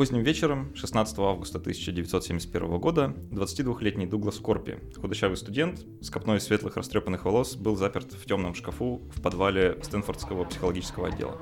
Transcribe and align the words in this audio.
Поздним 0.00 0.22
вечером, 0.22 0.74
16 0.76 1.18
августа 1.18 1.58
1971 1.58 2.78
года, 2.78 3.14
22-летний 3.32 4.06
Дуглас 4.06 4.38
Корпи, 4.38 4.78
худощавый 4.98 5.36
студент 5.36 5.84
с 6.00 6.08
копной 6.08 6.40
светлых 6.40 6.78
растрепанных 6.78 7.26
волос, 7.26 7.54
был 7.54 7.76
заперт 7.76 8.14
в 8.14 8.24
темном 8.24 8.54
шкафу 8.54 9.02
в 9.14 9.20
подвале 9.20 9.78
Стэнфордского 9.82 10.44
психологического 10.44 11.08
отдела. 11.08 11.36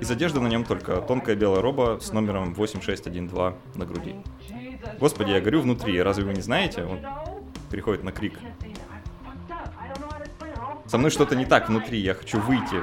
Из 0.00 0.10
одежды 0.10 0.40
на 0.40 0.46
нем 0.46 0.64
только 0.64 1.02
тонкая 1.02 1.36
белая 1.36 1.60
роба 1.60 1.98
с 2.00 2.14
номером 2.14 2.54
8612 2.54 3.76
на 3.76 3.84
груди. 3.84 4.14
Господи, 4.98 5.32
я 5.32 5.42
горю 5.42 5.60
внутри, 5.60 6.00
разве 6.00 6.24
вы 6.24 6.32
не 6.32 6.40
знаете? 6.40 6.84
Он 6.84 7.00
переходит 7.70 8.04
на 8.04 8.12
крик. 8.12 8.38
Со 10.86 10.96
мной 10.96 11.10
что-то 11.10 11.36
не 11.36 11.44
так 11.44 11.68
внутри, 11.68 11.98
я 11.98 12.14
хочу 12.14 12.40
выйти. 12.40 12.82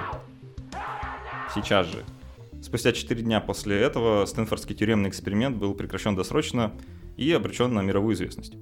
Сейчас 1.51 1.87
же. 1.87 2.05
Спустя 2.61 2.91
4 2.91 3.23
дня 3.23 3.41
после 3.41 3.81
этого 3.81 4.23
Стэнфордский 4.25 4.75
тюремный 4.75 5.09
эксперимент 5.09 5.57
был 5.57 5.73
прекращен 5.73 6.15
досрочно 6.15 6.77
и 7.17 7.31
обречен 7.31 7.73
на 7.73 7.81
мировую 7.81 8.13
известность. 8.13 8.53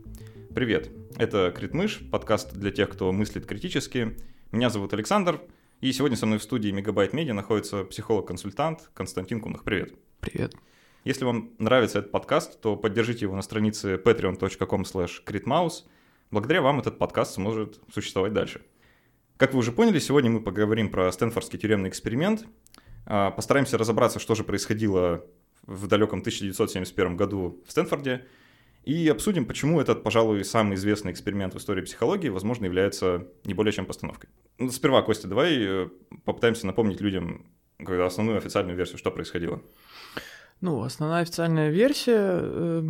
Привет, 0.56 0.90
это 1.18 1.54
Критмыш, 1.56 2.00
подкаст 2.10 2.54
для 2.54 2.72
тех, 2.72 2.90
кто 2.90 3.12
мыслит 3.12 3.46
критически. 3.46 4.18
Меня 4.54 4.70
зовут 4.70 4.94
Александр, 4.94 5.42
и 5.82 5.92
сегодня 5.92 6.16
со 6.16 6.26
мной 6.26 6.40
в 6.40 6.44
студии 6.44 6.70
Мегабайт 6.70 7.12
Медиа 7.12 7.34
находится 7.34 7.84
психолог-консультант 7.84 8.90
Константин 8.94 9.42
Кунах. 9.42 9.66
Привет. 9.66 9.94
Привет. 10.22 10.56
Если 11.04 11.26
вам 11.26 11.52
нравится 11.60 12.00
этот 12.00 12.12
подкаст, 12.12 12.62
то 12.62 12.78
поддержите 12.78 13.26
его 13.26 13.36
на 13.36 13.42
странице 13.42 13.96
patreon.com 13.96 14.84
slash 14.84 15.84
Благодаря 16.32 16.62
вам 16.62 16.80
этот 16.80 16.98
подкаст 17.00 17.34
сможет 17.34 17.82
существовать 17.94 18.32
дальше. 18.32 18.62
Как 19.36 19.54
вы 19.54 19.60
уже 19.60 19.74
поняли, 19.74 20.00
сегодня 20.00 20.32
мы 20.32 20.40
поговорим 20.40 20.90
про 20.90 21.12
Стэнфордский 21.12 21.60
тюремный 21.60 21.90
эксперимент– 21.90 22.46
постараемся 23.10 23.78
разобраться, 23.78 24.20
что 24.20 24.36
же 24.36 24.44
происходило 24.44 25.26
в 25.66 25.88
далеком 25.88 26.20
1971 26.20 27.18
году 27.18 27.62
в 27.66 27.72
Стэнфорде, 27.72 28.26
и 28.84 29.08
обсудим, 29.10 29.46
почему 29.46 29.82
этот, 29.82 30.04
пожалуй, 30.04 30.44
самый 30.44 30.76
известный 30.76 31.12
эксперимент 31.12 31.54
в 31.54 31.58
истории 31.58 31.82
психологии, 31.82 32.30
возможно, 32.30 32.66
является 32.66 33.28
не 33.44 33.54
более 33.54 33.74
чем 33.74 33.86
постановкой. 33.86 34.30
Ну, 34.58 34.72
сперва, 34.72 35.02
Костя, 35.02 35.28
давай 35.28 35.58
э, 35.60 35.90
попытаемся 36.26 36.66
напомнить 36.66 37.02
людям 37.02 37.46
основную 37.78 38.38
официальную 38.38 38.76
версию, 38.76 38.98
что 38.98 39.12
происходило. 39.12 39.62
Ну, 40.62 40.82
основная 40.82 41.22
официальная 41.22 41.70
версия, 41.70 42.40
э, 42.42 42.84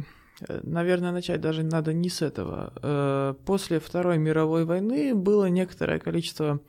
наверное, 0.64 1.12
начать 1.12 1.42
даже 1.42 1.64
надо 1.64 1.92
не 1.92 2.10
с 2.10 2.22
этого. 2.22 2.74
Э, 2.82 3.34
после 3.46 3.80
Второй 3.80 4.18
мировой 4.18 4.66
войны 4.66 5.14
было 5.14 5.46
некоторое 5.46 6.00
количество 6.00 6.62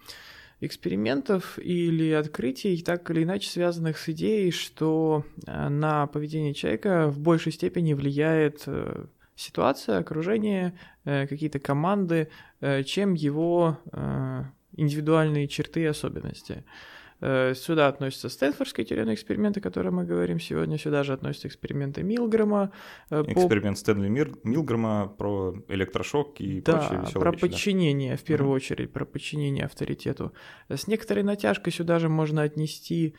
экспериментов 0.61 1.58
или 1.58 2.11
открытий, 2.12 2.83
так 2.83 3.11
или 3.11 3.25
иначе 3.25 3.48
связанных 3.48 3.98
с 3.98 4.08
идеей, 4.11 4.50
что 4.50 5.25
э, 5.47 5.69
на 5.69 6.06
поведение 6.06 6.55
человека 6.55 7.08
в 7.08 7.19
большей 7.19 7.53
степени 7.53 7.94
влияет 7.94 8.64
э, 8.66 9.06
ситуация, 9.36 9.98
окружение, 9.98 10.75
э, 11.05 11.27
какие-то 11.27 11.58
команды, 11.58 12.28
чем 12.84 13.14
его 13.14 13.78
индивидуальные 14.77 15.48
черты 15.48 15.81
и 15.81 15.86
особенности. 15.86 16.62
Э, 17.21 17.55
сюда 17.55 17.89
относятся 17.89 18.29
Стэнфордские 18.29 18.87
тюремные 18.87 19.15
эксперименты, 19.15 19.61
о 19.61 19.63
которых 19.63 19.93
мы 19.93 20.05
говорим 20.05 20.41
сегодня. 20.41 20.79
Сюда 20.79 21.03
же 21.03 21.13
относятся 21.13 21.49
эксперименты 21.49 22.03
Милгрэма. 22.03 22.73
Э, 23.11 23.23
Эксперимент 23.27 23.77
по... 23.77 23.81
Стэнли 23.81 24.09
Мир... 24.09 24.33
Милгрэма 24.43 25.09
про 25.19 25.55
электрошок 25.69 26.41
и 26.41 26.61
да, 26.62 26.79
прочие 26.79 27.01
веселые 27.01 27.21
про 27.21 27.31
вещи, 27.33 27.41
подчинение, 27.41 28.11
да. 28.12 28.17
в 28.17 28.23
первую 28.23 28.53
uh-huh. 28.53 28.57
очередь, 28.57 28.93
про 28.93 29.05
подчинение 29.05 29.65
авторитету. 29.67 30.33
С 30.69 30.87
некоторой 30.87 31.23
натяжкой 31.23 31.73
сюда 31.73 31.99
же 31.99 32.09
можно 32.09 32.43
отнести 32.43 33.15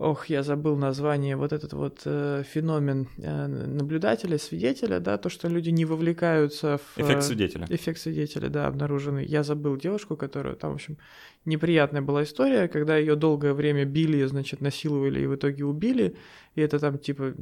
ох, 0.00 0.30
я 0.30 0.42
забыл 0.42 0.76
название, 0.76 1.36
вот 1.36 1.52
этот 1.52 1.74
вот 1.74 2.00
э, 2.06 2.42
феномен 2.50 3.06
э, 3.18 3.46
наблюдателя, 3.46 4.38
свидетеля, 4.38 4.98
да, 4.98 5.18
то, 5.18 5.28
что 5.28 5.46
люди 5.48 5.68
не 5.68 5.84
вовлекаются 5.84 6.78
в... 6.78 6.98
Эффект 6.98 7.18
э, 7.18 7.22
свидетеля. 7.22 7.66
Эффект 7.68 8.00
свидетеля, 8.00 8.48
да, 8.48 8.66
обнаруженный. 8.66 9.26
Я 9.26 9.42
забыл 9.42 9.76
девушку, 9.76 10.16
которую 10.16 10.56
там, 10.56 10.72
в 10.72 10.74
общем, 10.76 10.96
неприятная 11.44 12.00
была 12.00 12.22
история, 12.22 12.66
когда 12.68 12.96
ее 12.96 13.14
долгое 13.14 13.52
время 13.52 13.84
били, 13.84 14.24
значит, 14.24 14.62
насиловали 14.62 15.20
и 15.20 15.26
в 15.26 15.34
итоге 15.34 15.66
убили, 15.66 16.16
и 16.54 16.62
это 16.62 16.78
там 16.78 16.98
типа 16.98 17.34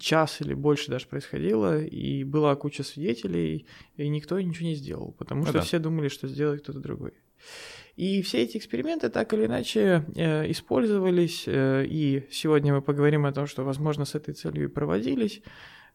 час 0.00 0.40
или 0.40 0.54
больше 0.54 0.90
даже 0.90 1.06
происходило, 1.06 1.78
и 1.78 2.24
была 2.24 2.56
куча 2.56 2.84
свидетелей, 2.84 3.66
и 3.98 4.08
никто 4.08 4.40
ничего 4.40 4.66
не 4.66 4.74
сделал, 4.76 5.12
потому 5.18 5.42
ну, 5.42 5.46
что 5.48 5.58
да. 5.58 5.60
все 5.60 5.78
думали, 5.78 6.08
что 6.08 6.26
сделает 6.26 6.62
кто-то 6.62 6.80
другой. 6.80 7.12
И 7.96 8.20
все 8.20 8.42
эти 8.42 8.58
эксперименты 8.58 9.08
так 9.08 9.32
или 9.32 9.46
иначе 9.46 10.04
э, 10.14 10.50
использовались, 10.50 11.44
э, 11.46 11.86
и 11.86 12.26
сегодня 12.30 12.74
мы 12.74 12.82
поговорим 12.82 13.24
о 13.24 13.32
том, 13.32 13.46
что, 13.46 13.64
возможно, 13.64 14.04
с 14.04 14.14
этой 14.14 14.34
целью 14.34 14.64
и 14.64 14.68
проводились. 14.68 15.42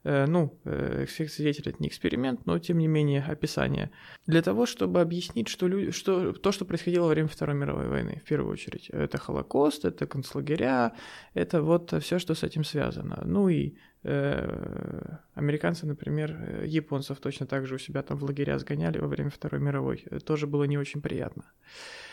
Э, 0.03 0.25
ну, 0.25 0.57
свидетель 0.65 1.69
это 1.69 1.75
не 1.77 1.89
эксперимент, 1.89 2.47
но 2.47 2.57
тем 2.57 2.79
не 2.79 2.87
менее 2.87 3.23
описание. 3.23 3.91
Для 4.25 4.41
того, 4.41 4.65
чтобы 4.65 4.99
объяснить, 4.99 5.47
что, 5.47 5.67
люди, 5.67 5.91
что 5.91 6.33
то, 6.33 6.51
что 6.51 6.65
происходило 6.65 7.03
во 7.03 7.09
время 7.09 7.27
Второй 7.27 7.55
мировой 7.55 7.87
войны, 7.87 8.19
в 8.25 8.27
первую 8.27 8.51
очередь. 8.51 8.89
Это 8.89 9.19
Холокост, 9.19 9.85
это 9.85 10.07
концлагеря, 10.07 10.93
это 11.35 11.61
вот 11.61 11.93
все, 12.01 12.17
что 12.17 12.33
с 12.33 12.41
этим 12.41 12.63
связано. 12.63 13.21
Ну 13.25 13.47
и 13.47 13.75
американцы, 14.03 15.85
например, 15.85 16.31
э, 16.31 16.65
японцев 16.65 17.19
точно 17.19 17.45
так 17.45 17.67
же 17.67 17.75
у 17.75 17.77
себя 17.77 18.01
там 18.01 18.17
в 18.17 18.23
лагеря 18.23 18.57
сгоняли 18.57 18.97
во 18.97 19.07
время 19.07 19.29
Второй 19.29 19.61
мировой. 19.61 20.03
Это 20.05 20.25
тоже 20.25 20.47
было 20.47 20.63
не 20.63 20.77
очень 20.77 21.01
приятно. 21.01 21.43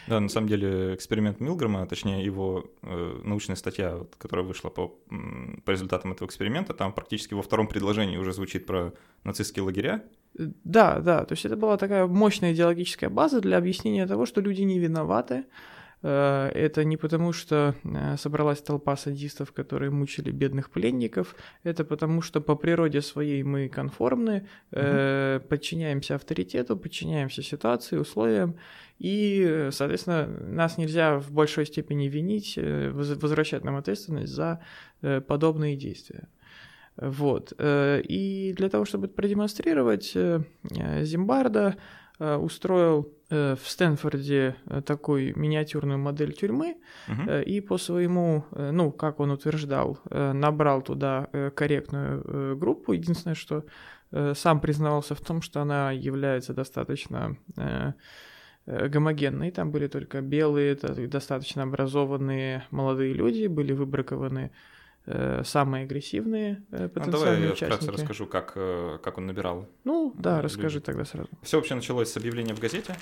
Да, 0.06 0.20
на 0.20 0.28
самом 0.28 0.48
деле 0.48 0.94
эксперимент 0.94 1.40
Милгрома, 1.40 1.86
точнее 1.86 2.24
его 2.24 2.70
э, 2.82 3.20
научная 3.24 3.56
статья, 3.56 3.96
вот, 3.96 4.16
которая 4.16 4.46
вышла 4.46 4.68
по, 4.68 4.88
по 5.64 5.70
результатам 5.70 6.12
этого 6.12 6.28
эксперимента, 6.28 6.74
там 6.74 6.92
практически 6.92 7.34
во 7.34 7.42
втором 7.42 7.66
предложении 7.68 8.18
уже 8.18 8.32
звучит 8.32 8.66
про 8.66 8.92
нацистские 9.24 9.62
лагеря. 9.62 10.02
Да, 10.34 11.00
да, 11.00 11.24
то 11.24 11.32
есть 11.32 11.46
это 11.46 11.56
была 11.56 11.78
такая 11.78 12.06
мощная 12.06 12.52
идеологическая 12.52 13.08
база 13.08 13.40
для 13.40 13.56
объяснения 13.56 14.06
того, 14.06 14.26
что 14.26 14.42
люди 14.42 14.62
не 14.62 14.78
виноваты, 14.78 15.44
Э, 15.44 15.44
это 16.02 16.84
не 16.84 16.96
потому, 16.96 17.32
что 17.32 17.74
э, 17.82 18.16
собралась 18.16 18.62
толпа 18.62 18.96
садистов, 18.96 19.52
которые 19.52 19.90
мучили 19.90 20.30
бедных 20.30 20.70
пленников. 20.70 21.34
Это 21.64 21.84
потому, 21.84 22.22
что 22.22 22.40
по 22.40 22.54
природе 22.54 23.02
своей 23.02 23.42
мы 23.42 23.68
конформны, 23.68 24.46
угу. 24.70 25.48
подчиняемся 25.48 26.14
авторитету, 26.14 26.76
подчиняемся 26.76 27.42
ситуации, 27.42 27.96
условиям. 27.96 28.56
И, 29.00 29.68
соответственно, 29.72 30.26
нас 30.26 30.78
нельзя 30.78 31.18
в 31.18 31.32
большой 31.32 31.66
степени 31.66 32.08
винить, 32.08 32.56
возвращать 32.56 33.64
нам 33.64 33.76
ответственность 33.76 34.32
за 34.32 34.60
подобные 35.00 35.76
действия. 35.76 36.28
Вот. 36.96 37.52
И 37.60 38.54
для 38.56 38.68
того, 38.68 38.84
чтобы 38.84 39.06
это 39.06 39.14
продемонстрировать, 39.14 40.16
Зимбарда 40.64 41.76
устроил 42.18 43.02
Э, 43.02 43.17
в 43.30 43.60
Стэнфорде 43.64 44.56
э, 44.66 44.82
такую 44.82 45.38
миниатюрную 45.38 45.98
модель 45.98 46.32
тюрьмы 46.32 46.76
uh-huh. 47.08 47.44
и 47.44 47.60
по 47.60 47.78
своему, 47.78 48.44
ну, 48.52 48.90
как 48.90 49.20
он 49.20 49.30
утверждал, 49.30 49.98
набрал 50.10 50.82
туда 50.82 51.28
корректную 51.54 52.56
группу. 52.56 52.92
Единственное, 52.92 53.34
что 53.34 53.64
сам 54.34 54.60
признавался 54.60 55.14
в 55.14 55.20
том, 55.20 55.42
что 55.42 55.60
она 55.60 55.92
является 55.92 56.54
достаточно 56.54 57.36
гомогенной. 58.66 59.50
Там 59.50 59.70
были 59.70 59.88
только 59.88 60.22
белые, 60.22 60.74
достаточно 60.74 61.64
образованные 61.64 62.64
молодые 62.70 63.12
люди, 63.12 63.46
были 63.46 63.72
выбракованы 63.72 64.50
Э, 64.50 64.54
самые 65.44 65.84
агрессивные 65.84 66.62
э, 66.70 66.88
потенциальные 66.88 67.06
ну, 67.06 67.12
давай 67.12 67.40
я 67.40 67.52
участники. 67.52 67.82
вкратце 67.82 67.92
расскажу, 67.92 68.26
как, 68.26 68.52
э, 68.56 68.98
как 69.02 69.18
он 69.18 69.26
набирал. 69.26 69.68
Ну, 69.84 70.12
да, 70.16 70.36
людей. 70.36 70.44
расскажи 70.44 70.80
тогда 70.80 71.04
сразу. 71.04 71.28
Все 71.42 71.56
вообще 71.56 71.74
началось 71.74 72.10
с 72.10 72.16
объявления 72.16 72.54
в 72.54 72.60
газете, 72.60 72.96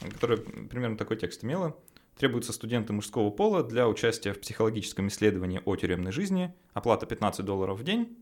которое 0.00 0.38
примерно 0.38 0.96
такой 0.96 1.16
текст 1.16 1.44
имело. 1.44 1.76
Требуются 2.16 2.52
студенты 2.52 2.92
мужского 2.92 3.30
пола 3.30 3.62
для 3.62 3.88
участия 3.88 4.32
в 4.32 4.40
психологическом 4.40 5.08
исследовании 5.08 5.60
о 5.64 5.76
тюремной 5.76 6.12
жизни. 6.12 6.54
Оплата 6.74 7.06
15 7.06 7.44
долларов 7.44 7.78
в 7.78 7.84
день. 7.84 8.16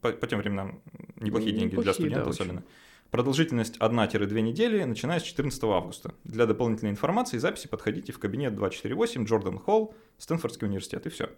По, 0.00 0.12
по 0.12 0.26
тем 0.26 0.40
временам 0.40 0.82
неплохие 1.16 1.54
ну, 1.54 1.60
деньги 1.60 1.72
неплохие, 1.72 1.82
для 1.82 1.92
студента 1.92 2.24
да, 2.24 2.30
особенно. 2.30 2.58
Очень. 2.58 2.68
Продолжительность 3.10 3.78
1-2 3.78 4.40
недели, 4.40 4.82
начиная 4.82 5.20
с 5.20 5.22
14 5.22 5.62
августа. 5.64 6.14
Для 6.24 6.46
дополнительной 6.46 6.90
информации 6.90 7.36
и 7.36 7.40
записи 7.40 7.68
подходите 7.68 8.12
в 8.12 8.18
кабинет 8.18 8.54
248 8.56 9.24
Джордан 9.24 9.58
Холл, 9.58 9.94
Стэнфордский 10.18 10.66
университет, 10.66 11.06
и 11.06 11.08
все. 11.08 11.30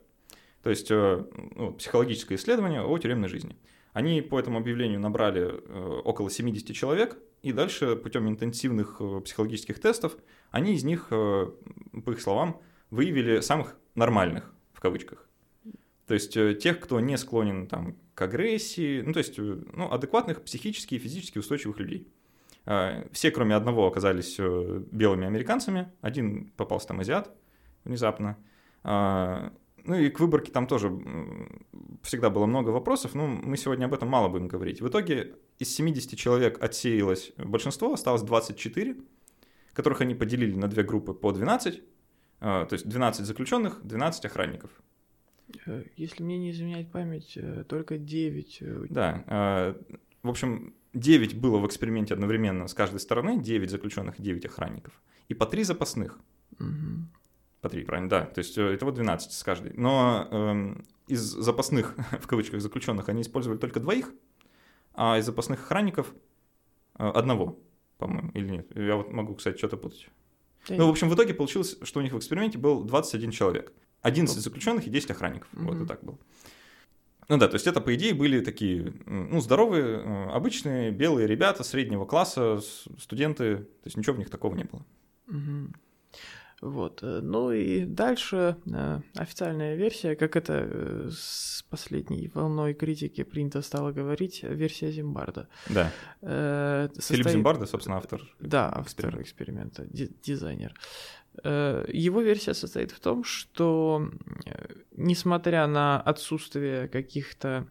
То 0.68 0.72
есть 0.72 0.90
э, 0.90 1.24
ну, 1.56 1.72
психологическое 1.72 2.34
исследование 2.34 2.82
о 2.82 2.98
тюремной 2.98 3.30
жизни. 3.30 3.56
Они 3.94 4.20
по 4.20 4.38
этому 4.38 4.58
объявлению 4.58 5.00
набрали 5.00 5.48
э, 5.48 6.00
около 6.04 6.30
70 6.30 6.76
человек, 6.76 7.16
и 7.40 7.52
дальше 7.52 7.96
путем 7.96 8.28
интенсивных 8.28 8.98
э, 9.00 9.22
психологических 9.24 9.80
тестов 9.80 10.18
они 10.50 10.74
из 10.74 10.84
них, 10.84 11.08
по 11.08 11.54
их 12.10 12.20
словам, 12.20 12.60
выявили 12.90 13.40
самых 13.40 13.76
нормальных, 13.94 14.52
в 14.74 14.80
кавычках. 14.80 15.26
То 16.06 16.12
есть 16.12 16.34
тех, 16.34 16.80
кто 16.80 17.00
не 17.00 17.16
склонен 17.16 17.66
там, 17.66 17.96
к 18.12 18.20
агрессии, 18.20 19.00
ну 19.00 19.14
то 19.14 19.20
есть 19.20 19.38
ну, 19.38 19.90
адекватных 19.90 20.42
психически 20.42 20.96
и 20.96 20.98
физически 20.98 21.38
устойчивых 21.38 21.78
людей. 21.78 22.12
Все, 23.12 23.30
кроме 23.30 23.54
одного, 23.56 23.86
оказались 23.86 24.36
белыми 24.38 25.26
американцами, 25.26 25.90
один 26.02 26.50
попался 26.58 26.88
там 26.88 27.00
азиат 27.00 27.34
внезапно. 27.84 28.36
Ну 29.84 29.94
и 29.96 30.10
к 30.10 30.20
выборке 30.20 30.52
там 30.52 30.66
тоже 30.66 30.92
всегда 32.02 32.30
было 32.30 32.46
много 32.46 32.70
вопросов, 32.70 33.14
но 33.14 33.26
мы 33.26 33.56
сегодня 33.56 33.86
об 33.86 33.94
этом 33.94 34.08
мало 34.08 34.28
будем 34.28 34.48
говорить. 34.48 34.80
В 34.80 34.88
итоге 34.88 35.36
из 35.58 35.74
70 35.74 36.18
человек 36.18 36.62
отсеялось 36.62 37.32
большинство, 37.36 37.92
осталось 37.92 38.22
24, 38.22 38.96
которых 39.72 40.00
они 40.00 40.14
поделили 40.14 40.54
на 40.54 40.68
две 40.68 40.82
группы 40.82 41.14
по 41.14 41.32
12, 41.32 41.82
а, 42.40 42.66
то 42.66 42.74
есть 42.74 42.88
12 42.88 43.26
заключенных, 43.26 43.80
12 43.82 44.24
охранников. 44.24 44.70
Э, 45.66 45.84
если 45.96 46.22
мне 46.22 46.38
не 46.38 46.50
изменяет 46.50 46.90
память, 46.90 47.36
э, 47.36 47.64
только 47.64 47.98
9. 47.98 48.58
Э, 48.60 48.86
да, 48.90 49.24
а, 49.26 49.76
в 50.22 50.28
общем, 50.28 50.74
9 50.94 51.40
было 51.40 51.58
в 51.58 51.66
эксперименте 51.66 52.14
одновременно 52.14 52.68
с 52.68 52.74
каждой 52.74 53.00
стороны, 53.00 53.40
9 53.42 53.70
заключенных 53.70 54.18
и 54.18 54.22
9 54.22 54.46
охранников. 54.46 55.00
И 55.28 55.34
по 55.34 55.46
3 55.46 55.64
запасных. 55.64 56.18
Угу. 56.58 57.17
По 57.68 57.72
3, 57.72 57.84
правильно, 57.84 58.08
да. 58.08 58.24
То 58.26 58.38
есть 58.38 58.56
это 58.56 58.84
вот 58.84 58.94
12 58.94 59.32
с 59.32 59.42
каждой. 59.42 59.72
Но 59.74 60.26
эм, 60.30 60.84
из 61.06 61.20
запасных, 61.20 61.94
в 62.20 62.26
кавычках, 62.26 62.60
заключенных 62.60 63.08
они 63.08 63.22
использовали 63.22 63.58
только 63.58 63.80
двоих, 63.80 64.12
а 64.94 65.18
из 65.18 65.26
запасных 65.26 65.60
охранников 65.60 66.12
одного, 66.94 67.58
по-моему, 67.98 68.30
или 68.34 68.48
нет. 68.48 68.66
Я 68.74 68.96
вот 68.96 69.12
могу, 69.12 69.34
кстати, 69.34 69.56
что-то 69.56 69.76
путать. 69.76 70.08
Ну, 70.68 70.86
в 70.86 70.90
общем, 70.90 71.08
в 71.08 71.14
итоге 71.14 71.34
получилось, 71.34 71.78
что 71.82 72.00
у 72.00 72.02
них 72.02 72.12
в 72.12 72.18
эксперименте 72.18 72.58
был 72.58 72.84
21 72.84 73.30
человек. 73.30 73.72
11 74.02 74.36
заключенных 74.38 74.86
и 74.86 74.90
10 74.90 75.10
охранников. 75.10 75.48
Mm-hmm. 75.52 75.64
Вот 75.64 75.80
и 75.82 75.86
так 75.86 76.02
было. 76.04 76.18
Ну 77.28 77.36
да, 77.36 77.46
то 77.46 77.54
есть 77.54 77.66
это, 77.66 77.80
по 77.80 77.94
идее, 77.94 78.14
были 78.14 78.40
такие, 78.40 78.94
ну, 79.04 79.40
здоровые, 79.40 79.98
э, 79.98 80.30
обычные 80.30 80.90
белые 80.90 81.26
ребята 81.26 81.62
среднего 81.62 82.06
класса, 82.06 82.60
студенты, 82.98 83.56
то 83.58 83.86
есть 83.86 83.96
ничего 83.96 84.16
в 84.16 84.18
них 84.18 84.30
такого 84.30 84.54
не 84.54 84.64
было. 84.64 84.84
Угу. 85.26 85.72
Вот. 86.60 87.02
Э, 87.02 87.20
ну 87.22 87.52
и 87.52 87.84
дальше 87.84 88.56
э, 88.66 89.00
официальная 89.16 89.76
версия, 89.76 90.16
как 90.16 90.36
это 90.36 90.54
э, 90.54 91.08
с 91.12 91.64
последней 91.70 92.28
волной 92.34 92.74
критики 92.74 93.22
принято 93.22 93.62
стало 93.62 93.92
говорить, 93.92 94.42
версия 94.42 94.90
Зимбарда. 94.90 95.48
Да. 95.68 95.92
Э, 96.20 96.88
состоит... 96.94 97.20
Филипп 97.20 97.32
Зимбарда, 97.32 97.66
собственно, 97.66 97.96
автор. 97.96 98.22
Да, 98.40 98.72
автор 98.74 99.20
эксперимента, 99.20 99.86
дизайнер. 99.86 100.74
Его 101.44 102.20
версия 102.20 102.54
состоит 102.54 102.90
в 102.90 102.98
том, 102.98 103.22
что 103.22 104.10
несмотря 104.96 105.68
на 105.68 106.00
отсутствие 106.00 106.88
каких-то 106.88 107.68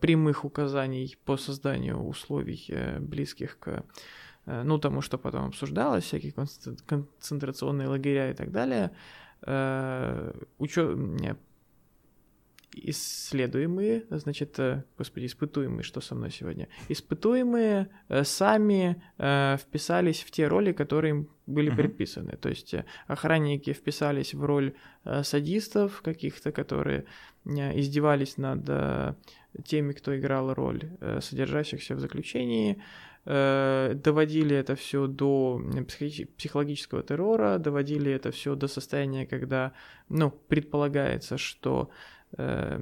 прямых 0.00 0.46
указаний 0.46 1.18
по 1.26 1.36
созданию 1.36 1.98
условий, 1.98 2.66
близких 3.00 3.58
к 3.58 3.84
ну, 4.64 4.78
тому, 4.78 5.00
что 5.00 5.18
потом 5.18 5.46
обсуждалось, 5.46 6.04
всякие 6.04 6.32
концентрационные 6.86 7.88
лагеря 7.88 8.30
и 8.30 8.34
так 8.34 8.50
далее, 8.50 8.90
э, 9.42 10.32
учё... 10.58 10.96
исследуемые, 12.72 14.04
значит, 14.10 14.58
э, 14.58 14.84
господи, 14.98 15.26
испытуемые, 15.26 15.82
что 15.82 16.00
со 16.00 16.14
мной 16.14 16.30
сегодня, 16.30 16.68
испытуемые 16.88 17.88
сами 18.22 19.02
вписались 19.58 20.22
в 20.22 20.30
те 20.30 20.48
роли, 20.48 20.72
которые 20.72 21.10
им 21.10 21.28
были 21.46 21.70
предписаны. 21.70 22.36
То 22.36 22.48
есть 22.48 22.74
охранники 23.08 23.72
вписались 23.72 24.34
в 24.34 24.44
роль 24.44 24.72
садистов 25.22 26.00
каких-то, 26.02 26.52
которые 26.52 27.04
издевались 27.44 28.36
над 28.36 29.16
теми, 29.64 29.92
кто 29.92 30.16
играл 30.16 30.54
роль 30.54 30.82
содержащихся 31.20 31.96
в 31.96 32.00
заключении, 32.00 32.76
Э, 32.76 32.84
доводили 33.24 34.56
это 34.56 34.74
все 34.76 35.06
до 35.06 35.62
психологического 36.36 37.02
террора, 37.02 37.58
доводили 37.58 38.10
это 38.10 38.30
все 38.30 38.54
до 38.54 38.66
состояния, 38.66 39.26
когда, 39.26 39.72
ну, 40.08 40.30
предполагается, 40.30 41.36
что 41.36 41.90
э, 42.38 42.80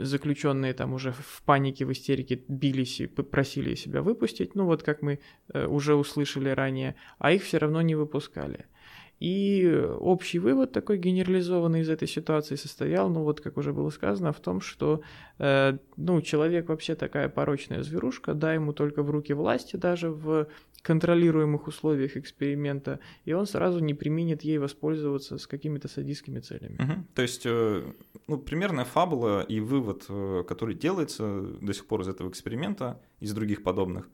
заключенные 0.00 0.72
там 0.72 0.94
уже 0.94 1.12
в 1.12 1.42
панике, 1.44 1.84
в 1.84 1.92
истерике 1.92 2.42
бились 2.48 3.00
и 3.00 3.06
просили 3.06 3.74
себя 3.74 4.02
выпустить, 4.02 4.54
ну 4.54 4.64
вот 4.64 4.82
как 4.82 5.02
мы 5.02 5.20
э, 5.52 5.66
уже 5.66 5.94
услышали 5.94 6.48
ранее, 6.48 6.94
а 7.18 7.32
их 7.32 7.42
все 7.42 7.58
равно 7.58 7.82
не 7.82 7.94
выпускали. 7.94 8.66
И 9.22 9.72
общий 10.00 10.40
вывод 10.40 10.72
такой 10.72 10.98
генерализованный 10.98 11.82
из 11.82 11.88
этой 11.88 12.08
ситуации 12.08 12.56
состоял, 12.56 13.08
ну 13.08 13.22
вот 13.22 13.40
как 13.40 13.56
уже 13.56 13.72
было 13.72 13.90
сказано, 13.90 14.32
в 14.32 14.40
том, 14.40 14.60
что 14.60 15.02
э, 15.38 15.78
ну, 15.96 16.20
человек 16.22 16.68
вообще 16.68 16.96
такая 16.96 17.28
порочная 17.28 17.84
зверушка, 17.84 18.34
дай 18.34 18.56
ему 18.56 18.72
только 18.72 19.04
в 19.04 19.10
руки 19.10 19.32
власти 19.32 19.76
даже 19.76 20.10
в 20.10 20.48
контролируемых 20.82 21.68
условиях 21.68 22.16
эксперимента, 22.16 22.98
и 23.24 23.32
он 23.32 23.46
сразу 23.46 23.78
не 23.78 23.94
применит 23.94 24.42
ей 24.42 24.58
воспользоваться 24.58 25.38
с 25.38 25.46
какими-то 25.46 25.86
садистскими 25.86 26.40
целями. 26.40 26.82
Угу. 26.82 27.04
То 27.14 27.22
есть, 27.22 27.42
э, 27.44 27.92
ну, 28.26 28.38
примерная 28.38 28.84
фабула 28.84 29.42
и 29.42 29.60
вывод, 29.60 30.04
э, 30.08 30.42
который 30.48 30.74
делается 30.74 31.42
до 31.60 31.72
сих 31.72 31.86
пор 31.86 32.00
из 32.00 32.08
этого 32.08 32.28
эксперимента, 32.28 33.00
из 33.20 33.32
других 33.32 33.62
подобных, 33.62 34.08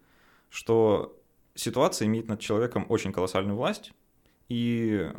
что 0.51 1.19
ситуация 1.55 2.05
имеет 2.05 2.29
над 2.29 2.41
человеком 2.41 2.85
очень 2.91 3.11
колоссальную 3.11 3.57
власть, 3.57 3.95
и, 4.49 5.11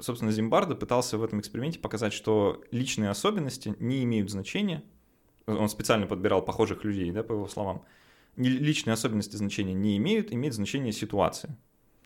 собственно, 0.00 0.32
Зимбардо 0.32 0.74
пытался 0.74 1.18
в 1.18 1.24
этом 1.24 1.40
эксперименте 1.40 1.78
показать, 1.78 2.12
что 2.12 2.62
личные 2.70 3.10
особенности 3.10 3.74
не 3.78 4.02
имеют 4.04 4.30
значения. 4.30 4.82
Он 5.46 5.68
специально 5.68 6.06
подбирал 6.06 6.42
похожих 6.42 6.84
людей, 6.84 7.10
да, 7.10 7.22
по 7.22 7.32
его 7.32 7.48
словам. 7.48 7.84
Личные 8.36 8.94
особенности 8.94 9.36
значения 9.36 9.74
не 9.74 9.96
имеют, 9.96 10.32
имеет 10.32 10.54
значение 10.54 10.92
ситуация. 10.92 11.50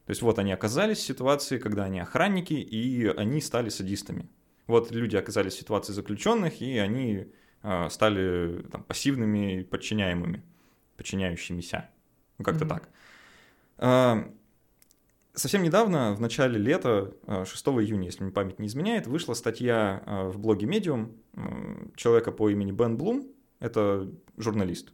То 0.06 0.10
есть 0.10 0.22
вот 0.22 0.38
они 0.38 0.52
оказались 0.52 0.98
в 0.98 1.02
ситуации, 1.02 1.58
когда 1.58 1.84
они 1.84 2.00
охранники, 2.00 2.54
и 2.54 3.06
они 3.06 3.40
стали 3.40 3.68
садистами. 3.68 4.28
Вот 4.66 4.90
люди 4.90 5.16
оказались 5.16 5.54
в 5.54 5.58
ситуации 5.58 5.92
заключенных, 5.92 6.60
и 6.60 6.78
они 6.78 7.26
э, 7.62 7.88
стали 7.90 8.62
там, 8.70 8.82
пассивными 8.84 9.60
и 9.60 9.64
подчиняемыми, 9.64 10.42
подчиняющимися. 10.96 11.88
Ну, 12.38 12.44
как-то 12.44 12.64
mm-hmm. 12.64 12.68
так. 13.78 14.28
Совсем 15.34 15.62
недавно, 15.62 16.14
в 16.14 16.20
начале 16.20 16.58
лета, 16.58 17.14
6 17.26 17.67
э, 17.67 17.70
июня, 17.70 18.05
если 18.05 18.23
мне 18.23 18.32
память 18.32 18.58
не 18.58 18.67
изменяет, 18.67 19.06
вышла 19.06 19.32
статья 19.32 20.02
э, 20.05 20.29
в 20.29 20.38
блоге 20.38 20.67
Medium 20.67 21.14
человека 21.96 22.32
по 22.32 22.50
имени 22.50 22.70
Бен 22.70 22.99
Блум, 22.99 23.26
это 23.58 24.12
журналист, 24.37 24.93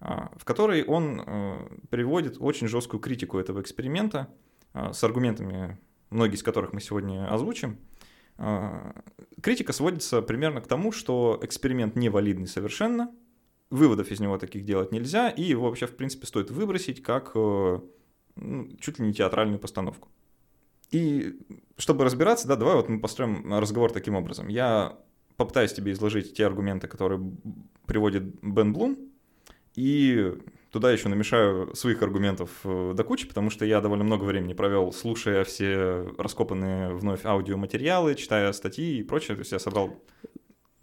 э, 0.00 0.06
в 0.34 0.46
которой 0.46 0.82
он 0.84 1.68
приводит 1.90 2.38
очень 2.40 2.68
жесткую 2.68 3.00
критику 3.00 3.38
этого 3.38 3.60
эксперимента 3.60 4.28
с 4.72 5.04
аргументами, 5.04 5.78
многие 6.08 6.36
из 6.36 6.42
которых 6.42 6.72
мы 6.72 6.80
сегодня 6.80 7.30
озвучим. 7.30 7.76
Критика 9.42 9.74
сводится 9.74 10.22
примерно 10.22 10.62
к 10.62 10.68
тому, 10.68 10.90
что 10.90 11.38
эксперимент 11.42 11.96
невалидный 11.96 12.46
совершенно, 12.46 13.12
выводов 13.68 14.10
из 14.10 14.20
него 14.20 14.38
таких 14.38 14.64
делать 14.64 14.90
нельзя, 14.90 15.28
и 15.28 15.42
его 15.42 15.64
вообще, 15.64 15.86
в 15.86 15.96
принципе, 15.96 16.26
стоит 16.26 16.50
выбросить 16.50 17.02
как 17.02 17.36
ну, 18.36 18.68
чуть 18.80 18.98
ли 18.98 19.06
не 19.06 19.12
театральную 19.12 19.58
постановку. 19.58 20.08
И 20.90 21.38
чтобы 21.76 22.04
разбираться, 22.04 22.48
да, 22.48 22.56
давай 22.56 22.76
вот 22.76 22.88
мы 22.88 23.00
построим 23.00 23.52
разговор 23.54 23.92
таким 23.92 24.16
образом. 24.16 24.48
Я 24.48 24.98
попытаюсь 25.36 25.72
тебе 25.72 25.92
изложить 25.92 26.34
те 26.34 26.46
аргументы, 26.46 26.88
которые 26.88 27.32
приводит 27.86 28.24
Бен 28.42 28.72
Блум, 28.72 28.98
и 29.74 30.34
туда 30.70 30.90
еще 30.92 31.08
намешаю 31.08 31.74
своих 31.74 32.02
аргументов 32.02 32.50
э, 32.64 32.92
до 32.94 33.04
кучи, 33.04 33.26
потому 33.26 33.50
что 33.50 33.64
я 33.64 33.80
довольно 33.80 34.04
много 34.04 34.24
времени 34.24 34.52
провел, 34.52 34.92
слушая 34.92 35.44
все 35.44 36.12
раскопанные 36.18 36.94
вновь 36.94 37.24
аудиоматериалы, 37.24 38.14
читая 38.14 38.52
статьи 38.52 38.98
и 38.98 39.02
прочее. 39.02 39.36
То 39.36 39.40
есть 39.40 39.52
я 39.52 39.58
собрал 39.58 40.02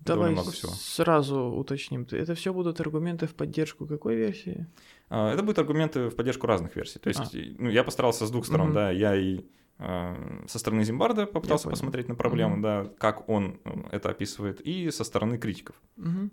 Давай 0.08 0.32
много 0.32 0.52
всего. 0.52 0.72
сразу 0.72 1.40
уточним. 1.40 2.08
Это 2.12 2.36
все 2.36 2.54
будут 2.54 2.80
аргументы 2.80 3.28
в 3.28 3.36
поддержку 3.36 3.86
какой 3.86 4.16
версии? 4.16 4.68
А, 5.10 5.34
это 5.34 5.44
будут 5.44 5.60
аргументы 5.60 6.10
в 6.10 6.16
поддержку 6.16 6.48
разных 6.48 6.76
версий. 6.76 7.00
То 7.00 7.10
есть, 7.10 7.36
а. 7.36 7.38
ну, 7.58 7.70
я 7.70 7.84
постарался 7.84 8.26
с 8.26 8.32
двух 8.32 8.46
сторон, 8.46 8.68
угу. 8.68 8.76
да, 8.76 8.92
я 8.92 9.16
и 9.16 9.42
э, 9.80 10.44
со 10.48 10.60
стороны 10.60 10.84
Зимбарда 10.84 11.26
попытался 11.26 11.70
посмотреть 11.70 12.08
на 12.08 12.16
проблему, 12.16 12.56
угу. 12.56 12.64
да, 12.64 12.92
как 12.98 13.30
он 13.30 13.60
это 13.92 14.10
описывает, 14.10 14.62
и 14.62 14.92
со 14.92 15.04
стороны 15.04 15.38
критиков. 15.38 15.76
Угу. 15.98 16.30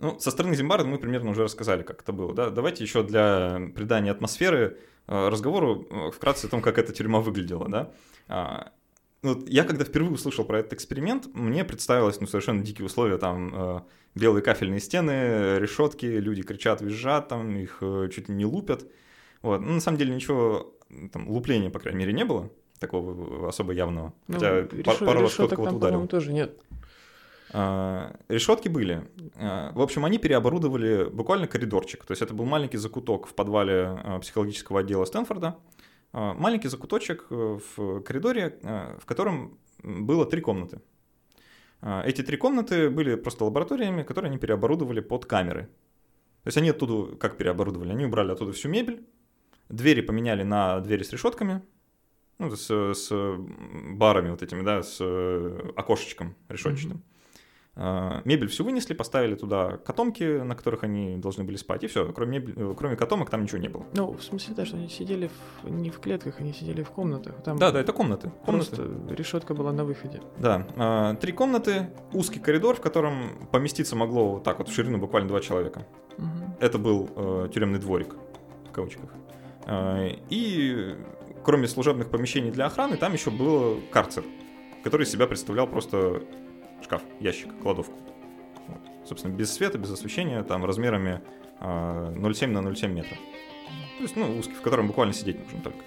Ну, 0.00 0.18
со 0.18 0.30
стороны 0.30 0.54
Зимбарда 0.54 0.86
мы 0.86 0.98
примерно 0.98 1.30
уже 1.30 1.44
рассказали, 1.44 1.82
как 1.82 2.02
это 2.02 2.12
было, 2.12 2.34
да. 2.34 2.50
Давайте 2.50 2.84
еще 2.84 3.02
для 3.02 3.60
придания 3.74 4.10
атмосферы 4.10 4.78
э, 5.06 5.28
разговору 5.28 6.10
вкратце 6.14 6.46
о 6.46 6.48
том, 6.50 6.62
как 6.62 6.78
эта 6.78 6.92
тюрьма 6.92 7.20
выглядела, 7.20 7.68
да. 7.68 8.72
Ну, 9.22 9.44
я 9.46 9.64
когда 9.64 9.84
впервые 9.84 10.14
услышал 10.14 10.44
про 10.44 10.60
этот 10.60 10.72
эксперимент, 10.72 11.28
мне 11.34 11.64
представилось 11.64 12.20
ну, 12.20 12.26
совершенно 12.26 12.62
дикие 12.62 12.86
условия, 12.86 13.18
там 13.18 13.52
э, 13.54 13.80
белые 14.14 14.42
кафельные 14.42 14.80
стены, 14.80 15.58
решетки, 15.58 16.06
люди 16.06 16.42
кричат, 16.42 16.80
визжат, 16.80 17.28
там 17.28 17.54
их 17.56 17.78
э, 17.82 18.08
чуть 18.12 18.30
ли 18.30 18.34
не 18.34 18.46
лупят. 18.46 18.86
Вот. 19.42 19.60
Ну, 19.60 19.74
на 19.74 19.80
самом 19.80 19.98
деле 19.98 20.14
ничего, 20.14 20.74
там, 21.12 21.28
лупления, 21.28 21.70
по 21.70 21.78
крайней 21.78 22.00
мере, 22.00 22.12
не 22.14 22.24
было, 22.24 22.50
такого 22.78 23.48
особо 23.48 23.72
явного. 23.72 24.14
Ну, 24.26 24.34
Хотя 24.34 24.64
пару 24.84 25.20
раз 25.20 25.34
кто-то 25.34 25.56
кого-то 25.56 25.76
ударил. 25.76 26.06
тоже 26.06 26.32
нет. 26.32 26.58
А, 27.52 28.16
решетки 28.28 28.68
были. 28.68 29.08
А, 29.36 29.72
в 29.72 29.80
общем, 29.80 30.04
они 30.04 30.18
переоборудовали 30.18 31.04
буквально 31.10 31.46
коридорчик. 31.46 32.04
То 32.04 32.12
есть 32.12 32.22
это 32.22 32.34
был 32.34 32.44
маленький 32.44 32.76
закуток 32.76 33.26
в 33.26 33.34
подвале 33.34 33.98
а, 34.02 34.18
психологического 34.20 34.80
отдела 34.80 35.04
Стэнфорда. 35.04 35.56
А, 36.12 36.34
маленький 36.34 36.68
закуточек 36.68 37.26
э, 37.30 37.58
в 37.76 38.00
коридоре, 38.02 38.58
э, 38.62 38.98
в 39.00 39.06
котором 39.06 39.58
было 39.82 40.26
три 40.26 40.40
комнаты. 40.40 40.80
Эти 41.82 42.22
три 42.22 42.36
комнаты 42.36 42.90
были 42.90 43.14
просто 43.14 43.46
лабораториями, 43.46 44.02
которые 44.02 44.28
они 44.28 44.38
переоборудовали 44.38 45.00
под 45.00 45.24
камеры. 45.24 45.70
То 46.42 46.48
есть 46.48 46.58
они 46.58 46.68
оттуда 46.68 47.16
как 47.16 47.38
переоборудовали? 47.38 47.92
Они 47.92 48.04
убрали 48.04 48.32
оттуда 48.32 48.52
всю 48.52 48.68
мебель, 48.68 49.02
двери 49.70 50.02
поменяли 50.02 50.42
на 50.42 50.80
двери 50.80 51.02
с 51.02 51.12
решетками, 51.12 51.62
ну, 52.38 52.54
с, 52.54 52.94
с 52.94 53.36
барами 53.96 54.30
вот 54.30 54.42
этими, 54.42 54.62
да, 54.62 54.82
с 54.82 54.98
э, 55.00 55.70
окошечком 55.76 56.34
решетчатым. 56.48 57.02
А, 57.02 57.19
Мебель 57.76 58.48
всю 58.48 58.64
вынесли, 58.64 58.94
поставили 58.94 59.36
туда 59.36 59.76
котомки, 59.78 60.42
на 60.42 60.54
которых 60.54 60.82
они 60.84 61.16
должны 61.16 61.44
были 61.44 61.56
спать, 61.56 61.84
и 61.84 61.86
все. 61.86 62.12
Кроме, 62.12 62.38
мебель, 62.40 62.54
э, 62.56 62.74
кроме 62.76 62.96
котомок 62.96 63.30
там 63.30 63.42
ничего 63.44 63.58
не 63.58 63.68
было. 63.68 63.86
Ну, 63.94 64.12
в 64.12 64.22
смысле, 64.22 64.54
да, 64.54 64.66
что 64.66 64.76
они 64.76 64.88
сидели 64.88 65.30
в- 65.62 65.70
не 65.70 65.88
в 65.90 66.00
клетках, 66.00 66.40
они 66.40 66.52
сидели 66.52 66.82
в 66.82 66.90
комнатах. 66.90 67.42
Там 67.44 67.58
Да, 67.58 67.70
да, 67.70 67.80
это 67.80 67.92
комнаты. 67.92 68.32
комнаты. 68.44 68.76
просто 68.76 69.14
решетка 69.14 69.54
была 69.54 69.72
на 69.72 69.84
выходе. 69.84 70.20
Да, 70.38 70.66
а, 70.76 71.14
три 71.14 71.32
комнаты, 71.32 71.90
узкий 72.12 72.40
коридор, 72.40 72.74
в 72.76 72.80
котором 72.80 73.46
поместиться 73.52 73.94
могло 73.96 74.32
вот 74.32 74.42
так 74.44 74.58
вот 74.58 74.68
в 74.68 74.74
ширину 74.74 74.98
буквально 74.98 75.28
два 75.28 75.40
человека. 75.40 75.86
Мгм. 76.18 76.56
Это 76.60 76.76
был 76.78 77.08
э, 77.16 77.48
тюремный 77.54 77.78
дворик, 77.78 78.16
в 78.68 78.72
кавычках. 78.72 79.10
А, 79.66 80.08
И 80.28 80.96
кроме 81.44 81.68
служебных 81.68 82.10
помещений 82.10 82.50
для 82.50 82.66
охраны, 82.66 82.96
там 82.96 83.12
еще 83.12 83.30
был 83.30 83.80
карцер, 83.92 84.24
который 84.84 85.06
себя 85.06 85.26
представлял 85.26 85.66
просто 85.66 86.22
шкаф, 86.82 87.02
ящик, 87.20 87.48
кладовку. 87.62 87.94
Вот. 88.68 88.80
Собственно, 89.06 89.34
без 89.34 89.52
света, 89.52 89.78
без 89.78 89.90
освещения, 89.90 90.42
там 90.42 90.64
размерами 90.64 91.20
а, 91.58 92.12
0,7 92.12 92.48
на 92.48 92.58
0,7 92.58 92.88
метра. 92.88 93.16
То 93.98 94.02
есть, 94.02 94.16
ну, 94.16 94.38
узкий, 94.38 94.54
в 94.54 94.62
котором 94.62 94.86
буквально 94.86 95.12
сидеть 95.12 95.38
нужно 95.44 95.60
только. 95.60 95.84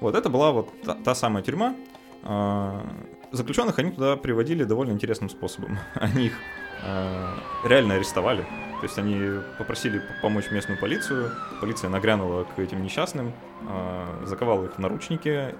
Вот, 0.00 0.14
это 0.14 0.28
была 0.28 0.52
вот 0.52 0.70
та, 0.82 0.94
та 0.94 1.14
самая 1.14 1.42
тюрьма. 1.42 1.74
А, 2.22 2.84
Заключенных 3.30 3.78
они 3.78 3.90
туда 3.90 4.16
приводили 4.16 4.64
довольно 4.64 4.92
интересным 4.92 5.28
способом. 5.28 5.78
Они 5.94 6.26
их 6.26 6.38
а, 6.82 7.34
реально 7.64 7.94
арестовали. 7.94 8.42
То 8.80 8.84
есть 8.84 8.96
они 8.96 9.40
попросили 9.58 10.00
помочь 10.22 10.50
местную 10.50 10.78
полицию. 10.78 11.32
Полиция 11.60 11.90
нагрянула 11.90 12.44
к 12.44 12.58
этим 12.58 12.82
несчастным, 12.82 13.32
а, 13.68 14.24
заковала 14.24 14.64
их 14.64 14.76
в 14.76 14.78
наручники, 14.78 15.54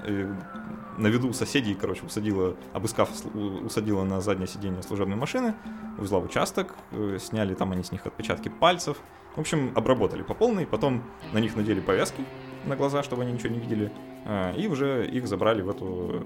на 0.98 1.06
виду 1.06 1.32
соседей, 1.32 1.74
короче, 1.74 2.04
усадила, 2.04 2.56
обыскав, 2.72 3.08
у- 3.34 3.66
усадила 3.66 4.04
на 4.04 4.20
заднее 4.20 4.48
сиденье 4.48 4.82
служебной 4.82 5.16
машины, 5.16 5.54
увезла 5.96 6.18
в 6.18 6.24
участок, 6.24 6.74
э, 6.92 7.18
сняли 7.20 7.54
там 7.54 7.72
они 7.72 7.82
с 7.82 7.92
них 7.92 8.06
отпечатки 8.06 8.48
пальцев. 8.48 8.98
В 9.36 9.40
общем, 9.40 9.72
обработали 9.76 10.22
по 10.22 10.34
полной, 10.34 10.66
потом 10.66 11.04
на 11.32 11.38
них 11.38 11.54
надели 11.56 11.80
повязки 11.80 12.24
на 12.66 12.76
глаза, 12.76 13.02
чтобы 13.02 13.22
они 13.22 13.32
ничего 13.32 13.50
не 13.50 13.60
видели, 13.60 13.92
а, 14.24 14.52
и 14.52 14.66
уже 14.66 15.06
их 15.06 15.26
забрали 15.28 15.62
в 15.62 15.70
эту 15.70 16.24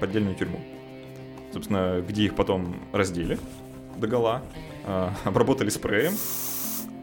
поддельную 0.00 0.34
тюрьму. 0.34 0.60
Собственно, 1.52 2.00
где 2.00 2.24
их 2.24 2.34
потом 2.34 2.76
раздели 2.92 3.38
догола, 3.96 4.42
а, 4.86 5.12
обработали 5.24 5.68
спреем, 5.68 6.14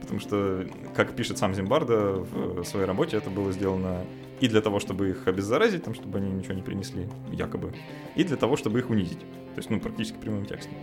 потому 0.01 0.19
что, 0.19 0.65
как 0.95 1.15
пишет 1.15 1.37
сам 1.37 1.53
Зимбарда 1.53 2.13
в 2.31 2.63
своей 2.63 2.85
работе, 2.85 3.17
это 3.17 3.29
было 3.29 3.51
сделано 3.51 4.01
и 4.39 4.47
для 4.47 4.61
того, 4.61 4.79
чтобы 4.79 5.09
их 5.09 5.27
обеззаразить, 5.27 5.83
там, 5.83 5.93
чтобы 5.93 6.17
они 6.17 6.31
ничего 6.31 6.53
не 6.53 6.61
принесли, 6.61 7.07
якобы, 7.31 7.73
и 8.15 8.23
для 8.23 8.37
того, 8.37 8.57
чтобы 8.57 8.79
их 8.79 8.89
унизить. 8.89 9.19
То 9.19 9.57
есть, 9.57 9.69
ну, 9.69 9.79
практически 9.79 10.17
прямым 10.17 10.45
текстом. 10.45 10.73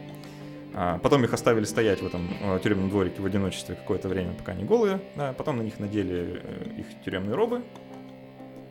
А, 0.75 0.99
потом 0.99 1.25
их 1.25 1.35
оставили 1.35 1.65
стоять 1.65 2.01
в 2.01 2.07
этом 2.07 2.31
э, 2.41 2.59
тюремном 2.63 2.89
дворике 2.89 3.21
в 3.21 3.27
одиночестве 3.27 3.75
какое-то 3.75 4.09
время, 4.09 4.33
пока 4.33 4.53
они 4.53 4.65
голые. 4.65 5.03
Да, 5.17 5.35
потом 5.35 5.59
на 5.59 5.63
них 5.63 5.79
надели 5.79 6.41
э, 6.43 6.81
их 6.81 6.87
тюремные 7.05 7.35
робы. 7.35 7.63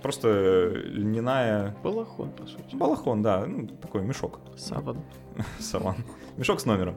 Просто 0.01 0.27
э, 0.29 0.81
льняная... 0.85 1.75
Балахон, 1.83 2.31
по 2.31 2.47
сути. 2.47 2.75
Балахон, 2.75 3.21
да, 3.21 3.45
ну, 3.45 3.67
такой 3.67 4.01
мешок. 4.01 4.39
Саван. 4.57 4.97
Саван. 5.59 5.97
Мешок 6.37 6.59
с 6.59 6.65
номером. 6.65 6.95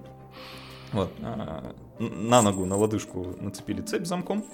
Вот. 0.92 1.12
а, 1.22 1.74
На 1.98 2.40
ногу, 2.40 2.64
на 2.64 2.76
лодыжку 2.76 3.34
нацепили 3.40 3.82
цепь 3.82 4.06
замком, 4.06 4.44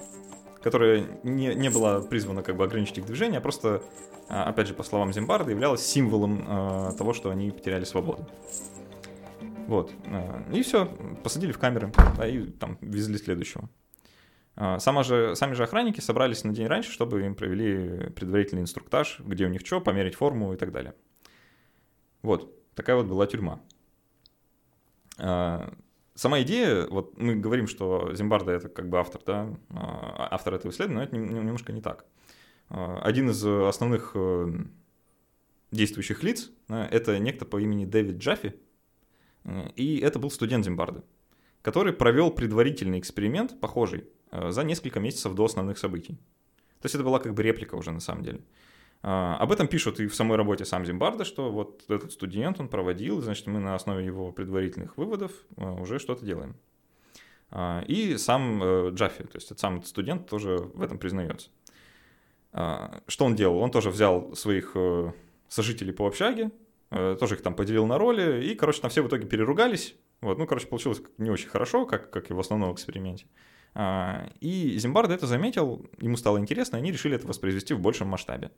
которая 0.61 1.07
не, 1.23 1.53
не 1.55 1.69
была 1.69 2.01
призвана 2.01 2.43
как 2.43 2.55
бы 2.55 2.63
ограничить 2.63 2.99
их 2.99 3.05
движение, 3.05 3.39
а 3.39 3.41
просто, 3.41 3.83
а, 4.29 4.45
опять 4.45 4.67
же, 4.67 4.73
по 4.73 4.83
словам 4.83 5.11
Зимбарда, 5.11 5.51
являлась 5.51 5.85
символом 5.85 6.45
а, 6.47 6.91
того, 6.93 7.13
что 7.13 7.29
они 7.31 7.51
потеряли 7.51 7.83
свободу. 7.83 8.27
Вот. 9.67 9.91
а, 10.05 10.43
И 10.51 10.61
все, 10.61 10.85
посадили 11.23 11.51
в 11.51 11.59
камеры, 11.59 11.91
да, 12.17 12.27
и 12.27 12.45
там 12.45 12.77
везли 12.81 13.17
следующего. 13.17 13.69
Сама 14.79 15.03
же, 15.03 15.33
сами 15.35 15.53
же 15.53 15.63
охранники 15.63 16.01
собрались 16.01 16.43
на 16.43 16.53
день 16.53 16.67
раньше, 16.67 16.91
чтобы 16.91 17.25
им 17.25 17.35
провели 17.35 18.09
предварительный 18.09 18.61
инструктаж, 18.61 19.21
где 19.21 19.45
у 19.45 19.49
них 19.49 19.65
что, 19.65 19.79
померить 19.79 20.15
форму 20.15 20.53
и 20.53 20.57
так 20.57 20.73
далее. 20.73 20.93
Вот, 22.21 22.53
такая 22.75 22.97
вот 22.97 23.05
была 23.05 23.25
тюрьма. 23.27 23.61
Сама 26.21 26.41
идея, 26.43 26.85
вот 26.87 27.17
мы 27.17 27.35
говорим, 27.35 27.65
что 27.65 28.13
Зимбарда 28.13 28.51
это 28.51 28.69
как 28.69 28.89
бы 28.89 28.99
автор, 28.99 29.21
да, 29.25 29.57
а, 29.71 30.27
автор 30.31 30.53
этого 30.53 30.71
исследования, 30.71 30.97
но 30.99 31.03
это 31.03 31.15
нем- 31.15 31.45
немножко 31.45 31.73
не 31.73 31.81
так. 31.81 32.05
А, 32.69 33.01
Один 33.01 33.31
из 33.31 33.43
основных 33.43 34.11
э, 34.13 34.47
действующих 35.71 36.21
лиц 36.21 36.51
это 36.67 37.17
некто 37.17 37.45
по 37.45 37.59
имени 37.59 37.85
Дэвид 37.85 38.17
Джаффи, 38.17 38.53
Э, 39.43 39.69
и 39.75 39.99
это 39.99 40.19
был 40.19 40.31
студент 40.31 40.65
Зимбарды, 40.65 41.01
который 41.61 41.93
провел 41.93 42.31
предварительный 42.31 42.99
эксперимент, 42.99 43.59
похожий, 43.59 44.05
э, 44.31 44.51
за 44.51 44.63
несколько 44.63 44.99
месяцев 44.99 45.33
до 45.33 45.45
основных 45.45 45.77
событий. 45.77 46.15
То 46.81 46.85
есть 46.85 46.95
это 46.95 47.03
была 47.03 47.19
как 47.19 47.33
бы 47.33 47.43
реплика 47.43 47.75
уже 47.75 47.91
на 47.91 47.99
самом 47.99 48.23
деле. 48.23 48.41
А, 49.03 49.37
Об 49.37 49.51
этом 49.51 49.67
пишут 49.67 49.99
и 49.99 50.07
в 50.07 50.15
самой 50.15 50.37
работе 50.37 50.65
сам 50.65 50.85
Зимбарда, 50.85 51.25
что 51.25 51.51
вот 51.51 51.83
этот 51.89 52.11
студент, 52.11 52.59
он 52.59 52.67
проводил, 52.67 53.21
значит, 53.21 53.47
мы 53.47 53.59
на 53.59 53.75
основе 53.75 54.05
его 54.05 54.31
предварительных 54.31 54.97
выводов 54.97 55.31
э, 55.57 55.67
уже 55.67 55.99
что-то 55.99 56.23
делаем. 56.23 56.55
А, 57.49 57.83
И 57.87 58.17
сам 58.17 58.61
э, 58.63 58.89
Джаффи, 58.91 59.23
то 59.23 59.35
есть 59.35 59.57
сам 59.59 59.83
студент 59.83 60.29
тоже 60.29 60.57
в 60.57 60.81
этом 60.81 60.99
признается. 60.99 61.49
А, 62.51 63.01
Что 63.07 63.25
он 63.25 63.35
делал? 63.35 63.57
Он 63.57 63.71
тоже 63.71 63.89
взял 63.89 64.35
своих 64.35 64.71
э, 64.75 65.11
сожителей 65.47 65.93
по 65.93 66.05
общаге, 66.05 66.51
э, 66.91 67.17
тоже 67.19 67.35
их 67.35 67.41
там 67.41 67.55
поделил 67.55 67.87
на 67.87 67.97
роли, 67.97 68.45
и, 68.45 68.55
короче, 68.55 68.81
там 68.81 68.91
все 68.91 69.01
в 69.01 69.07
итоге 69.07 69.25
переругались. 69.25 69.95
Вот, 70.21 70.37
ну, 70.37 70.45
короче, 70.45 70.67
получилось 70.67 71.01
не 71.17 71.31
очень 71.31 71.49
хорошо, 71.49 71.87
как, 71.87 72.11
как 72.11 72.29
и 72.29 72.33
в 72.33 72.39
основном 72.39 72.71
эксперименте. 72.73 73.25
А, 73.73 74.29
И 74.41 74.77
Зимбарда 74.77 75.15
это 75.15 75.25
заметил, 75.25 75.89
ему 75.99 76.17
стало 76.17 76.37
интересно, 76.37 76.75
и 76.75 76.79
они 76.79 76.91
решили 76.91 77.15
это 77.15 77.25
воспроизвести 77.25 77.73
в 77.73 77.79
большем 77.79 78.07
масштабе. 78.09 78.51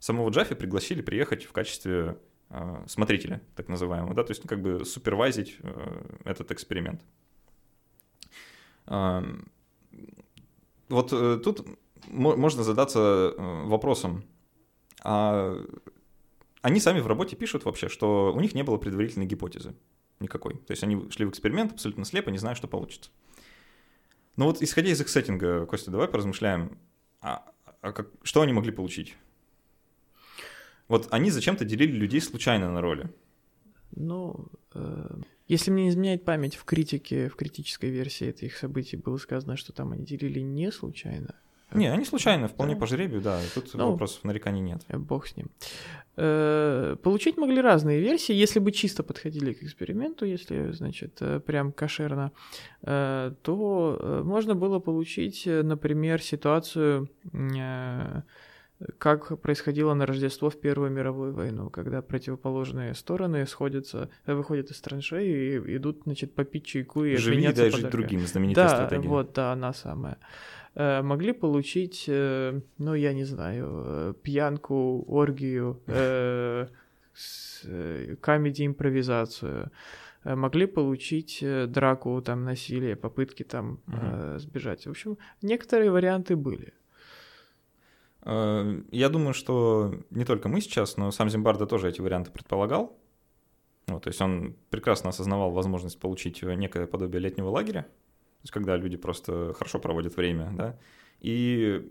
Самого 0.00 0.30
Джаффи 0.30 0.54
пригласили 0.56 1.02
приехать 1.02 1.44
в 1.44 1.52
качестве 1.52 2.18
э, 2.48 2.84
смотрителя, 2.88 3.40
так 3.54 3.68
называемого, 3.68 4.14
да, 4.14 4.24
то 4.24 4.32
есть 4.32 4.42
ну, 4.42 4.48
как 4.48 4.60
бы 4.62 4.84
супервайзить 4.84 5.58
э, 5.60 6.16
этот 6.24 6.50
эксперимент. 6.50 7.02
А, 8.86 9.22
Вот 10.88 11.12
э, 11.12 11.38
тут 11.44 11.66
мо- 12.08 12.34
можно 12.36 12.62
задаться 12.64 12.98
э, 13.36 13.66
вопросом, 13.66 14.24
а 15.02 15.56
они 16.62 16.80
сами 16.80 17.00
в 17.00 17.06
работе 17.06 17.36
пишут 17.36 17.64
вообще, 17.64 17.88
что 17.88 18.32
у 18.34 18.40
них 18.40 18.54
не 18.54 18.62
было 18.64 18.76
предварительной 18.78 19.26
гипотезы 19.26 19.74
никакой. 20.18 20.54
То 20.54 20.72
есть 20.72 20.82
они 20.82 21.10
шли 21.10 21.24
в 21.24 21.30
эксперимент 21.30 21.72
абсолютно 21.72 22.04
слепо, 22.04 22.30
не 22.30 22.38
зная, 22.38 22.54
что 22.54 22.68
получится. 22.68 23.10
Но 24.36 24.46
вот 24.46 24.60
исходя 24.62 24.90
из 24.90 25.00
их 25.00 25.08
сеттинга, 25.08 25.66
Костя, 25.66 25.90
давай 25.90 26.08
поразмышляем, 26.08 26.78
а, 27.20 27.44
а 27.82 27.92
как- 27.92 28.10
что 28.22 28.40
они 28.42 28.52
могли 28.52 28.72
получить? 28.72 29.16
Вот 30.90 31.06
они 31.12 31.30
зачем-то 31.30 31.64
делили 31.64 31.92
людей 31.92 32.20
случайно 32.20 32.72
на 32.72 32.80
роли. 32.80 33.08
Ну, 33.94 34.48
э, 34.74 35.20
если 35.46 35.70
мне 35.70 35.84
не 35.84 35.90
изменяет 35.90 36.24
память, 36.24 36.56
в 36.56 36.64
критике, 36.64 37.28
в 37.28 37.36
критической 37.36 37.90
версии 37.90 38.26
этих 38.26 38.56
событий 38.56 38.96
было 38.96 39.16
сказано, 39.16 39.56
что 39.56 39.72
там 39.72 39.92
они 39.92 40.04
делили 40.04 40.40
не 40.40 40.72
случайно. 40.72 41.36
Не, 41.72 41.86
они 41.92 42.04
случайно, 42.04 42.48
вполне 42.48 42.74
Да. 42.74 42.80
по 42.80 42.86
жребию, 42.88 43.20
да, 43.20 43.40
тут 43.54 43.72
Ну, 43.74 43.92
вопросов 43.92 44.24
нареканий 44.24 44.60
нет. 44.60 44.82
Э, 44.88 44.98
Бог 44.98 45.28
с 45.28 45.36
ним. 45.36 45.52
Э, 46.16 46.96
Получить 47.04 47.36
могли 47.36 47.60
разные 47.60 48.00
версии, 48.00 48.34
если 48.34 48.58
бы 48.58 48.72
чисто 48.72 49.04
подходили 49.04 49.52
к 49.52 49.62
эксперименту, 49.62 50.24
если, 50.24 50.72
значит, 50.72 51.18
э, 51.20 51.38
прям 51.38 51.70
кошерно, 51.70 52.32
э, 52.82 53.32
то 53.42 54.22
можно 54.24 54.56
было 54.56 54.80
получить, 54.80 55.46
например, 55.46 56.20
ситуацию, 56.20 57.08
э, 57.32 58.22
как 58.98 59.40
происходило 59.40 59.94
на 59.94 60.06
Рождество 60.06 60.48
в 60.50 60.58
Первую 60.58 60.90
мировую 60.90 61.34
войну, 61.34 61.70
когда 61.70 62.00
противоположные 62.02 62.94
стороны 62.94 63.46
сходятся, 63.46 64.08
э, 64.26 64.34
выходят 64.34 64.70
из 64.70 64.80
траншеи 64.80 65.56
и 65.56 65.76
идут, 65.76 66.02
значит, 66.04 66.34
попить 66.34 66.64
чайку 66.64 67.04
и 67.04 67.16
Живи 67.16 67.36
и 67.36 67.38
обменяться 67.38 67.64
жить 67.64 67.74
подарками. 67.74 68.00
другим, 68.00 68.20
знаменитая 68.26 68.68
да, 68.68 68.74
стратегия. 68.86 69.08
вот, 69.08 69.32
да, 69.34 69.52
она 69.52 69.72
самая. 69.72 70.18
Э, 70.74 71.02
Могли 71.02 71.32
получить, 71.32 72.04
э, 72.08 72.60
ну, 72.78 72.94
я 72.94 73.12
не 73.12 73.24
знаю, 73.24 74.16
пьянку, 74.22 75.04
оргию. 75.06 75.80
Э, 75.86 76.68
Могли 80.24 80.66
получить 80.66 81.42
драку, 81.68 82.20
там, 82.20 82.44
насилие, 82.44 82.94
попытки 82.94 83.42
там 83.42 83.80
э, 83.86 84.36
сбежать. 84.38 84.86
В 84.86 84.90
общем, 84.90 85.16
некоторые 85.40 85.90
варианты 85.90 86.36
были. 86.36 86.74
Э, 88.22 88.82
Я 88.90 89.08
думаю, 89.08 89.34
что 89.34 89.94
не 90.10 90.24
только 90.24 90.48
мы 90.48 90.60
сейчас, 90.60 90.96
но 90.96 91.10
сам 91.10 91.30
Зимбарда 91.30 91.66
тоже 91.66 91.88
эти 91.88 92.00
варианты 92.00 92.30
предполагал. 92.30 92.98
Вот, 93.86 94.04
то 94.04 94.08
есть 94.08 94.20
он 94.20 94.56
прекрасно 94.70 95.10
осознавал 95.10 95.50
возможность 95.50 95.98
получить 95.98 96.42
некое 96.42 96.86
подобие 96.86 97.20
летнего 97.20 97.48
лагеря, 97.48 97.82
то 97.82 98.42
есть 98.42 98.52
когда 98.52 98.76
люди 98.76 98.96
просто 98.96 99.52
хорошо 99.54 99.80
проводят 99.80 100.16
время, 100.16 100.52
да, 100.54 100.78
и 101.18 101.90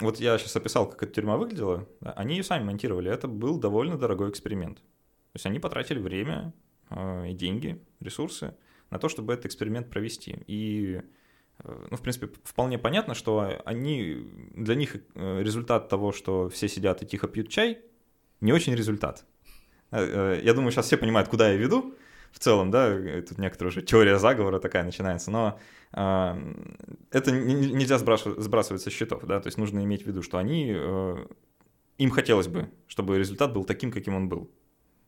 вот 0.00 0.18
я 0.18 0.36
сейчас 0.38 0.56
описал, 0.56 0.88
как 0.90 1.02
эта 1.02 1.12
тюрьма 1.12 1.36
выглядела, 1.36 1.88
да, 2.00 2.12
они 2.12 2.36
ее 2.36 2.42
сами 2.42 2.64
монтировали, 2.64 3.10
это 3.10 3.28
был 3.28 3.58
довольно 3.58 3.96
дорогой 3.96 4.30
эксперимент. 4.30 4.78
То 4.78 5.36
есть 5.36 5.46
они 5.46 5.58
потратили 5.58 5.98
время 5.98 6.52
э, 6.90 7.30
и 7.30 7.34
деньги, 7.34 7.80
ресурсы 8.00 8.56
на 8.90 8.98
то, 8.98 9.08
чтобы 9.08 9.32
этот 9.32 9.46
эксперимент 9.46 9.88
провести. 9.88 10.44
И, 10.46 11.02
ну, 11.64 11.96
в 11.96 12.00
принципе, 12.00 12.28
вполне 12.44 12.78
понятно, 12.78 13.14
что 13.14 13.60
они, 13.64 14.26
для 14.54 14.74
них 14.74 14.96
э, 15.14 15.42
результат 15.42 15.88
того, 15.88 16.12
что 16.12 16.48
все 16.48 16.68
сидят 16.68 17.02
и 17.02 17.06
тихо 17.06 17.28
пьют 17.28 17.48
чай, 17.48 17.78
не 18.40 18.52
очень 18.52 18.74
результат. 18.74 19.24
Э, 19.90 20.40
я 20.42 20.54
думаю, 20.54 20.70
сейчас 20.70 20.86
все 20.86 20.96
понимают, 20.96 21.28
куда 21.28 21.50
я 21.50 21.56
веду 21.56 21.94
в 22.32 22.38
целом, 22.38 22.70
да, 22.70 22.94
тут 23.22 23.38
некоторая 23.38 23.70
уже 23.70 23.82
теория 23.82 24.18
заговора 24.18 24.58
такая 24.58 24.84
начинается, 24.84 25.30
но 25.30 25.58
это 25.92 27.30
нельзя 27.32 27.96
сбрасывать 27.96 28.82
со 28.82 28.90
счетов, 28.90 29.24
да, 29.24 29.40
то 29.40 29.46
есть 29.46 29.56
нужно 29.56 29.82
иметь 29.84 30.02
в 30.02 30.06
виду, 30.06 30.20
что 30.20 30.36
они, 30.36 30.76
им 31.96 32.10
хотелось 32.10 32.48
бы, 32.48 32.68
чтобы 32.88 33.18
результат 33.18 33.54
был 33.54 33.64
таким, 33.64 33.90
каким 33.90 34.14
он 34.14 34.28
был. 34.28 34.50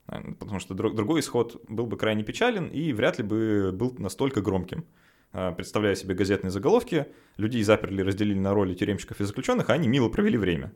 Потому 0.06 0.58
что 0.58 0.72
другой 0.72 1.20
исход 1.20 1.62
был 1.68 1.86
бы 1.86 1.98
крайне 1.98 2.24
печален 2.24 2.68
и 2.68 2.94
вряд 2.94 3.18
ли 3.18 3.24
бы 3.24 3.72
был 3.72 3.94
настолько 3.98 4.40
громким. 4.40 4.86
Представляя 5.32 5.94
себе 5.94 6.14
газетные 6.14 6.50
заголовки, 6.50 7.06
людей 7.36 7.62
заперли, 7.62 8.02
разделили 8.02 8.38
на 8.38 8.54
роли 8.54 8.74
тюремщиков 8.74 9.20
и 9.20 9.24
заключенных, 9.24 9.68
а 9.70 9.74
они 9.74 9.86
мило 9.86 10.08
провели 10.08 10.38
время. 10.38 10.72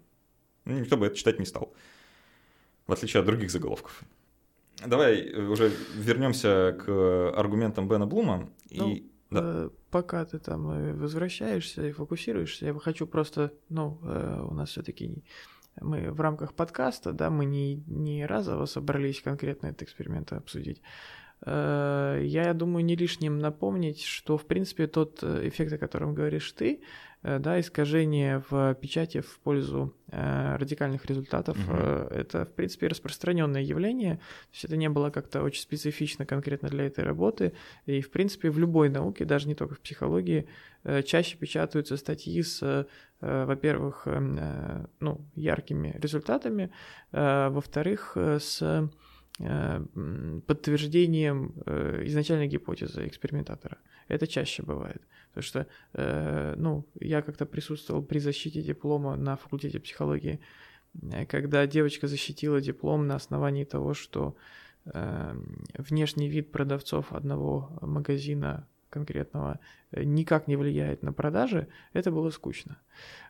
Ну, 0.65 0.79
никто 0.79 0.97
бы 0.97 1.07
это 1.07 1.17
читать 1.17 1.39
не 1.39 1.47
стал 1.47 1.75
в 2.87 2.93
отличие 2.93 3.21
от 3.21 3.27
других 3.27 3.51
заголовков. 3.51 4.03
Давай 4.85 5.21
э, 5.21 5.47
уже 5.47 5.73
вернемся 5.95 6.77
к 6.79 7.33
аргументам 7.37 7.89
Бена 7.89 8.07
Блума. 8.07 8.49
Ну, 8.71 8.91
и... 8.91 9.11
да. 9.31 9.41
э, 9.43 9.71
пока 9.91 10.25
ты 10.25 10.39
там 10.39 10.71
э, 10.71 10.95
возвращаешься 10.95 11.87
и 11.87 11.93
фокусируешься, 11.93 12.67
я 12.67 12.75
хочу 12.75 13.07
просто, 13.07 13.53
ну, 13.69 13.99
э, 14.03 14.47
у 14.49 14.55
нас 14.55 14.71
все-таки 14.71 15.23
мы 15.81 16.11
в 16.11 16.21
рамках 16.21 16.55
подкаста, 16.55 17.13
да, 17.13 17.31
мы 17.31 17.45
не, 17.45 17.77
не 17.87 18.27
разово 18.27 18.67
собрались 18.67 19.23
конкретно 19.23 19.69
этот 19.69 19.83
эксперимент 19.83 20.33
обсудить. 20.33 20.83
Э, 21.45 22.21
я 22.23 22.55
думаю, 22.55 22.85
не 22.85 22.97
лишним 22.97 23.39
напомнить, 23.39 24.03
что, 24.03 24.37
в 24.37 24.47
принципе, 24.47 24.87
тот 24.87 25.23
эффект, 25.23 25.73
о 25.73 25.79
котором 25.79 26.15
говоришь 26.15 26.53
ты, 26.53 26.81
Э, 27.23 27.39
да, 27.39 27.61
искажение 27.61 28.43
в 28.51 28.75
печати 28.75 29.21
в 29.21 29.39
пользу 29.41 29.95
э, 30.11 30.57
радикальных 30.57 31.07
результатов, 31.07 31.57
угу. 31.57 31.77
э, 31.77 32.09
это, 32.11 32.45
в 32.47 32.53
принципе, 32.53 32.89
распространенное 32.89 33.63
явление, 33.63 34.17
то 34.17 34.53
есть 34.53 34.65
это 34.65 34.77
не 34.77 34.89
было 34.89 35.11
как-то 35.11 35.43
очень 35.43 35.63
специфично 35.63 36.27
конкретно 36.27 36.69
для 36.69 36.85
этой 36.85 37.05
работы, 37.05 37.53
и, 37.87 38.01
в 38.01 38.11
принципе, 38.11 38.51
в 38.51 38.59
любой 38.59 38.89
науке, 38.89 39.25
даже 39.25 39.47
не 39.47 39.55
только 39.55 39.77
в 39.77 39.81
психологии, 39.81 40.49
э, 40.83 41.03
чаще 41.03 41.37
печатаются 41.37 41.97
статьи 41.97 42.43
с, 42.43 42.61
э, 42.63 42.87
во-первых, 43.21 44.03
эм, 44.07 44.37
э, 44.41 44.87
ну, 44.99 45.21
яркими 45.37 45.95
результатами, 46.03 46.73
э, 47.13 47.49
во-вторых, 47.51 48.13
э, 48.17 48.41
с 48.41 48.91
подтверждением 49.39 51.55
изначальной 52.05 52.49
гипотезы 52.49 53.07
экспериментатора. 53.07 53.79
Это 54.09 54.27
чаще 54.27 54.63
бывает. 54.63 55.03
Потому 55.33 55.43
что, 55.43 55.67
э, 55.95 56.55
ну, 56.57 56.87
я 57.01 57.23
как-то 57.23 57.47
присутствовал 57.47 58.03
при 58.03 58.19
защите 58.19 58.63
диплома 58.63 59.17
на 59.17 59.37
факультете 59.37 59.81
психологии, 59.81 60.41
э, 61.03 61.25
когда 61.25 61.67
девочка 61.67 62.07
защитила 62.07 62.61
диплом 62.61 63.07
на 63.07 63.15
основании 63.15 63.65
того, 63.65 63.95
что 63.95 64.37
э, 64.85 65.35
внешний 65.79 66.29
вид 66.29 66.53
продавцов 66.53 67.13
одного 67.13 67.79
магазина 67.81 68.69
конкретного 68.93 69.59
э, 69.91 70.05
никак 70.05 70.49
не 70.49 70.57
влияет 70.57 71.03
на 71.03 71.13
продажи, 71.13 71.67
это 71.95 72.11
было 72.11 72.31
скучно. 72.31 72.79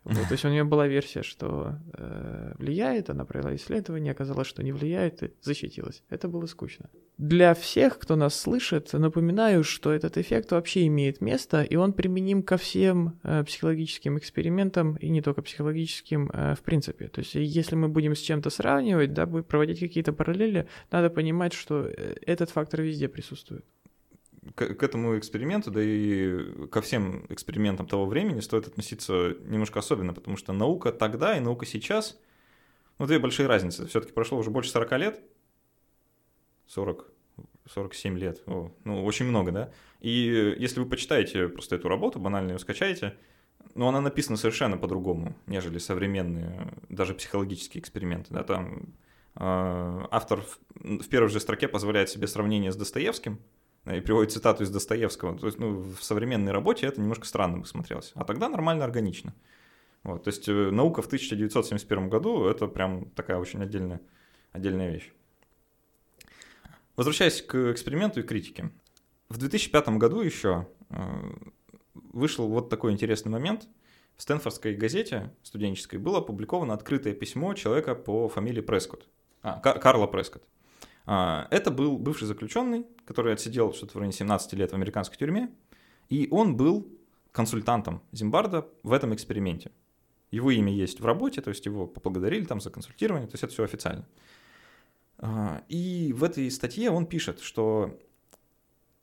Вот, 0.04 0.28
то 0.28 0.32
есть 0.32 0.44
у 0.44 0.48
нее 0.48 0.64
была 0.64 0.88
версия, 0.88 1.22
что 1.22 1.78
э, 1.94 2.54
влияет, 2.58 3.08
она 3.10 3.24
провела 3.24 3.54
исследование, 3.54 4.12
оказалось, 4.12 4.48
что 4.48 4.62
не 4.62 4.72
влияет, 4.72 5.22
и 5.22 5.32
защитилась. 5.40 6.02
Это 6.10 6.28
было 6.28 6.46
скучно. 6.46 6.90
Для 7.18 7.54
всех, 7.54 7.98
кто 7.98 8.16
нас 8.16 8.34
слышит, 8.34 8.92
напоминаю, 8.92 9.62
что 9.62 9.92
этот 9.92 10.18
эффект 10.18 10.50
вообще 10.50 10.86
имеет 10.88 11.20
место, 11.20 11.62
и 11.62 11.76
он 11.76 11.92
применим 11.92 12.42
ко 12.42 12.56
всем 12.56 13.20
э, 13.22 13.44
психологическим 13.44 14.18
экспериментам, 14.18 14.96
и 14.96 15.08
не 15.08 15.22
только 15.22 15.42
психологическим, 15.42 16.30
э, 16.32 16.54
в 16.56 16.62
принципе. 16.62 17.06
То 17.08 17.20
есть 17.20 17.34
если 17.34 17.76
мы 17.76 17.88
будем 17.88 18.16
с 18.16 18.20
чем-то 18.20 18.50
сравнивать, 18.50 19.12
да, 19.12 19.26
проводить 19.26 19.78
какие-то 19.78 20.12
параллели, 20.12 20.66
надо 20.90 21.10
понимать, 21.10 21.52
что 21.52 21.86
э, 21.86 22.16
этот 22.26 22.50
фактор 22.50 22.82
везде 22.82 23.08
присутствует 23.08 23.64
к, 24.54 24.74
к 24.74 24.82
этому 24.82 25.18
эксперименту, 25.18 25.70
да 25.70 25.80
и 25.82 26.66
ко 26.66 26.80
всем 26.80 27.24
экспериментам 27.28 27.86
того 27.86 28.06
времени 28.06 28.40
стоит 28.40 28.66
относиться 28.66 29.36
немножко 29.44 29.78
особенно, 29.78 30.12
потому 30.12 30.36
что 30.36 30.52
наука 30.52 30.92
тогда 30.92 31.36
и 31.36 31.40
наука 31.40 31.66
сейчас, 31.66 32.18
ну, 32.98 33.06
две 33.06 33.18
большие 33.18 33.46
разницы. 33.46 33.86
Все-таки 33.86 34.12
прошло 34.12 34.38
уже 34.38 34.50
больше 34.50 34.70
40 34.70 34.92
лет, 34.98 35.20
40, 36.66 37.06
47 37.66 38.18
лет, 38.18 38.42
О, 38.46 38.72
ну, 38.84 39.04
очень 39.04 39.26
много, 39.26 39.52
да? 39.52 39.72
И 40.00 40.56
если 40.58 40.80
вы 40.80 40.88
почитаете 40.88 41.48
просто 41.48 41.76
эту 41.76 41.88
работу, 41.88 42.18
банально 42.18 42.52
ее 42.52 42.58
скачаете, 42.58 43.16
ну, 43.74 43.86
она 43.86 44.00
написана 44.00 44.36
совершенно 44.36 44.76
по-другому, 44.76 45.36
нежели 45.46 45.78
современные, 45.78 46.72
даже 46.88 47.14
психологические 47.14 47.80
эксперименты, 47.80 48.34
да, 48.34 48.42
там 48.42 48.92
э, 49.36 50.06
автор 50.10 50.44
в 50.74 51.08
первой 51.08 51.28
же 51.28 51.38
строке 51.38 51.68
позволяет 51.68 52.10
себе 52.10 52.26
сравнение 52.26 52.72
с 52.72 52.76
Достоевским, 52.76 53.38
и 53.86 54.00
приводит 54.00 54.32
цитату 54.32 54.62
из 54.62 54.70
Достоевского. 54.70 55.36
То 55.38 55.46
есть, 55.46 55.58
ну, 55.58 55.80
в 55.80 56.02
современной 56.02 56.52
работе 56.52 56.86
это 56.86 57.00
немножко 57.00 57.26
странно 57.26 57.58
бы 57.58 57.66
смотрелось. 57.66 58.12
А 58.14 58.24
тогда 58.24 58.48
нормально, 58.48 58.84
органично. 58.84 59.34
Вот, 60.04 60.24
то 60.24 60.28
есть 60.28 60.48
э, 60.48 60.70
наука 60.70 61.02
в 61.02 61.06
1971 61.06 62.08
году 62.08 62.46
это 62.46 62.66
прям 62.66 63.10
такая 63.10 63.38
очень 63.38 63.62
отдельная, 63.62 64.00
отдельная 64.52 64.90
вещь. 64.90 65.12
Возвращаясь 66.96 67.40
к 67.42 67.72
эксперименту 67.72 68.20
и 68.20 68.22
критике. 68.22 68.70
В 69.28 69.38
2005 69.38 69.88
году 69.90 70.20
еще 70.20 70.68
э, 70.90 70.96
вышел 71.94 72.48
вот 72.48 72.68
такой 72.68 72.92
интересный 72.92 73.30
момент. 73.30 73.68
В 74.16 74.22
Стэнфордской 74.22 74.74
газете 74.74 75.32
студенческой 75.42 75.96
было 75.98 76.18
опубликовано 76.18 76.74
открытое 76.74 77.14
письмо 77.14 77.54
человека 77.54 77.94
по 77.94 78.28
фамилии 78.28 78.60
Прескотт. 78.60 79.08
А, 79.42 79.58
Карла 79.58 80.06
Прескотт. 80.06 80.44
А, 81.06 81.48
это 81.50 81.70
был 81.70 81.98
бывший 81.98 82.26
заключенный, 82.26 82.86
который 83.04 83.32
отсидел 83.32 83.72
что-то 83.72 83.92
в 83.92 83.96
районе 83.96 84.12
17 84.12 84.52
лет 84.54 84.70
в 84.70 84.74
американской 84.74 85.18
тюрьме, 85.18 85.50
и 86.08 86.28
он 86.30 86.56
был 86.56 86.86
консультантом 87.32 88.02
Зимбарда 88.12 88.68
в 88.82 88.92
этом 88.92 89.14
эксперименте. 89.14 89.72
Его 90.30 90.50
имя 90.50 90.72
есть 90.72 91.00
в 91.00 91.06
работе, 91.06 91.40
то 91.42 91.50
есть 91.50 91.66
его 91.66 91.86
поблагодарили 91.86 92.44
там 92.44 92.60
за 92.60 92.70
консультирование, 92.70 93.28
то 93.28 93.34
есть 93.34 93.44
это 93.44 93.52
все 93.52 93.64
официально. 93.64 94.06
А, 95.18 95.62
и 95.68 96.12
в 96.12 96.24
этой 96.24 96.50
статье 96.50 96.90
он 96.90 97.06
пишет, 97.06 97.40
что 97.40 97.98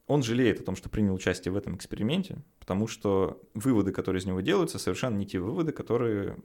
он 0.08 0.24
жалеет 0.24 0.60
о 0.60 0.64
том, 0.64 0.76
что 0.76 0.90
принял 0.90 1.14
участие 1.14 1.52
в 1.52 1.58
этом 1.58 1.76
эксперименте, 1.76 2.38
потому 2.60 2.88
что 2.88 3.42
выводы, 3.54 3.92
которые 3.92 4.22
из 4.22 4.26
него 4.26 4.42
делаются, 4.42 4.80
совершенно 4.80 5.18
не 5.18 5.28
те 5.28 5.40
выводы, 5.40 5.72
которые 5.72 6.38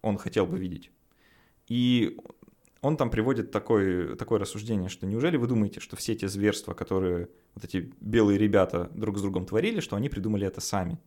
он 0.00 0.16
хотел 0.16 0.46
бы 0.46 0.58
видеть. 0.58 0.90
И 1.68 2.18
он 2.86 2.96
там 2.96 3.10
приводит 3.10 3.50
такое, 3.50 4.14
такое 4.14 4.38
рассуждение, 4.38 4.88
что 4.88 5.06
неужели 5.06 5.36
вы 5.36 5.48
думаете, 5.48 5.80
что 5.80 5.96
все 5.96 6.14
те 6.14 6.28
зверства, 6.28 6.72
которые 6.72 7.28
вот 7.54 7.64
эти 7.64 7.92
белые 8.00 8.38
ребята 8.38 8.90
друг 8.94 9.18
с 9.18 9.22
другом 9.22 9.44
творили, 9.44 9.80
что 9.80 9.96
они 9.96 10.08
придумали 10.08 10.46
это 10.46 10.60
сами? 10.60 11.00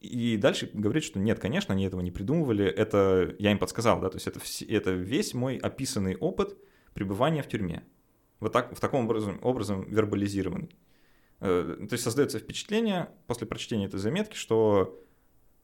И 0.00 0.36
дальше 0.36 0.68
говорит, 0.72 1.04
что 1.04 1.20
нет, 1.20 1.38
конечно, 1.38 1.72
они 1.72 1.84
этого 1.84 2.00
не 2.00 2.10
придумывали, 2.10 2.64
это 2.64 3.36
я 3.38 3.52
им 3.52 3.58
подсказал, 3.60 4.00
да, 4.00 4.10
то 4.10 4.16
есть 4.16 4.26
это, 4.26 4.40
это 4.68 4.90
весь 4.90 5.34
мой 5.34 5.56
описанный 5.56 6.16
опыт 6.16 6.58
пребывания 6.94 7.44
в 7.44 7.48
тюрьме. 7.48 7.84
Вот 8.40 8.52
так, 8.52 8.74
в 8.76 8.80
таком 8.80 9.04
образом, 9.04 9.38
образом 9.40 9.88
вербализированный. 9.88 10.74
Э, 11.38 11.76
то 11.88 11.92
есть 11.92 12.02
создается 12.02 12.40
впечатление 12.40 13.08
после 13.28 13.46
прочтения 13.46 13.86
этой 13.86 14.00
заметки, 14.00 14.34
что 14.34 15.00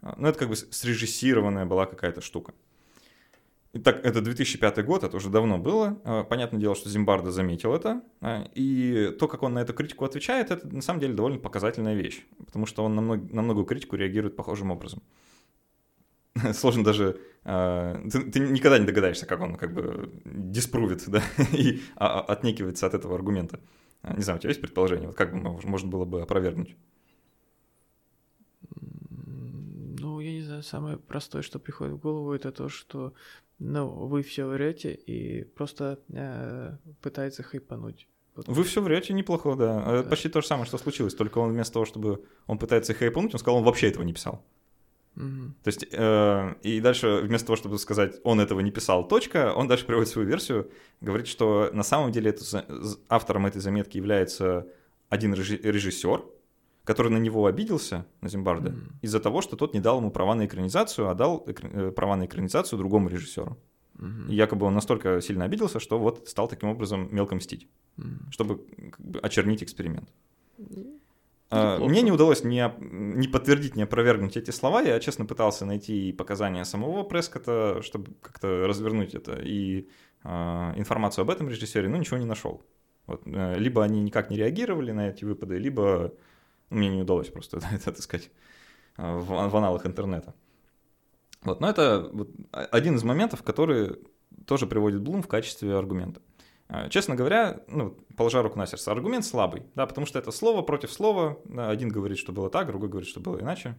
э, 0.02 0.12
ну, 0.16 0.28
это 0.28 0.38
как 0.38 0.48
бы 0.48 0.54
срежиссированная 0.54 1.66
была 1.66 1.87
какая-то 1.87 2.20
штука. 2.20 2.54
Итак, 3.74 4.00
это 4.02 4.22
2005 4.22 4.85
год, 4.85 5.04
это 5.04 5.16
уже 5.16 5.28
давно 5.28 5.59
было. 5.59 6.00
А, 6.04 6.24
понятное 6.24 6.61
дело, 6.61 6.74
что 6.74 6.88
Зимбардо 6.88 7.31
заметил 7.31 7.74
это. 7.74 8.02
А, 8.22 8.44
и 8.54 9.14
то, 9.18 9.28
как 9.28 9.42
он 9.42 9.54
на 9.54 9.59
эту 9.59 9.74
критику 9.74 10.07
отвечает, 10.07 10.50
это 10.50 10.66
на 10.74 10.81
самом 10.81 11.00
деле 11.00 11.14
довольно 11.14 11.38
показательная 11.38 11.94
вещь. 11.94 12.24
Потому 12.46 12.64
что 12.64 12.83
он 12.83 12.94
на, 12.94 13.02
мног, 13.02 13.31
на 13.31 13.42
многую 13.42 13.66
критику 13.66 13.96
реагирует 13.96 14.37
похожим 14.37 14.70
образом. 14.70 15.02
Сложно 16.54 16.83
даже... 16.83 17.20
А, 17.44 18.00
ты, 18.11 18.31
ты 18.31 18.40
никогда 18.40 18.78
не 18.78 18.87
догадаешься, 18.87 19.26
как 19.26 19.40
он 19.40 19.57
как 19.57 19.74
бы 19.74 20.11
диспрувит, 20.24 21.04
да, 21.07 21.22
и 21.52 21.81
отнекивается 21.96 22.87
от 22.87 22.94
этого 22.94 23.16
аргумента. 23.16 23.61
Не 24.02 24.22
знаю, 24.22 24.38
у 24.38 24.40
тебя 24.40 24.50
есть 24.50 24.62
предположение? 24.62 25.09
Вот 25.09 25.16
как 25.16 25.33
бы 25.33 25.38
можно 25.40 25.90
было 25.90 26.07
бы 26.07 26.22
опровергнуть? 26.22 26.74
Ну, 30.00 30.09
Ну, 30.18 30.20
я 30.20 30.33
не 30.33 30.42
знаю, 30.42 30.62
самое 30.62 30.96
простое, 30.96 31.42
что 31.42 31.59
приходит 31.59 31.94
в 31.94 31.98
голову, 31.98 32.33
это 32.33 32.50
то, 32.50 32.68
что 32.68 33.12
ну, 33.59 33.88
вы 33.88 34.23
все 34.23 34.47
врете 34.47 34.94
и 34.94 35.44
просто 35.44 35.99
э, 36.11 36.77
пытается 37.03 37.42
хайпануть. 37.42 38.09
Вот. 38.35 38.47
Вы 38.47 38.62
все 38.62 38.81
врете 38.81 39.12
неплохо, 39.14 39.57
да. 39.57 39.85
да. 39.85 39.97
Это 39.97 40.09
почти 40.09 40.29
то 40.29 40.40
же 40.40 40.47
самое, 40.47 40.66
что 40.66 40.79
случилось. 40.79 41.14
Только 41.14 41.38
он 41.38 41.51
вместо 41.51 41.73
того, 41.73 41.85
чтобы 41.85 42.25
он 42.47 42.59
пытается 42.59 42.94
хайпануть, 42.94 43.35
он 43.35 43.40
сказал, 43.40 43.59
он 43.59 43.64
вообще 43.64 43.88
этого 43.88 44.05
не 44.05 44.12
писал. 44.12 44.44
Угу. 45.16 45.55
То 45.64 45.68
есть, 45.68 45.87
э, 45.90 46.55
и 46.62 46.81
дальше 46.81 47.21
вместо 47.23 47.49
того, 47.49 47.57
чтобы 47.57 47.79
сказать, 47.79 48.21
он 48.23 48.40
этого 48.40 48.61
не 48.61 48.71
писал, 48.71 49.09
точка, 49.09 49.53
он 49.53 49.66
дальше 49.66 49.87
приводит 49.87 50.09
свою 50.09 50.29
версию, 50.29 50.71
говорит, 51.01 51.27
что 51.27 51.71
на 51.73 51.83
самом 51.83 52.12
деле 52.12 52.31
это, 52.31 52.64
автором 53.09 53.47
этой 53.47 53.61
заметки 53.61 53.97
является 53.97 54.68
один 55.09 55.35
режиссер, 55.35 56.23
который 56.88 57.12
на 57.12 57.18
него 57.18 57.44
обиделся, 57.44 58.07
на 58.22 58.31
Зимбарда, 58.31 58.70
mm-hmm. 58.70 58.92
из-за 59.03 59.20
того, 59.20 59.42
что 59.42 59.57
тот 59.57 59.74
не 59.74 59.81
дал 59.81 59.98
ему 59.98 60.11
права 60.11 60.35
на 60.35 60.46
экранизацию, 60.46 61.11
а 61.11 61.14
дал 61.14 61.44
экр... 61.46 61.66
Э, 61.66 61.90
права 61.90 62.16
на 62.16 62.24
экранизацию 62.24 62.79
другому 62.79 63.11
режиссеру. 63.11 63.59
Mm-hmm. 63.98 64.31
И 64.31 64.35
якобы 64.35 64.64
он 64.64 64.74
настолько 64.74 65.20
сильно 65.20 65.44
обиделся, 65.44 65.81
что 65.81 65.98
вот 65.98 66.27
стал 66.29 66.48
таким 66.48 66.70
образом 66.70 67.14
мелко 67.14 67.35
мстить, 67.35 67.68
mm-hmm. 67.98 68.31
чтобы 68.31 68.61
очернить 69.22 69.62
эксперимент. 69.62 70.09
Mm-hmm. 70.59 71.88
Мне 71.88 72.03
не 72.03 72.12
удалось 72.12 72.42
ни, 72.44 72.62
ни 73.18 73.27
подтвердить, 73.27 73.77
ни 73.77 73.83
опровергнуть 73.83 74.38
эти 74.38 74.51
слова. 74.51 74.81
Я, 74.81 74.98
честно, 74.98 75.27
пытался 75.27 75.66
найти 75.66 76.12
показания 76.12 76.64
самого 76.64 77.03
Прескота, 77.05 77.83
чтобы 77.83 78.12
как-то 78.22 78.66
развернуть 78.66 79.14
это, 79.14 79.33
и 79.33 79.88
э, 80.24 80.29
информацию 80.77 81.22
об 81.22 81.31
этом 81.31 81.51
режиссере, 81.51 81.88
но 81.88 81.98
ничего 81.98 82.16
не 82.18 82.27
нашел. 82.27 82.62
Вот, 83.07 83.22
э, 83.27 83.59
либо 83.59 83.85
они 83.85 84.01
никак 84.03 84.31
не 84.31 84.38
реагировали 84.38 84.92
на 84.92 85.11
эти 85.11 85.27
выпады, 85.27 85.59
либо 85.59 86.12
мне 86.70 86.88
не 86.88 87.02
удалось 87.02 87.28
просто 87.28 87.61
это 87.72 87.90
отыскать 87.90 88.31
а, 88.96 89.18
в, 89.18 89.26
в 89.26 89.57
аналах 89.57 89.87
интернета. 89.87 90.35
Вот, 91.42 91.61
но 91.61 91.70
это 91.70 92.11
вот 92.12 92.31
один 92.52 92.96
из 92.96 93.04
моментов, 93.04 93.42
который 93.42 93.96
тоже 94.44 94.66
приводит 94.66 95.02
Блум 95.02 95.22
в 95.22 95.28
качестве 95.28 95.76
аргумента. 95.76 96.20
А, 96.68 96.88
честно 96.88 97.14
говоря, 97.14 97.62
ну, 97.68 97.96
положа 98.16 98.42
руку 98.42 98.59
на 98.59 98.66
сердце, 98.66 98.90
аргумент 98.90 99.24
слабый, 99.24 99.62
да, 99.74 99.87
потому 99.87 100.07
что 100.07 100.18
это 100.18 100.31
слово 100.31 100.62
против 100.62 100.92
слова. 100.92 101.38
Да, 101.44 101.70
один 101.70 101.88
говорит, 101.88 102.18
что 102.18 102.33
было 102.33 102.50
так, 102.50 102.66
другой 102.66 102.88
говорит, 102.88 103.09
что 103.09 103.20
было 103.20 103.40
иначе. 103.40 103.76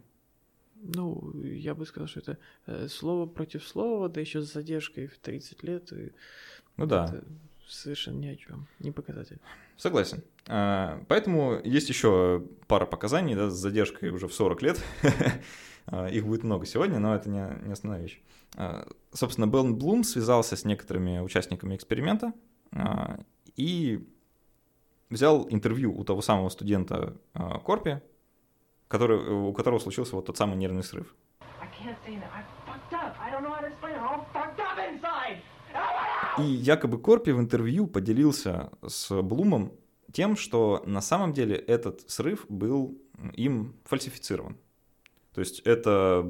Ну, 0.82 1.34
я 1.44 1.76
бы 1.76 1.86
сказал, 1.86 2.08
что 2.08 2.20
это 2.22 2.38
э, 2.66 2.88
слово 2.88 3.26
против 3.26 3.68
слова, 3.68 4.08
да 4.08 4.22
еще 4.22 4.42
с 4.42 4.54
задержкой 4.54 5.08
в 5.08 5.18
30 5.18 5.64
лет. 5.64 5.92
И 5.92 6.14
ну 6.78 6.86
да. 6.86 7.22
Совершенно 7.70 8.18
ни 8.18 8.28
о 8.28 8.36
чем, 8.36 8.68
не 8.80 8.92
показатель. 8.92 9.40
Согласен. 9.78 10.24
А, 10.48 11.04
поэтому 11.08 11.60
есть 11.64 11.90
еще 11.90 12.46
пара 12.68 12.86
показаний 12.86 13.36
да, 13.36 13.50
с 13.50 13.54
задержкой 13.54 14.10
уже 14.10 14.28
в 14.28 14.34
40 14.34 14.62
лет. 14.62 14.84
А, 15.92 16.06
их 16.08 16.24
будет 16.24 16.44
много 16.44 16.68
сегодня, 16.68 17.00
но 17.00 17.16
это 17.16 17.30
не, 17.30 17.40
не 17.66 17.74
основная 17.74 18.00
вещь. 18.00 18.22
А, 18.56 18.88
собственно, 19.12 19.48
Белн 19.48 19.76
Блум 19.76 20.04
связался 20.04 20.56
с 20.56 20.64
некоторыми 20.64 21.18
участниками 21.18 21.76
эксперимента 21.76 22.32
и 23.56 24.08
взял 25.10 25.48
интервью 25.50 25.98
у 25.98 26.04
того 26.04 26.22
самого 26.22 26.50
студента 26.50 27.18
Корпи, 27.66 28.02
который, 28.88 29.18
у 29.18 29.52
которого 29.52 29.80
случился 29.80 30.16
вот 30.16 30.28
тот 30.28 30.38
самый 30.38 30.58
нервный 30.58 30.84
срыв. 30.84 31.16
И 36.42 36.52
якобы 36.52 37.00
Корпи 37.00 37.32
в 37.32 37.40
интервью 37.40 37.88
поделился 37.88 38.72
с 38.86 39.22
Блумом 39.22 39.74
тем, 40.12 40.36
что 40.36 40.84
на 40.86 41.02
самом 41.02 41.34
деле 41.34 41.56
этот 41.56 42.10
срыв 42.10 42.46
был 42.50 42.98
им 43.34 43.76
фальсифицирован. 43.86 44.58
То 45.34 45.42
есть 45.42 45.60
это 45.60 46.26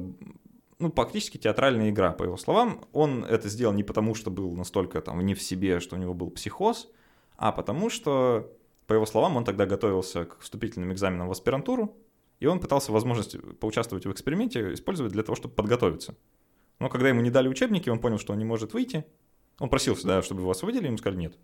ну, 0.80 0.90
практически 0.90 1.36
театральная 1.36 1.90
игра, 1.90 2.12
по 2.12 2.24
его 2.24 2.36
словам. 2.36 2.84
Он 2.92 3.24
это 3.24 3.48
сделал 3.48 3.74
не 3.74 3.84
потому, 3.84 4.14
что 4.14 4.30
был 4.30 4.52
настолько 4.54 5.00
там 5.00 5.20
не 5.20 5.34
в 5.34 5.42
себе, 5.42 5.78
что 5.78 5.96
у 5.96 5.98
него 5.98 6.14
был 6.14 6.30
психоз, 6.30 6.88
а 7.36 7.52
потому 7.52 7.90
что, 7.90 8.50
по 8.86 8.94
его 8.94 9.06
словам, 9.06 9.36
он 9.36 9.44
тогда 9.44 9.66
готовился 9.66 10.24
к 10.24 10.40
вступительным 10.40 10.92
экзаменам 10.92 11.28
в 11.28 11.32
аспирантуру, 11.32 11.94
и 12.40 12.46
он 12.46 12.60
пытался 12.60 12.92
возможность 12.92 13.36
поучаствовать 13.60 14.06
в 14.06 14.12
эксперименте 14.12 14.72
использовать 14.72 15.12
для 15.12 15.22
того, 15.22 15.36
чтобы 15.36 15.54
подготовиться. 15.54 16.14
Но 16.78 16.88
когда 16.88 17.10
ему 17.10 17.20
не 17.20 17.30
дали 17.30 17.48
учебники, 17.48 17.90
он 17.90 17.98
понял, 17.98 18.18
что 18.18 18.32
он 18.32 18.38
не 18.38 18.46
может 18.46 18.72
выйти. 18.72 19.04
Он 19.60 19.68
просился, 19.68 20.06
да, 20.06 20.22
чтобы 20.22 20.40
его 20.40 20.50
освободили, 20.50 20.86
ему 20.86 20.98
сказали 20.98 21.20
нет. 21.20 21.38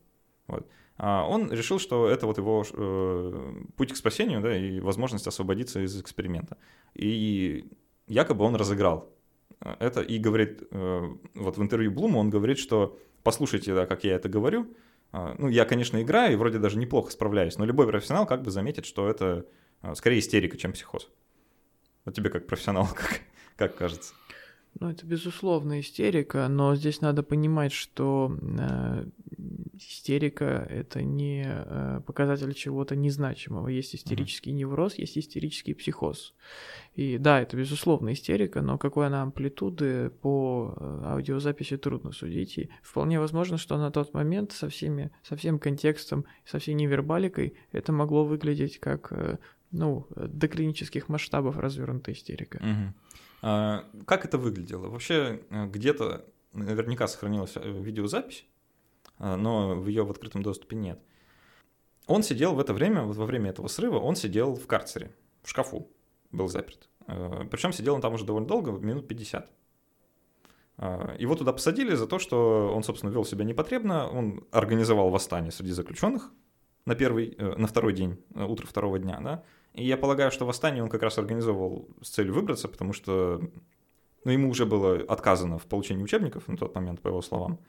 Вот. 0.49 0.67
А 0.99 1.25
он 1.29 1.53
решил, 1.53 1.79
что 1.79 2.09
это 2.09 2.27
вот 2.27 2.39
его 2.39 2.65
э, 2.69 3.63
путь 3.77 3.93
к 3.93 3.97
спасению, 3.97 4.41
да, 4.41 4.57
и 4.57 4.81
возможность 4.81 5.27
освободиться 5.27 5.85
из 5.85 6.01
эксперимента. 6.01 6.57
И 6.95 7.71
якобы 8.09 8.45
он 8.45 8.57
разыграл 8.57 9.17
это 9.61 10.01
и 10.01 10.19
говорит, 10.19 10.63
э, 10.71 11.03
вот 11.35 11.57
в 11.57 11.63
интервью 11.63 11.91
Блума 11.91 12.19
он 12.19 12.31
говорит, 12.31 12.59
что 12.59 12.99
послушайте, 13.23 13.75
да, 13.75 13.87
как 13.87 14.05
я 14.05 14.15
это 14.15 14.29
говорю, 14.29 14.75
э, 15.13 15.35
ну, 15.39 15.49
я, 15.49 15.65
конечно, 15.65 16.01
играю 16.03 16.35
и 16.35 16.37
вроде 16.37 16.59
даже 16.59 16.79
неплохо 16.79 17.11
справляюсь, 17.11 17.57
но 17.57 17.65
любой 17.65 17.87
профессионал 17.87 18.27
как 18.27 18.43
бы 18.43 18.51
заметит, 18.51 18.87
что 18.87 19.09
это 19.09 19.47
э, 19.83 19.95
скорее 19.95 20.19
истерика, 20.19 20.57
чем 20.57 20.73
психоз. 20.73 21.11
Вот 22.05 22.15
тебе 22.15 22.31
как 22.31 22.47
профессионал, 22.47 22.89
как, 22.95 23.21
как 23.57 23.77
кажется? 23.77 24.15
Ну, 24.79 24.91
это 24.91 25.07
безусловно 25.07 25.81
истерика, 25.81 26.47
но 26.49 26.75
здесь 26.77 27.01
надо 27.01 27.23
понимать, 27.23 27.73
что 27.73 28.37
э, 28.59 29.07
истерика 29.73 30.67
это 30.69 31.03
не 31.03 31.45
э, 31.47 32.01
показатель 32.05 32.53
чего-то 32.53 32.95
незначимого. 32.95 33.69
Есть 33.69 33.95
истерический 33.95 34.51
mm-hmm. 34.51 34.55
невроз, 34.55 34.95
есть 34.99 35.17
истерический 35.17 35.73
психоз. 35.73 36.35
И 36.95 37.17
да, 37.17 37.41
это 37.41 37.57
безусловно 37.57 38.13
истерика, 38.13 38.61
но 38.61 38.77
какой 38.77 39.07
она 39.07 39.23
амплитуды 39.23 40.11
по 40.11 40.75
э, 40.77 41.03
аудиозаписи 41.07 41.79
трудно 41.79 42.13
судить. 42.13 42.59
И 42.59 42.71
вполне 42.83 43.19
возможно, 43.19 43.57
что 43.57 43.79
на 43.79 43.91
тот 43.91 44.13
момент 44.13 44.53
со, 44.53 44.69
всеми, 44.69 45.11
со 45.23 45.37
всем 45.37 45.59
контекстом, 45.59 46.27
со 46.45 46.59
всей 46.59 46.75
невербаликой 46.75 47.55
это 47.73 47.93
могло 47.93 48.27
выглядеть 48.27 48.79
как 48.79 49.11
э, 49.13 49.39
ну, 49.71 50.07
до 50.15 50.49
клинических 50.49 51.09
масштабов 51.09 51.57
развернутая 51.57 52.15
истерика. 52.15 52.59
Mm-hmm. 52.59 53.06
А, 53.49 53.85
как 54.07 54.25
это 54.25 54.39
выглядело? 54.39 54.89
Вообще 54.89 55.41
э, 55.51 55.67
где-то 55.67 56.25
наверняка 56.53 57.07
сохранилась 57.07 57.53
э, 57.55 57.61
видеозапись, 57.61 58.45
а, 59.19 59.37
но 59.37 59.77
в 59.77 59.87
ее 59.87 60.05
в 60.05 60.11
открытом 60.11 60.43
доступе 60.43 60.75
нет. 60.75 61.01
Он 62.09 62.25
сидел 62.25 62.55
в 62.55 62.59
это 62.59 62.75
время, 62.75 63.03
вот 63.03 63.17
во 63.17 63.25
время 63.25 63.51
этого 63.51 63.69
срыва, 63.69 64.01
он 64.01 64.17
сидел 64.17 64.57
в 64.57 64.67
карцере, 64.67 65.15
в 65.45 65.51
шкафу, 65.51 65.89
был 66.33 66.49
заперт. 66.49 66.89
Э, 67.07 67.47
Причем 67.49 67.73
сидел 67.73 67.95
он 67.95 68.01
там 68.01 68.15
уже 68.15 68.25
довольно 68.25 68.49
долго, 68.49 68.73
минут 68.73 69.07
50. 69.07 69.49
А, 70.79 71.15
его 71.17 71.37
туда 71.37 71.53
посадили 71.53 71.95
за 71.95 72.09
то, 72.09 72.19
что 72.19 72.73
он, 72.75 72.83
собственно, 72.83 73.11
вел 73.11 73.25
себя 73.25 73.45
непотребно, 73.45 74.09
он 74.09 74.45
организовал 74.51 75.11
восстание 75.11 75.53
среди 75.53 75.71
заключенных 75.71 76.33
на 76.85 76.97
первый, 76.97 77.37
на 77.39 77.69
второй 77.69 77.93
день, 77.93 78.21
утро 78.35 78.67
второго 78.67 78.99
дня, 78.99 79.21
да, 79.23 79.45
и 79.77 79.85
я 79.85 79.97
полагаю, 79.97 80.31
что 80.31 80.47
восстание 80.47 80.83
он 80.83 80.89
как 80.89 81.03
раз 81.03 81.19
организовывал 81.19 81.89
с 82.03 82.09
целью 82.09 82.33
выбраться, 82.35 82.67
потому 82.67 82.93
что 82.93 83.41
ну, 84.25 84.33
ему 84.33 84.51
уже 84.51 84.67
было 84.67 84.97
отказано 84.97 85.59
в 85.59 85.67
получении 85.67 86.03
учебников 86.03 86.49
на 86.49 86.57
тот 86.57 86.75
момент, 86.75 87.01
по 87.01 87.09
его 87.09 87.23
словам. 87.23 87.61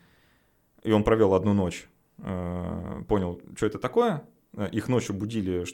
И 0.84 0.92
он 0.92 1.04
провел 1.04 1.34
одну 1.34 1.54
ночь, 1.54 1.88
э, 2.20 3.04
понял, 3.08 3.42
что 3.56 3.66
это 3.66 3.78
такое. 3.78 4.24
Их 4.72 4.88
ночью 4.88 5.16
будили, 5.16 5.66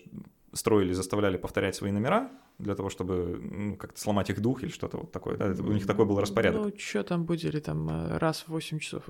строили, 0.51 0.91
заставляли 0.91 1.37
повторять 1.37 1.75
свои 1.75 1.91
номера 1.91 2.31
для 2.57 2.75
того, 2.75 2.89
чтобы 2.89 3.39
ну, 3.41 3.77
как-то 3.77 3.99
сломать 3.99 4.29
их 4.29 4.41
дух 4.41 4.63
или 4.63 4.71
что-то 4.71 4.97
вот 4.97 5.11
такое. 5.11 5.37
Да? 5.37 5.45
у 5.63 5.71
них 5.71 5.85
такой 5.85 6.05
был 6.05 6.19
распорядок. 6.19 6.61
Ну, 6.61 6.73
что 6.77 7.03
там 7.03 7.25
будили, 7.25 7.59
там 7.59 7.89
э, 7.89 8.17
раз 8.17 8.41
в 8.41 8.49
8 8.49 8.79
часов 8.79 9.03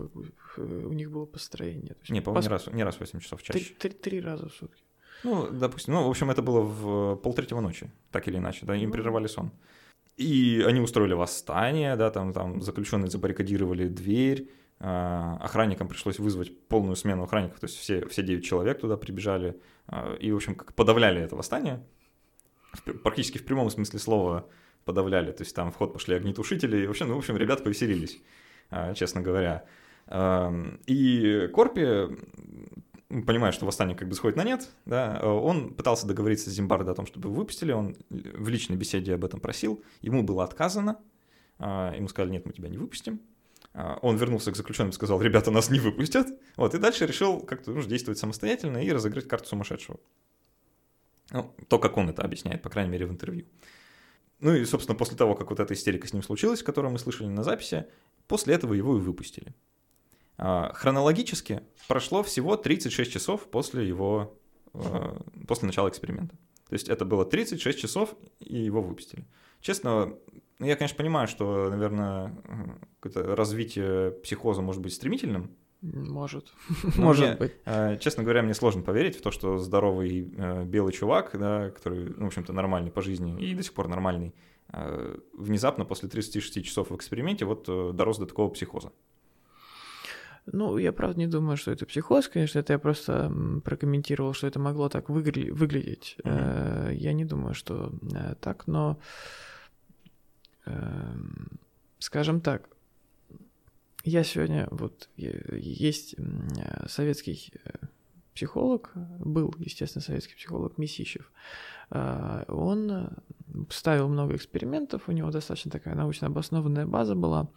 у 0.57 0.93
них 0.93 1.09
было 1.09 1.25
построение. 1.25 1.95
Не, 2.09 2.21
по-моему, 2.21 2.41
пос... 2.41 2.45
не, 2.45 2.49
раз, 2.49 2.67
не 2.67 2.83
раз 2.83 2.95
в 2.97 2.99
8 2.99 3.19
часов, 3.19 3.41
чаще. 3.41 3.59
Три, 3.59 3.75
три, 3.75 3.91
три 3.91 4.21
раза 4.21 4.49
в 4.49 4.53
сутки. 4.53 4.83
Ну, 5.23 5.49
допустим, 5.49 5.93
ну, 5.93 6.07
в 6.07 6.09
общем, 6.09 6.29
это 6.29 6.41
было 6.41 6.61
в 6.61 7.15
полтретьего 7.15 7.61
ночи, 7.61 7.89
так 8.11 8.27
или 8.27 8.37
иначе, 8.37 8.65
да, 8.65 8.75
им 8.75 8.91
прерывали 8.91 9.27
сон. 9.27 9.51
И 10.17 10.63
они 10.67 10.79
устроили 10.79 11.13
восстание, 11.13 11.95
да, 11.95 12.11
там, 12.11 12.33
там 12.33 12.61
заключенные 12.61 13.09
забаррикадировали 13.09 13.87
дверь, 13.87 14.51
а, 14.79 15.37
охранникам 15.39 15.87
пришлось 15.87 16.19
вызвать 16.19 16.67
полную 16.67 16.95
смену 16.95 17.23
охранников, 17.23 17.59
то 17.59 17.65
есть 17.65 17.77
все, 17.77 18.05
все 18.07 18.21
9 18.21 18.43
человек 18.43 18.79
туда 18.81 18.97
прибежали, 18.97 19.59
а, 19.87 20.13
и, 20.15 20.31
в 20.31 20.35
общем, 20.35 20.55
как 20.55 20.75
подавляли 20.75 21.21
это 21.21 21.35
восстание, 21.35 21.81
практически 23.01 23.37
в 23.37 23.45
прямом 23.45 23.69
смысле 23.69 23.99
слова 23.99 24.45
подавляли, 24.83 25.31
то 25.31 25.43
есть 25.43 25.55
там 25.55 25.71
в 25.71 25.75
ход 25.77 25.93
пошли 25.93 26.15
огнетушители, 26.15 26.83
и, 26.83 26.87
в 26.87 26.89
общем, 26.89 27.07
ну, 27.07 27.15
в 27.15 27.19
общем, 27.19 27.37
ребята 27.37 27.63
повеселились, 27.63 28.21
а, 28.69 28.93
честно 28.93 29.21
говоря. 29.21 29.63
И 30.85 31.49
Корпи 31.53 32.09
понимая, 33.21 33.51
что 33.51 33.65
восстание 33.65 33.95
как 33.95 34.09
бы 34.09 34.15
сходит 34.15 34.37
на 34.37 34.43
нет, 34.43 34.69
да, 34.85 35.19
он 35.23 35.73
пытался 35.73 36.07
договориться 36.07 36.49
с 36.49 36.53
Зимбардо 36.53 36.91
о 36.91 36.95
том, 36.95 37.05
чтобы 37.05 37.29
выпустили, 37.29 37.71
он 37.71 37.95
в 38.09 38.47
личной 38.49 38.75
беседе 38.75 39.13
об 39.13 39.23
этом 39.23 39.39
просил, 39.39 39.83
ему 40.01 40.23
было 40.23 40.43
отказано, 40.43 40.99
а, 41.59 41.93
ему 41.95 42.07
сказали, 42.07 42.31
нет, 42.31 42.45
мы 42.45 42.53
тебя 42.53 42.69
не 42.69 42.77
выпустим, 42.77 43.21
а, 43.73 43.99
он 44.01 44.17
вернулся 44.17 44.51
к 44.51 44.55
заключенным 44.55 44.89
и 44.89 44.93
сказал, 44.93 45.21
ребята, 45.21 45.51
нас 45.51 45.69
не 45.69 45.79
выпустят, 45.79 46.27
вот, 46.55 46.73
и 46.73 46.79
дальше 46.79 47.05
решил 47.05 47.39
как-то 47.41 47.71
ну, 47.71 47.81
действовать 47.83 48.19
самостоятельно 48.19 48.77
и 48.77 48.91
разыграть 48.91 49.27
карту 49.27 49.49
сумасшедшего. 49.49 49.99
Ну, 51.31 51.55
то, 51.67 51.79
как 51.79 51.97
он 51.97 52.09
это 52.09 52.21
объясняет, 52.21 52.61
по 52.61 52.69
крайней 52.69 52.91
мере, 52.91 53.05
в 53.05 53.11
интервью. 53.11 53.45
ну 54.39 54.53
и, 54.53 54.65
собственно, 54.65 54.97
после 54.97 55.17
того, 55.17 55.35
как 55.35 55.49
вот 55.49 55.59
эта 55.59 55.73
истерика 55.73 56.07
с 56.07 56.13
ним 56.13 56.21
случилась, 56.21 56.63
которую 56.63 56.91
мы 56.91 56.99
слышали 56.99 57.27
на 57.27 57.43
записи, 57.43 57.87
после 58.27 58.55
этого 58.55 58.73
его 58.73 58.97
и 58.97 59.01
выпустили. 59.01 59.53
А, 60.37 60.71
хронологически 60.73 61.61
прошло 61.87 62.23
всего 62.23 62.55
36 62.57 63.11
часов 63.11 63.47
после 63.49 63.87
его, 63.87 64.37
а, 64.73 65.21
после 65.47 65.67
начала 65.67 65.89
эксперимента. 65.89 66.35
То 66.69 66.73
есть 66.73 66.89
это 66.89 67.05
было 67.05 67.25
36 67.25 67.79
часов, 67.79 68.15
и 68.39 68.57
его 68.57 68.81
выпустили. 68.81 69.25
Честно, 69.61 70.15
ну, 70.59 70.65
я, 70.65 70.75
конечно, 70.75 70.97
понимаю, 70.97 71.27
что, 71.27 71.69
наверное, 71.69 72.35
какое-то 72.99 73.35
развитие 73.35 74.11
психоза 74.11 74.61
может 74.61 74.81
быть 74.81 74.93
стремительным. 74.93 75.51
Может. 75.81 76.53
Но 76.95 77.03
Может 77.03 77.27
мне, 77.27 77.35
быть. 77.35 77.53
э, 77.65 77.97
Честно 77.99 78.23
говоря, 78.23 78.41
мне 78.41 78.53
сложно 78.53 78.81
поверить 78.81 79.17
в 79.17 79.21
то, 79.21 79.31
что 79.31 79.57
здоровый 79.57 80.21
белый 80.65 80.93
чувак, 80.93 81.31
да, 81.37 81.71
который, 81.71 82.13
ну, 82.15 82.23
в 82.23 82.27
общем-то, 82.27 82.53
нормальный 82.53 82.89
по 82.89 83.01
жизни 83.01 83.37
и 83.45 83.53
до 83.53 83.63
сих 83.63 83.73
пор 83.73 83.89
нормальный, 83.89 84.33
внезапно 85.33 85.85
после 85.85 86.09
36 86.09 86.63
часов 86.63 86.89
в 86.89 86.95
эксперименте 86.95 87.45
вот 87.45 87.65
э, 87.67 87.91
дорос 87.93 88.17
до 88.17 88.25
такого 88.25 88.49
психоза. 88.49 88.91
Ну, 90.45 90.77
я 90.77 90.91
правда 90.91 91.19
не 91.19 91.27
думаю, 91.27 91.55
что 91.57 91.71
это 91.71 91.85
психоз, 91.85 92.27
конечно, 92.27 92.59
это 92.59 92.73
я 92.73 92.79
просто 92.79 93.31
прокомментировал, 93.63 94.33
что 94.33 94.45
это 94.47 94.59
могло 94.59 94.89
так 94.89 95.09
выгля- 95.09 95.51
выглядеть. 95.53 96.17
Э, 96.25 96.91
Я 96.93 97.13
не 97.13 97.23
думаю, 97.25 97.53
что 97.53 97.93
э, 98.13 98.35
так, 98.41 98.67
но, 98.67 98.99
эм, 100.65 101.47
скажем 101.99 102.41
так, 102.41 102.69
я 104.03 104.23
сегодня, 104.23 104.67
вот, 104.71 105.09
есть 105.15 106.15
э, 106.17 106.87
советский 106.87 107.53
психолог, 108.33 108.91
был, 109.19 109.53
естественно, 109.59 110.01
советский 110.01 110.35
психолог 110.35 110.77
Месищев, 110.77 111.31
он 111.89 112.91
э, 112.91 113.09
ставил 113.69 114.07
много 114.07 114.35
экспериментов, 114.35 115.03
у 115.07 115.11
него 115.11 115.31
достаточно 115.31 115.71
такая 115.71 115.95
научно 115.95 116.27
обоснованная 116.27 116.85
база 116.85 117.15
была, 117.15 117.49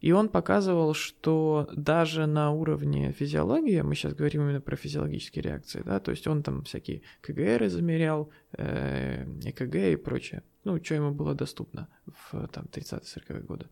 и 0.00 0.12
он 0.12 0.28
показывал, 0.28 0.94
что 0.94 1.68
даже 1.74 2.26
на 2.26 2.50
уровне 2.50 3.12
физиологии, 3.12 3.80
мы 3.80 3.94
сейчас 3.94 4.14
говорим 4.14 4.42
именно 4.42 4.60
про 4.60 4.76
физиологические 4.76 5.42
реакции, 5.42 5.82
да, 5.84 6.00
то 6.00 6.10
есть 6.10 6.26
он 6.26 6.42
там 6.42 6.62
всякие 6.62 7.02
КГР 7.20 7.68
замерял, 7.68 8.30
э, 8.56 9.24
ЭКГ 9.44 9.74
и 9.74 9.96
прочее, 9.96 10.42
ну, 10.64 10.82
что 10.82 10.94
ему 10.94 11.12
было 11.12 11.34
доступно 11.34 11.88
в 12.06 12.48
там 12.48 12.64
30-40-е 12.64 13.40
годы. 13.42 13.66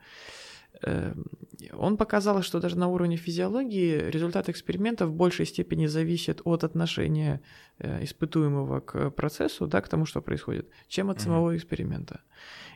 Эм, 0.82 1.26
Он 1.72 1.96
показал, 1.96 2.42
что 2.42 2.60
даже 2.60 2.76
на 2.78 2.88
уровне 2.88 3.16
физиологии 3.16 4.10
результат 4.10 4.48
эксперимента 4.48 5.06
в 5.06 5.12
большей 5.12 5.46
степени 5.46 5.86
зависит 5.86 6.40
от 6.44 6.64
отношения 6.64 7.40
э, 7.78 8.04
испытуемого 8.04 8.80
к 8.80 9.10
процессу, 9.10 9.66
да, 9.66 9.80
к 9.80 9.88
тому, 9.88 10.06
что 10.06 10.20
происходит, 10.20 10.68
чем 10.88 11.10
от 11.10 11.20
самого 11.20 11.56
эксперимента. 11.56 12.20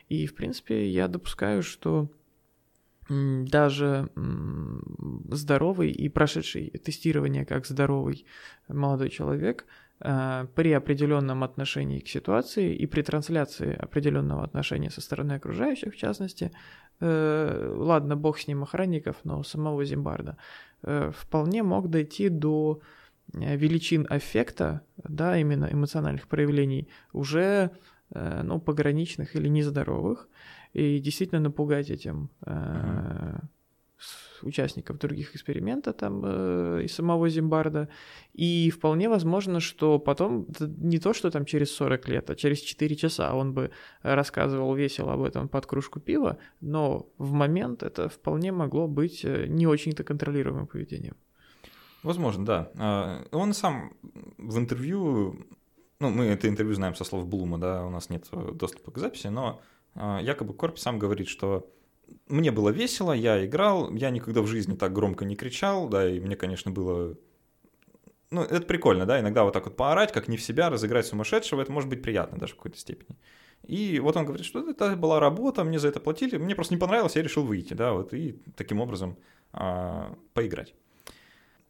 И, 0.09 0.25
в 0.25 0.33
принципе, 0.33 0.89
я 0.89 1.07
допускаю, 1.07 1.61
что 1.63 2.09
даже 3.09 4.09
здоровый 5.31 5.91
и 5.91 6.09
прошедший 6.09 6.69
тестирование 6.69 7.45
как 7.45 7.65
здоровый 7.65 8.25
молодой 8.67 9.09
человек 9.09 9.65
э, 9.99 10.45
при 10.55 10.71
определенном 10.73 11.43
отношении 11.43 11.99
к 11.99 12.07
ситуации 12.07 12.75
и 12.75 12.85
при 12.85 13.01
трансляции 13.01 13.75
определенного 13.75 14.43
отношения 14.43 14.91
со 14.91 15.01
стороны 15.01 15.33
окружающих, 15.33 15.93
в 15.93 15.97
частности, 15.97 16.51
э, 17.01 17.73
ладно, 17.77 18.15
бог 18.15 18.39
с 18.39 18.47
ним 18.47 18.63
охранников, 18.63 19.15
но 19.23 19.43
самого 19.43 19.85
Зимбарда, 19.85 20.37
э, 20.83 21.11
вполне 21.15 21.63
мог 21.63 21.89
дойти 21.89 22.29
до 22.29 22.81
э, 23.33 23.55
величин 23.57 24.05
аффекта, 24.09 24.81
да, 24.97 25.37
именно 25.37 25.69
эмоциональных 25.71 26.27
проявлений, 26.27 26.87
уже, 27.13 27.71
э, 28.11 28.41
ну, 28.43 28.59
пограничных 28.59 29.35
или 29.35 29.49
нездоровых, 29.49 30.27
и 30.73 30.99
действительно 30.99 31.41
напугать 31.41 31.89
этим 31.89 32.29
э, 32.45 33.39
с- 33.97 34.28
участников 34.43 34.97
других 34.97 35.35
экспериментов 35.35 35.95
там 35.95 36.21
э, 36.25 36.81
и 36.83 36.87
самого 36.87 37.29
Зимбарда. 37.29 37.89
И 38.33 38.69
вполне 38.71 39.09
возможно, 39.09 39.59
что 39.59 39.99
потом, 39.99 40.47
не 40.59 40.99
то, 40.99 41.13
что 41.13 41.31
там 41.31 41.45
через 41.45 41.71
40 41.71 42.07
лет, 42.09 42.29
а 42.29 42.35
через 42.35 42.59
4 42.59 42.95
часа 42.95 43.33
он 43.33 43.53
бы 43.53 43.71
рассказывал 44.01 44.73
весело 44.75 45.13
об 45.13 45.23
этом 45.23 45.47
под 45.49 45.65
кружку 45.65 45.99
пива, 45.99 46.37
но 46.61 47.09
в 47.17 47.31
момент 47.31 47.83
это 47.83 48.09
вполне 48.09 48.51
могло 48.51 48.87
быть 48.87 49.25
э, 49.25 49.47
не 49.47 49.67
очень-то 49.67 50.03
контролируемым 50.03 50.67
поведением. 50.67 51.15
Возможно, 52.03 52.45
да. 52.45 52.71
А, 52.77 53.25
Он 53.31 53.53
сам 53.53 53.93
в 54.37 54.57
интервью, 54.57 55.45
ну, 55.99 56.09
мы 56.09 56.25
это 56.25 56.47
интервью 56.47 56.73
знаем 56.75 56.95
со 56.95 57.03
слов 57.03 57.27
Блума, 57.27 57.57
да, 57.57 57.85
у 57.85 57.89
нас 57.89 58.09
нет 58.09 58.27
э, 58.31 58.51
доступа 58.53 58.91
к 58.91 58.97
записи, 58.97 59.27
но 59.27 59.61
а, 59.95 60.19
якобы 60.21 60.53
Корпи 60.53 60.79
сам 60.79 60.99
говорит, 60.99 61.27
что 61.27 61.69
мне 62.27 62.51
было 62.51 62.69
весело, 62.69 63.11
я 63.11 63.45
играл, 63.45 63.93
я 63.93 64.09
никогда 64.09 64.41
в 64.41 64.47
жизни 64.47 64.75
так 64.75 64.93
громко 64.93 65.25
не 65.25 65.35
кричал, 65.35 65.87
да, 65.89 66.09
и 66.09 66.19
мне, 66.19 66.35
конечно, 66.35 66.71
было... 66.71 67.17
Ну, 68.31 68.41
это 68.43 68.61
прикольно, 68.61 69.05
да, 69.05 69.19
иногда 69.19 69.43
вот 69.43 69.53
так 69.53 69.65
вот 69.65 69.75
поорать, 69.75 70.11
как 70.11 70.27
не 70.27 70.37
в 70.37 70.41
себя, 70.41 70.69
разыграть 70.69 71.07
сумасшедшего, 71.07 71.61
это 71.61 71.71
может 71.71 71.89
быть 71.89 72.01
приятно 72.03 72.37
даже 72.37 72.53
в 72.53 72.57
какой-то 72.57 72.77
степени. 72.77 73.17
И 73.65 73.99
вот 73.99 74.15
он 74.15 74.25
говорит, 74.25 74.45
что 74.45 74.69
это 74.69 74.95
была 74.95 75.19
работа, 75.19 75.63
мне 75.63 75.79
за 75.79 75.87
это 75.87 75.99
платили, 75.99 76.37
мне 76.37 76.55
просто 76.55 76.73
не 76.73 76.79
понравилось, 76.79 77.15
я 77.15 77.23
решил 77.23 77.43
выйти, 77.43 77.73
да, 77.73 77.93
вот, 77.93 78.13
и 78.13 78.39
таким 78.55 78.79
образом 78.81 79.17
а, 79.51 80.15
поиграть. 80.33 80.75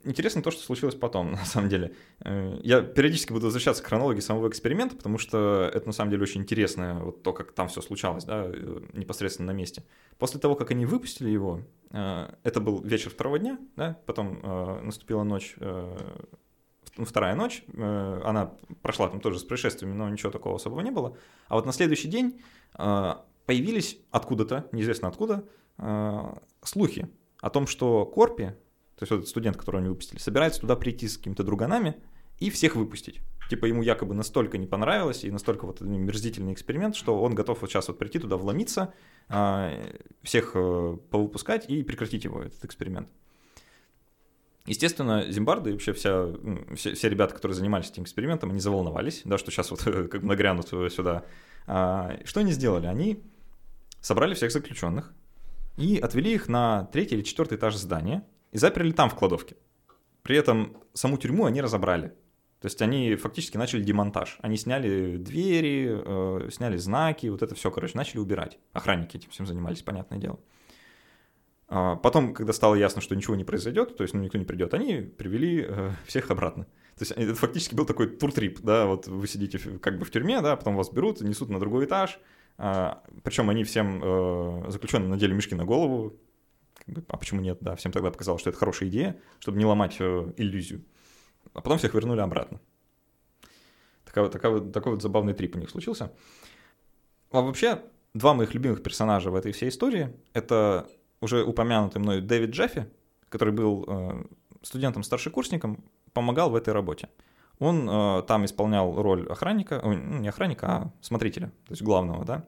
Интересно 0.06 0.42
то, 0.42 0.50
что 0.50 0.62
случилось 0.64 0.96
потом, 0.96 1.32
на 1.34 1.46
самом 1.46 1.70
деле. 1.70 1.94
Э, 2.22 2.58
Я 2.64 2.82
периодически 2.82 3.34
буду 3.34 3.48
возвращаться 3.48 3.84
к 3.84 3.88
хронологии 3.88 4.22
самого 4.22 4.48
эксперимента, 4.48 4.96
потому 4.96 5.18
что 5.18 5.70
это 5.74 5.88
на 5.88 5.92
самом 5.92 6.12
деле 6.12 6.24
очень 6.24 6.42
интересно, 6.42 7.02
вот 7.04 7.22
то, 7.22 7.34
как 7.34 7.52
там 7.52 7.68
все 7.68 7.82
случалось, 7.82 8.24
да, 8.24 8.46
э, 8.46 8.82
непосредственно 8.94 9.52
на 9.52 9.58
месте. 9.58 9.84
После 10.18 10.40
того, 10.40 10.56
как 10.56 10.72
они 10.72 10.86
выпустили 10.86 11.30
его, 11.30 11.62
э, 11.92 12.34
это 12.44 12.62
был 12.62 12.82
вечер 12.82 13.10
второго 13.10 13.40
дня, 13.40 13.60
да, 13.76 14.00
потом 14.06 14.40
наступила 14.86 15.24
ночь, 15.24 15.56
вторая 16.98 17.36
ночь, 17.36 17.64
она 17.78 18.54
прошла 18.82 19.10
там 19.10 19.20
тоже 19.20 19.40
с 19.40 19.44
происшествиями, 19.44 19.96
но 19.96 20.10
ничего 20.10 20.32
такого 20.32 20.56
особого 20.56 20.82
не 20.82 20.92
было. 20.92 21.18
А 21.48 21.56
вот 21.56 21.66
на 21.66 21.72
следующий 21.72 22.08
день 22.08 22.42
появились 22.74 24.00
откуда-то, 24.12 24.68
неизвестно 24.72 25.08
откуда, 25.08 25.46
слухи 26.64 27.10
о 27.42 27.50
том, 27.50 27.68
что 27.68 28.06
Корпи, 28.06 28.54
то 29.00 29.04
есть 29.04 29.12
вот 29.12 29.18
этот 29.20 29.30
студент, 29.30 29.56
которого 29.56 29.80
они 29.80 29.88
выпустили, 29.88 30.20
собирается 30.20 30.60
туда 30.60 30.76
прийти 30.76 31.08
с 31.08 31.18
какими-то 31.18 31.44
друганами 31.44 31.96
и 32.38 32.50
всех 32.50 32.76
выпустить. 32.76 33.22
Типа 33.50 33.66
ему 33.66 33.82
якобы 33.82 34.14
настолько 34.14 34.58
не 34.58 34.68
понравилось 34.68 35.24
и 35.24 35.32
настолько 35.32 35.66
вот 35.66 35.80
мерзительный 35.80 36.52
эксперимент, 36.52 36.98
что 36.98 37.22
он 37.22 37.34
готов 37.34 37.62
вот 37.62 37.72
сейчас 37.72 37.88
вот 37.88 37.98
прийти 37.98 38.20
туда, 38.20 38.36
вломиться, 38.36 38.94
а, 39.30 39.72
всех 40.22 40.52
э, 40.54 40.98
повыпускать 41.10 41.70
и 41.70 41.82
прекратить 41.82 42.26
его, 42.26 42.44
этот 42.44 42.66
эксперимент. 42.66 43.08
Естественно, 44.66 45.32
Зимбарды 45.32 45.70
и 45.70 45.74
вообще 45.74 45.94
вся, 45.94 46.28
все, 46.76 46.94
все 46.94 47.10
ребята, 47.10 47.34
которые 47.34 47.56
занимались 47.56 47.90
этим 47.90 48.04
экспериментом, 48.04 48.52
они 48.52 48.60
заволновались, 48.60 49.22
да, 49.24 49.38
что 49.38 49.50
сейчас 49.50 49.72
вот 49.72 49.82
как 49.84 50.22
бы 50.22 50.28
нагрянут 50.28 50.68
сюда. 50.68 51.24
А, 51.68 52.20
что 52.26 52.42
они 52.42 52.52
сделали? 52.52 52.88
Они 52.88 53.24
собрали 54.02 54.34
всех 54.34 54.52
заключенных 54.52 55.14
и 55.78 55.98
отвели 55.98 56.34
их 56.34 56.50
на 56.50 56.90
третий 56.92 57.16
или 57.16 57.24
четвертый 57.24 57.58
этаж 57.58 57.78
здания 57.78 58.26
и 58.52 58.58
заперли 58.58 58.92
там 58.92 59.10
в 59.10 59.16
кладовке. 59.16 59.56
При 60.22 60.38
этом 60.38 60.78
саму 60.94 61.18
тюрьму 61.18 61.46
они 61.46 61.62
разобрали. 61.62 62.14
То 62.60 62.66
есть 62.66 62.82
они 62.82 63.16
фактически 63.16 63.58
начали 63.58 63.82
демонтаж. 63.82 64.38
Они 64.42 64.58
сняли 64.58 65.16
двери, 65.18 65.88
э, 65.90 66.50
сняли 66.52 66.78
знаки, 66.78 67.28
вот 67.28 67.42
это 67.42 67.56
все, 67.56 67.72
короче, 67.72 67.96
начали 67.96 68.20
убирать. 68.20 68.60
Охранники 68.74 69.16
этим 69.16 69.30
всем 69.30 69.46
занимались, 69.46 69.82
понятное 69.82 70.20
дело. 70.20 70.40
А 71.70 71.96
Потом, 71.96 72.34
когда 72.34 72.52
стало 72.52 72.76
ясно, 72.76 73.00
что 73.02 73.16
ничего 73.16 73.36
не 73.36 73.46
произойдет, 73.46 73.96
то 73.96 74.04
есть 74.04 74.14
ну, 74.14 74.22
никто 74.22 74.38
не 74.38 74.46
придет, 74.46 74.74
они 74.74 75.02
привели 75.02 75.66
э, 75.68 75.92
всех 76.06 76.32
обратно. 76.32 76.66
То 76.98 77.04
есть 77.04 77.12
это 77.12 77.34
фактически 77.34 77.76
был 77.76 77.86
такой 77.86 78.08
туртрип, 78.08 78.60
да, 78.62 78.88
вот 78.88 79.08
вы 79.08 79.26
сидите 79.28 79.58
как 79.58 79.98
бы 79.98 80.04
в 80.04 80.12
тюрьме, 80.12 80.42
да, 80.42 80.58
потом 80.58 80.76
вас 80.76 80.92
берут, 80.92 81.22
несут 81.22 81.50
на 81.50 81.60
другой 81.60 81.86
этаж, 81.86 82.20
а, 82.58 83.04
причем 83.24 83.50
они 83.50 83.64
всем 83.64 84.02
э, 84.04 84.70
заключенным 84.70 85.10
надели 85.10 85.32
мешки 85.32 85.56
на 85.56 85.64
голову, 85.64 86.20
а 87.08 87.18
почему 87.18 87.42
нет, 87.42 87.58
да, 87.62 87.76
всем 87.76 87.92
тогда 87.92 88.12
показалось, 88.12 88.42
что 88.42 88.50
это 88.50 88.60
хорошая 88.60 88.90
идея, 88.90 89.20
чтобы 89.40 89.58
не 89.58 89.66
ломать 89.66 89.98
э, 90.00 90.34
иллюзию. 90.38 90.84
А 91.54 91.62
потом 91.62 91.78
всех 91.78 91.94
вернули 91.94 92.20
обратно. 92.20 92.60
Такая 94.06 94.26
вот- 94.26 94.72
такой 94.72 94.94
вот 94.94 95.02
забавный 95.02 95.34
трип 95.34 95.56
у 95.56 95.60
них 95.60 95.70
случился. 95.70 96.12
А 97.32 97.42
вообще, 97.42 97.82
два 98.14 98.34
моих 98.34 98.54
любимых 98.54 98.82
персонажа 98.82 99.30
в 99.30 99.36
этой 99.36 99.52
всей 99.52 99.70
истории— 99.70 100.14
это 100.34 100.88
уже 101.22 101.44
упомянутый 101.44 102.02
мной 102.02 102.22
Дэвид 102.22 102.52
Джеффи, 102.52 102.88
который 103.30 103.54
был 103.54 103.86
э, 103.88 104.24
студентом-старшекурсником, 104.64 105.84
помогал 106.14 106.50
в 106.50 106.56
этой 106.56 106.74
работе. 106.74 107.10
Он 107.60 107.90
э, 107.90 108.24
там 108.24 108.46
исполнял 108.46 109.02
роль 109.02 109.28
охранника, 109.28 109.82
ой, 109.84 109.98
ну, 109.98 110.20
не 110.20 110.30
охранника, 110.30 110.68
а 110.68 110.92
смотрителя, 111.02 111.48
то 111.66 111.72
есть 111.72 111.82
главного, 111.82 112.26
да. 112.26 112.46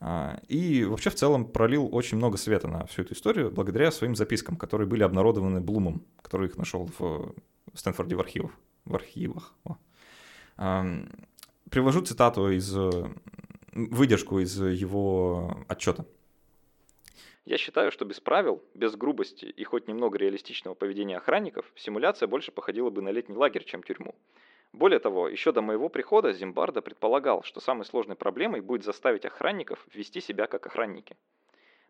А, 0.00 0.40
И 0.48 0.84
вообще 0.84 1.10
в 1.10 1.14
целом 1.14 1.44
пролил 1.44 1.88
очень 1.94 2.16
много 2.16 2.38
света 2.38 2.68
на 2.68 2.86
всю 2.86 3.02
эту 3.02 3.14
историю 3.14 3.50
благодаря 3.50 3.90
своим 3.90 4.16
запискам, 4.16 4.56
которые 4.56 4.88
были 4.88 5.02
обнародованы 5.02 5.60
Блумом, 5.60 6.04
который 6.22 6.48
их 6.48 6.56
нашел 6.56 6.90
в 6.98 7.34
Стэнфорде 7.74 8.16
в 8.16 8.20
архивах. 8.20 8.52
В 8.84 8.94
архивах. 8.94 9.54
О. 9.64 9.76
Привожу 11.70 12.00
цитату 12.00 12.50
из 12.50 12.76
э, 12.76 12.90
выдержку 13.72 14.40
из 14.40 14.60
его 14.60 15.56
отчета. 15.68 16.04
Я 17.44 17.58
считаю, 17.58 17.90
что 17.90 18.04
без 18.04 18.20
правил, 18.20 18.62
без 18.74 18.94
грубости 18.96 19.44
и 19.44 19.64
хоть 19.64 19.88
немного 19.88 20.18
реалистичного 20.18 20.74
поведения 20.74 21.16
охранников, 21.16 21.70
симуляция 21.76 22.26
больше 22.26 22.52
походила 22.52 22.90
бы 22.90 23.02
на 23.02 23.10
летний 23.10 23.36
лагерь, 23.36 23.64
чем 23.64 23.82
тюрьму. 23.82 24.14
Более 24.72 25.00
того, 25.00 25.28
еще 25.28 25.52
до 25.52 25.62
моего 25.62 25.88
прихода 25.88 26.32
Зимбарда 26.32 26.80
предполагал, 26.80 27.42
что 27.42 27.60
самой 27.60 27.84
сложной 27.84 28.16
проблемой 28.16 28.60
будет 28.60 28.84
заставить 28.84 29.24
охранников 29.24 29.84
вести 29.92 30.20
себя 30.20 30.46
как 30.46 30.66
охранники. 30.66 31.16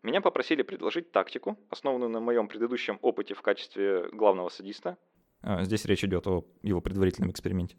Меня 0.01 0.19
попросили 0.19 0.63
предложить 0.63 1.11
тактику, 1.11 1.59
основанную 1.69 2.09
на 2.09 2.19
моем 2.19 2.47
предыдущем 2.47 2.97
опыте 3.03 3.35
в 3.35 3.41
качестве 3.43 4.09
главного 4.11 4.49
садиста. 4.49 4.97
А, 5.41 5.63
здесь 5.63 5.85
речь 5.85 6.03
идет 6.03 6.25
о 6.25 6.43
его 6.63 6.81
предварительном 6.81 7.29
эксперименте. 7.29 7.77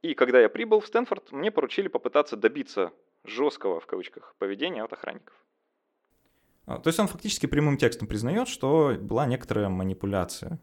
И 0.00 0.14
когда 0.14 0.40
я 0.40 0.48
прибыл 0.48 0.80
в 0.80 0.86
Стэнфорд, 0.86 1.30
мне 1.30 1.50
поручили 1.50 1.88
попытаться 1.88 2.36
добиться 2.36 2.92
жесткого, 3.24 3.78
в 3.78 3.86
кавычках, 3.86 4.34
поведения 4.38 4.82
от 4.82 4.92
охранников. 4.92 5.34
А, 6.64 6.78
то 6.78 6.88
есть 6.88 6.98
он 6.98 7.08
фактически 7.08 7.46
прямым 7.46 7.76
текстом 7.76 8.08
признает, 8.08 8.48
что 8.48 8.96
была 8.98 9.26
некоторая 9.26 9.68
манипуляция 9.68 10.58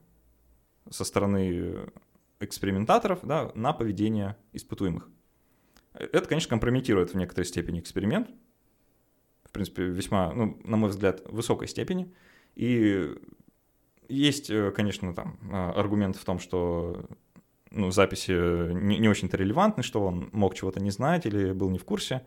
со 0.90 1.06
стороны 1.06 1.92
экспериментаторов 2.40 3.20
да, 3.24 3.52
на 3.56 3.74
поведение 3.74 4.38
испытуемых. 4.54 5.10
Это, 5.94 6.28
конечно, 6.28 6.50
компрометирует 6.50 7.14
в 7.14 7.18
некоторой 7.18 7.46
степени 7.46 7.80
эксперимент, 7.80 8.30
в 9.44 9.52
принципе, 9.52 9.84
весьма, 9.84 10.32
ну, 10.34 10.60
на 10.64 10.78
мой 10.78 10.90
взгляд, 10.90 11.22
высокой 11.26 11.68
степени. 11.68 12.14
И 12.56 13.16
есть, 14.08 14.50
э, 14.50 14.72
конечно, 14.72 15.14
там 15.14 15.40
а, 15.52 15.72
аргумент 15.72 16.16
в 16.16 16.24
том, 16.24 16.40
что 16.40 17.06
ну, 17.72 17.92
записи 17.92 18.32
не, 18.74 19.00
не 19.00 19.10
очень-то 19.10 19.38
релевантны, 19.38 19.84
что 19.84 20.06
он 20.06 20.30
мог 20.32 20.56
чего-то 20.56 20.80
не 20.80 20.92
знать 20.92 21.26
или 21.26 21.52
был 21.52 21.70
не 21.70 21.80
в 21.80 21.86
курсе, 21.86 22.26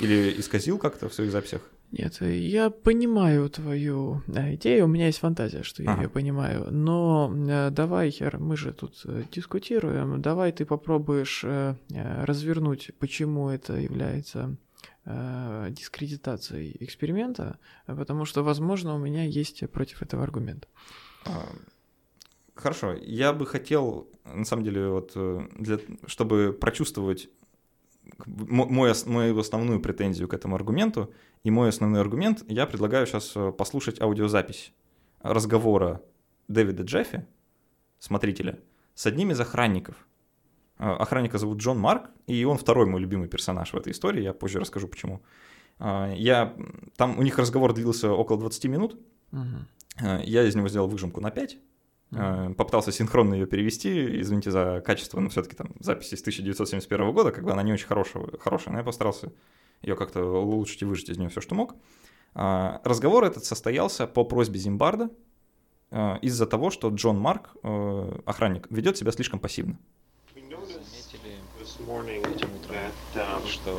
или 0.00 0.38
исказил 0.38 0.78
как-то 0.78 1.08
в 1.08 1.14
своих 1.14 1.30
записях. 1.30 1.62
Нет, 1.92 2.20
я 2.20 2.70
понимаю 2.70 3.50
твою 3.50 4.22
да, 4.28 4.54
идею, 4.54 4.84
у 4.84 4.88
меня 4.88 5.06
есть 5.06 5.18
фантазия, 5.18 5.64
что 5.64 5.82
я 5.82 5.92
ага. 5.92 6.02
ее 6.02 6.08
понимаю, 6.08 6.68
но 6.70 7.32
э, 7.34 7.70
давай, 7.70 8.16
мы 8.38 8.56
же 8.56 8.72
тут 8.72 9.00
э, 9.06 9.24
дискутируем, 9.32 10.22
давай 10.22 10.52
ты 10.52 10.64
попробуешь 10.64 11.42
э, 11.42 11.74
развернуть, 11.90 12.92
почему 12.98 13.48
это 13.48 13.74
является 13.74 14.56
дискредитацией 15.04 16.76
эксперимента, 16.80 17.58
потому 17.86 18.24
что, 18.24 18.42
возможно, 18.42 18.94
у 18.94 18.98
меня 18.98 19.24
есть 19.24 19.68
против 19.70 20.02
этого 20.02 20.22
аргумент. 20.22 20.68
А, 21.26 21.48
хорошо, 22.54 22.94
я 22.94 23.32
бы 23.32 23.44
хотел, 23.44 24.08
на 24.24 24.44
самом 24.44 24.64
деле, 24.64 24.88
вот, 24.88 25.12
для, 25.58 25.80
чтобы 26.06 26.56
прочувствовать 26.58 27.28
мой, 28.26 28.92
мою 29.06 29.38
основную 29.38 29.80
претензию 29.80 30.28
к 30.28 30.34
этому 30.34 30.56
аргументу, 30.56 31.12
и 31.42 31.50
мой 31.50 31.68
основной 31.68 32.00
аргумент, 32.00 32.44
я 32.48 32.66
предлагаю 32.66 33.06
сейчас 33.06 33.32
э, 33.34 33.52
послушать 33.52 34.00
аудиозапись 34.00 34.72
разговора 35.22 36.02
Дэвида 36.48 36.82
Джеффи, 36.82 37.26
смотрителя, 37.98 38.58
с 38.94 39.06
одним 39.06 39.30
из 39.30 39.40
охранников. 39.40 39.96
Э, 40.78 40.90
охранника 40.92 41.38
зовут 41.38 41.58
Джон 41.58 41.78
Марк, 41.78 42.10
и 42.26 42.44
он 42.44 42.58
второй 42.58 42.86
мой 42.86 43.00
любимый 43.00 43.28
персонаж 43.28 43.72
в 43.72 43.76
этой 43.76 43.92
истории, 43.92 44.22
я 44.22 44.32
позже 44.32 44.60
расскажу 44.60 44.88
почему. 44.88 45.22
Э, 45.78 46.12
я, 46.16 46.54
там 46.96 47.18
у 47.18 47.22
них 47.22 47.38
разговор 47.38 47.72
длился 47.72 48.12
около 48.12 48.38
20 48.38 48.64
минут, 48.66 49.00
угу. 49.32 49.66
я 50.00 50.44
из 50.44 50.54
него 50.54 50.68
сделал 50.68 50.88
выжимку 50.88 51.20
на 51.20 51.30
5, 51.30 51.56
Mm-hmm. 51.56 51.69
Попытался 52.10 52.90
синхронно 52.90 53.34
ее 53.34 53.46
перевести, 53.46 54.20
извините 54.20 54.50
за 54.50 54.82
качество, 54.84 55.20
но 55.20 55.28
все-таки 55.28 55.54
там 55.54 55.70
запись 55.78 56.12
из 56.12 56.20
1971 56.22 57.12
года, 57.12 57.30
как 57.30 57.44
бы 57.44 57.52
она 57.52 57.62
не 57.62 57.72
очень 57.72 57.86
хорошая, 57.86 58.26
хорошая, 58.40 58.72
но 58.72 58.78
я 58.80 58.84
постарался 58.84 59.32
ее 59.82 59.94
как-то 59.94 60.24
улучшить 60.24 60.82
и 60.82 60.84
выжить 60.84 61.08
из 61.08 61.18
нее 61.18 61.28
все, 61.28 61.40
что 61.40 61.54
мог. 61.54 61.76
А, 62.34 62.80
разговор 62.84 63.24
этот 63.24 63.44
состоялся 63.44 64.06
по 64.06 64.24
просьбе 64.24 64.58
Зимбарда 64.58 65.10
а, 65.90 66.18
из-за 66.22 66.46
того, 66.46 66.70
что 66.70 66.88
Джон 66.88 67.18
Марк, 67.18 67.50
э, 67.62 68.20
охранник, 68.26 68.66
ведет 68.70 68.96
себя 68.96 69.12
слишком 69.12 69.40
пассивно. 69.40 69.78
этим 71.98 72.48
утром, 72.54 73.46
что 73.46 73.76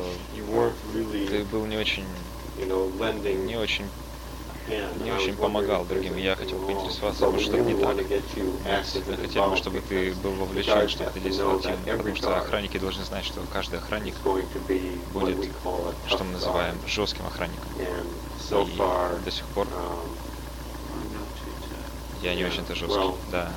ты 1.02 1.44
был 1.44 1.66
не 1.66 1.76
очень, 1.76 2.04
не 2.58 3.56
очень 3.56 3.86
не 5.02 5.10
очень 5.12 5.36
помогал 5.36 5.84
другим. 5.84 6.16
Я 6.16 6.36
хотел 6.36 6.58
поинтересоваться, 6.64 7.26
может, 7.26 7.46
что 7.46 7.58
не 7.58 7.74
так. 7.74 7.96
Мы 7.96 9.16
хотели 9.16 9.48
бы, 9.50 9.56
чтобы 9.56 9.80
ты 9.80 10.12
был 10.14 10.32
вовлечен, 10.32 10.88
чтобы 10.88 11.10
ты 11.10 11.20
действовал 11.20 11.56
активно, 11.56 11.96
потому 11.96 12.16
что 12.16 12.36
охранники 12.38 12.78
должны 12.78 13.04
знать, 13.04 13.24
что 13.24 13.40
каждый 13.52 13.78
охранник 13.78 14.14
будет, 15.12 15.48
что 16.06 16.24
мы 16.24 16.32
называем, 16.32 16.76
жестким 16.86 17.26
охранником. 17.26 17.68
И 17.78 19.24
до 19.24 19.30
сих 19.30 19.44
пор 19.46 19.66
я 22.22 22.34
не 22.36 22.44
очень-то 22.44 22.74
жесткий, 22.76 23.14
да. 23.32 23.52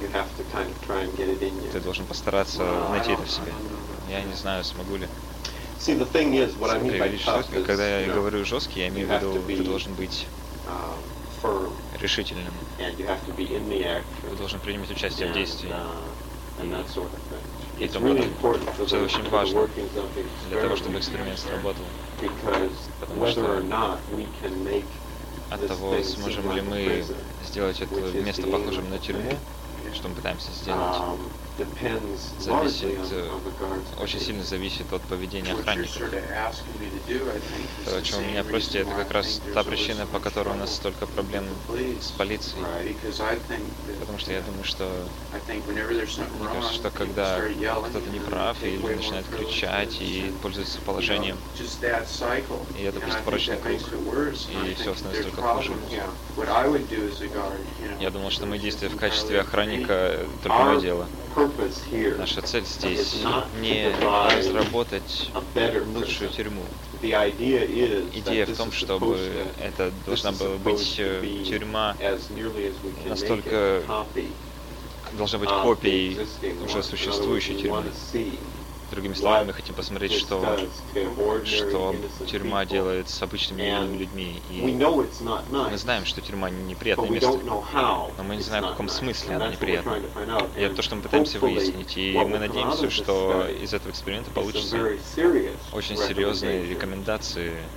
Ты 1.71 1.79
должен 1.81 2.05
постараться 2.05 2.63
найти 2.89 3.11
это 3.11 3.21
в 3.23 3.29
себе. 3.29 3.53
Я 4.09 4.21
не 4.23 4.33
знаю, 4.33 4.63
смогу 4.63 4.95
ли. 4.95 5.07
Когда 7.65 7.99
я 7.99 8.11
говорю 8.11 8.43
жесткий, 8.43 8.79
я 8.79 8.87
имею 8.87 9.07
в 9.07 9.11
виду, 9.11 9.39
ты 9.47 9.63
должен 9.63 9.93
быть 9.93 10.25
решительным. 11.99 12.53
Вы 14.29 14.35
должны 14.37 14.59
принимать 14.59 14.91
участие 14.91 15.29
в 15.29 15.33
действии. 15.33 15.73
И 17.77 17.87
тому 17.89 18.13
это 18.13 19.03
очень 19.03 19.29
важно 19.29 19.67
для 20.49 20.61
того, 20.61 20.75
чтобы 20.75 20.99
эксперимент 20.99 21.39
сработал. 21.39 21.83
Потому 22.99 23.27
что 23.27 23.61
от 25.49 25.67
того, 25.67 26.01
сможем 26.03 26.51
ли 26.55 26.61
мы 26.61 27.05
сделать 27.45 27.81
это 27.81 27.95
место 28.21 28.47
похожим 28.47 28.89
на 28.89 28.97
тюрьму, 28.97 29.31
что 29.93 30.09
мы 30.09 30.15
пытаемся 30.15 30.51
сделать, 30.51 30.97
зависит, 32.39 32.97
э, 33.11 33.29
очень 33.99 34.19
сильно 34.19 34.43
зависит 34.43 34.91
от 34.91 35.01
поведения 35.03 35.53
охранников. 35.53 35.97
То, 37.85 37.97
о 37.97 38.01
чем 38.01 38.27
меня 38.27 38.43
просите, 38.43 38.79
это 38.79 38.91
как 38.91 39.11
раз 39.11 39.41
та 39.53 39.63
причина, 39.63 40.05
по 40.05 40.19
которой 40.19 40.49
у 40.49 40.57
нас 40.57 40.75
столько 40.75 41.05
проблем 41.07 41.45
с 42.01 42.11
полицией. 42.11 42.65
Потому 43.99 44.19
что 44.19 44.31
я 44.33 44.41
думаю, 44.41 44.63
что 44.63 44.91
мне 45.69 46.47
кажется, 46.53 46.73
что 46.73 46.89
когда 46.91 47.39
кто-то 47.89 48.09
не 48.09 48.19
прав 48.19 48.61
или 48.63 48.95
начинает 48.95 49.25
кричать 49.27 49.97
и 50.01 50.31
пользуется 50.41 50.79
положением, 50.81 51.37
и 52.77 52.83
это 52.83 52.99
просто 52.99 53.21
порочный 53.23 53.57
круг, 53.57 53.81
и 54.49 54.73
все 54.75 54.93
становится 54.93 55.29
только 55.29 55.41
хуже. 55.41 55.71
Я 57.99 58.11
думал, 58.11 58.29
что 58.29 58.45
мои 58.45 58.59
действия 58.59 58.89
в 58.89 58.97
качестве 58.97 59.41
охранника 59.41 60.25
только 60.43 60.57
мое 60.57 60.81
дело. 60.81 61.07
Наша 62.15 62.41
цель 62.41 62.65
здесь 62.65 63.29
не 63.51 64.01
разработать 64.19 65.37
лучшую 65.81 66.29
тюрьму. 66.29 66.77
Идея 68.09 68.45
в 68.47 68.53
том, 68.53 68.71
чтобы 68.71 69.53
это 69.57 69.91
должна 69.91 70.31
была 70.31 70.57
быть 70.57 70.95
э, 70.99 71.29
тюрьма 71.41 71.99
настолько 73.03 73.89
должна 75.09 75.39
быть 75.39 75.53
копией 75.53 76.29
уже 76.59 76.83
существующей 76.83 77.55
тюрьмы. 77.55 77.95
Другими 78.89 79.13
словами, 79.13 79.47
мы 79.47 79.53
хотим 79.53 79.75
посмотреть, 79.75 80.13
что, 80.13 80.57
что 81.43 81.95
тюрьма 82.27 82.65
делает 82.65 83.09
с 83.09 83.21
обычными 83.21 83.97
людьми. 83.97 84.37
И 84.47 84.61
мы 84.61 85.77
знаем, 85.77 86.05
что 86.05 86.21
тюрьма 86.21 86.49
неприятное 86.51 87.09
место, 87.09 87.39
но 87.43 88.13
мы 88.23 88.35
не 88.35 88.41
знаем, 88.41 88.65
в 88.65 88.69
каком 88.69 88.87
смысле 88.87 89.35
она 89.35 89.47
неприятна. 89.49 89.95
И 90.55 90.59
это 90.61 90.75
то, 90.75 90.81
что 90.81 90.95
мы 90.95 91.01
пытаемся 91.01 91.39
выяснить. 91.39 91.97
И 91.97 92.13
мы 92.13 92.37
надеемся, 92.37 92.89
что 92.89 93.47
из 93.47 93.73
этого 93.73 93.91
эксперимента 93.91 94.31
получится 94.31 94.77
очень 95.71 95.97
серьезные 95.97 96.65
рекомендации 96.65 97.71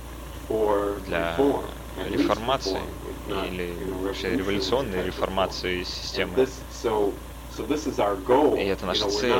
для 0.47 1.37
реформации 1.95 2.81
или 3.25 3.83
вообще 3.91 4.35
революционной 4.35 5.03
реформации 5.03 5.83
системы. 5.83 6.45
И 8.57 8.65
это 8.65 8.85
наша 8.85 9.09
цель. 9.09 9.33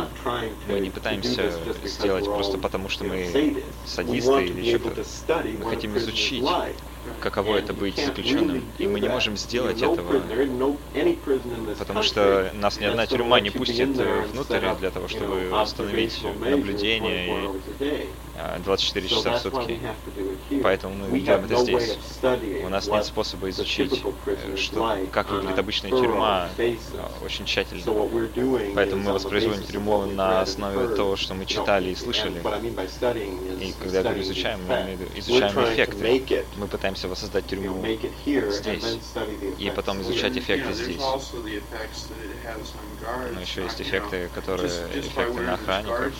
Мы 0.67 0.79
не 0.79 0.89
пытаемся 0.89 1.51
сделать 1.83 2.25
просто 2.25 2.57
потому, 2.57 2.89
что 2.89 3.03
мы 3.05 3.63
садисты 3.85 4.45
или 4.45 4.77
что-то. 4.77 5.03
Мы 5.57 5.65
хотим 5.69 5.97
изучить 5.97 6.45
каково 7.21 7.57
это 7.57 7.73
быть 7.73 7.97
заключенным. 7.97 8.63
И 8.77 8.87
мы 8.87 8.99
не 8.99 9.09
можем 9.09 9.37
сделать 9.37 9.81
этого, 9.81 10.21
потому 11.77 12.03
что 12.03 12.51
нас 12.53 12.79
ни 12.79 12.85
одна 12.85 13.07
тюрьма 13.07 13.39
не 13.39 13.49
пустит 13.49 13.89
внутрь 14.31 14.59
для 14.79 14.91
того, 14.91 15.07
чтобы 15.07 15.49
установить 15.61 16.23
наблюдение 16.39 17.49
и 17.79 18.09
24 18.63 19.05
а, 19.05 19.09
часа 19.09 19.31
в 19.31 19.39
сутки. 19.39 19.79
Поэтому 20.63 20.95
мы 20.95 21.19
делаем 21.19 21.45
это 21.45 21.57
здесь. 21.57 21.97
У 22.63 22.69
нас 22.69 22.87
нет 22.87 23.05
способа 23.05 23.49
изучить, 23.49 24.01
э, 24.25 24.55
что, 24.55 24.97
как 25.11 25.29
выглядит 25.31 25.59
обычная 25.59 25.91
тюрьма 25.91 26.49
а, 26.57 27.11
очень 27.23 27.45
тщательно. 27.45 27.81
Поэтому 28.75 29.03
мы 29.03 29.13
воспроизводим 29.13 29.63
тюрьму 29.63 30.05
на 30.05 30.41
основе 30.41 30.95
того, 30.95 31.15
что 31.15 31.33
мы 31.33 31.45
читали 31.45 31.89
и 31.91 31.95
слышали. 31.95 32.39
И 33.59 33.73
когда 33.81 33.97
я 33.97 34.03
говорю 34.03 34.21
изучаем, 34.21 34.59
мы 34.67 34.97
изучаем 35.15 35.55
эффекты. 35.73 36.45
Мы 36.57 36.67
пытаемся 36.67 37.07
воссоздать 37.07 37.47
тюрьму 37.47 37.83
здесь. 38.25 38.97
И 39.57 39.71
потом 39.75 40.01
изучать 40.01 40.37
эффекты 40.37 40.73
здесь. 40.73 41.01
Но 43.33 43.41
еще 43.41 43.63
есть 43.63 43.81
эффекты, 43.81 44.29
которые 44.33 44.69
эффекты 44.93 45.41
на 45.41 45.55
охранников. 45.55 46.13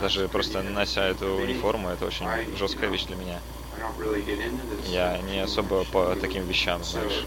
Даже 0.00 0.28
просто 0.28 0.62
нося 0.62 1.08
эту 1.08 1.29
униформу, 1.36 1.88
это 1.88 2.06
очень 2.06 2.26
жесткая 2.56 2.90
вещь 2.90 3.04
для 3.04 3.16
меня. 3.16 3.40
Я 4.86 5.18
не 5.18 5.40
особо 5.40 5.84
по 5.84 6.14
таким 6.20 6.44
вещам, 6.44 6.82
знаешь. 6.84 7.24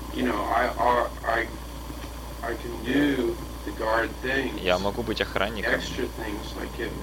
Я 4.62 4.78
могу 4.78 5.04
быть 5.04 5.22
охранником, 5.22 5.80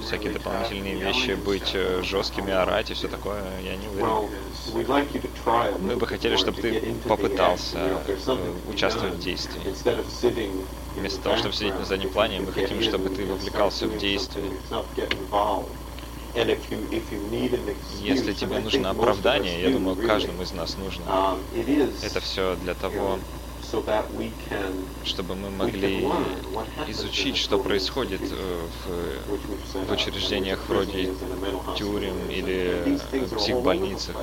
всякие 0.03 0.33
дополнительные 0.33 0.95
вещи, 0.97 1.33
быть 1.33 1.71
э, 1.75 2.03
жесткими, 2.03 2.53
орать 2.53 2.91
и 2.91 2.95
все 2.95 3.09
такое, 3.09 3.43
я 3.61 3.77
не 3.77 3.89
уверен. 3.89 4.29
Мы 5.81 5.97
бы 5.97 6.07
хотели, 6.07 6.37
чтобы 6.37 6.61
ты 6.61 6.95
попытался 7.09 7.79
э, 8.07 8.55
участвовать 8.69 9.15
в 9.15 9.21
действии. 9.21 9.75
Вместо 10.97 11.23
того, 11.23 11.37
чтобы 11.37 11.55
сидеть 11.55 11.79
на 11.79 11.85
заднем 11.87 12.11
плане, 12.11 12.41
мы 12.41 12.53
хотим, 12.53 12.83
чтобы 12.83 13.09
ты 13.09 13.25
вовлекался 13.25 13.87
в 13.87 13.97
действие. 13.97 14.53
Если 16.35 18.33
тебе 18.33 18.61
нужно 18.61 18.91
оправдание, 18.91 19.63
я 19.63 19.71
думаю, 19.71 19.97
каждому 19.97 20.43
из 20.43 20.53
нас 20.53 20.77
нужно. 20.77 21.05
Um, 21.05 21.95
Это 22.03 22.21
все 22.21 22.57
для 22.63 22.75
того, 22.75 23.19
чтобы 25.05 25.35
мы 25.35 25.51
могли 25.51 26.07
изучить, 26.89 27.37
что 27.37 27.59
происходит 27.59 28.21
э, 28.23 28.67
в, 29.75 29.89
в 29.89 29.93
учреждениях 29.93 30.61
вроде 30.69 31.13
тюрем 31.77 32.17
или 32.29 32.99
психбольницах, 33.37 34.17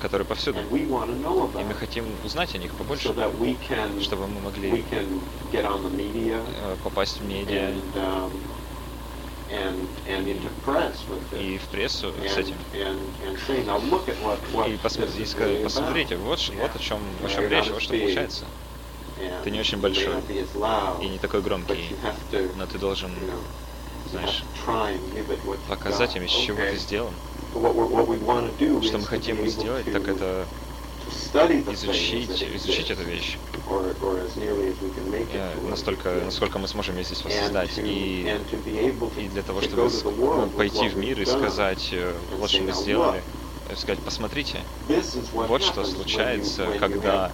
которые 0.00 0.26
повсюду. 0.26 0.58
И 0.72 1.64
мы 1.64 1.74
хотим 1.74 2.04
узнать 2.24 2.54
о 2.54 2.58
них 2.58 2.72
побольше, 2.74 3.14
чтобы 4.00 4.26
мы 4.28 4.40
могли 4.40 4.84
э, 5.52 6.76
попасть 6.82 7.20
в 7.20 7.24
медиа 7.24 7.72
um, 7.94 8.30
и 11.32 11.58
в 11.58 11.62
прессу 11.68 12.12
с 12.26 12.36
этим. 12.36 12.56
И, 14.66 14.76
посмотри, 14.82 15.62
посмотрите, 15.62 16.16
вот, 16.16 16.52
вот 16.56 16.74
о 16.74 16.78
чем, 16.78 16.98
о 17.22 17.28
чем 17.28 17.48
речь, 17.48 17.70
вот 17.70 17.82
что 17.82 17.94
получается. 17.94 18.44
Ты 19.42 19.50
не 19.50 19.60
очень 19.60 19.78
большой 19.78 20.14
и 21.00 21.08
не 21.08 21.18
такой 21.18 21.42
громкий, 21.42 21.94
но 22.56 22.66
ты 22.66 22.78
должен, 22.78 23.12
знаешь, 24.10 24.42
показать 25.68 26.16
им, 26.16 26.24
из 26.24 26.30
чего 26.30 26.58
ты 26.58 26.76
сделан. 26.76 27.14
Что 28.82 28.98
мы 28.98 29.06
хотим 29.06 29.46
сделать, 29.46 29.90
так 29.92 30.08
это 30.08 30.46
изучить, 31.72 32.42
изучить 32.54 32.90
эту 32.90 33.02
вещь. 33.02 33.36
настолько, 35.68 36.20
насколько 36.24 36.58
мы 36.58 36.68
сможем 36.68 36.96
ее 36.96 37.04
здесь 37.04 37.22
воссоздать. 37.24 37.78
И, 37.78 38.38
и 39.16 39.28
для 39.28 39.42
того, 39.42 39.60
чтобы 39.60 39.90
ну, 40.16 40.48
пойти 40.56 40.88
в 40.88 40.96
мир 40.96 41.20
и 41.20 41.24
сказать, 41.24 41.88
э, 41.92 42.12
вот 42.38 42.50
что 42.50 42.62
мы 42.62 42.72
сделали, 42.72 43.22
сказать, 43.76 43.98
посмотрите, 44.00 44.60
вот 45.32 45.62
что 45.62 45.84
случается, 45.84 46.66
когда, 46.78 47.30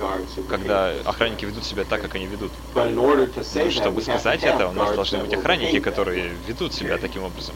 когда 0.48 0.90
охранники 1.04 1.44
ведут 1.44 1.64
себя 1.64 1.84
так, 1.84 2.00
как 2.00 2.14
они 2.14 2.26
ведут. 2.26 2.52
Но 2.74 3.26
чтобы 3.70 4.02
сказать 4.02 4.42
это, 4.42 4.68
у 4.68 4.72
нас 4.72 4.94
должны 4.94 5.18
быть 5.18 5.34
охранники, 5.34 5.80
которые 5.80 6.32
ведут 6.46 6.72
себя 6.72 6.98
таким 6.98 7.24
образом. 7.24 7.54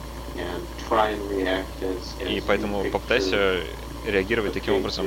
И 2.28 2.42
поэтому 2.46 2.84
попытайся 2.90 3.60
реагировать 4.06 4.52
таким 4.52 4.74
образом, 4.74 5.06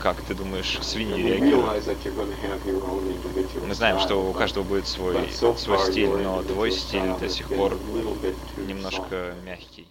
как 0.00 0.20
ты 0.22 0.34
думаешь, 0.34 0.78
свиньи 0.82 1.22
реагируют? 1.22 1.84
Мы 3.66 3.74
знаем, 3.74 3.98
что 4.00 4.28
у 4.28 4.32
каждого 4.32 4.64
будет 4.64 4.86
свой, 4.86 5.30
свой 5.30 5.78
стиль, 5.90 6.08
но 6.08 6.42
твой 6.42 6.72
стиль 6.72 7.16
до 7.18 7.28
сих 7.28 7.48
пор 7.48 7.78
немножко 8.56 9.34
мягкий. 9.44 9.88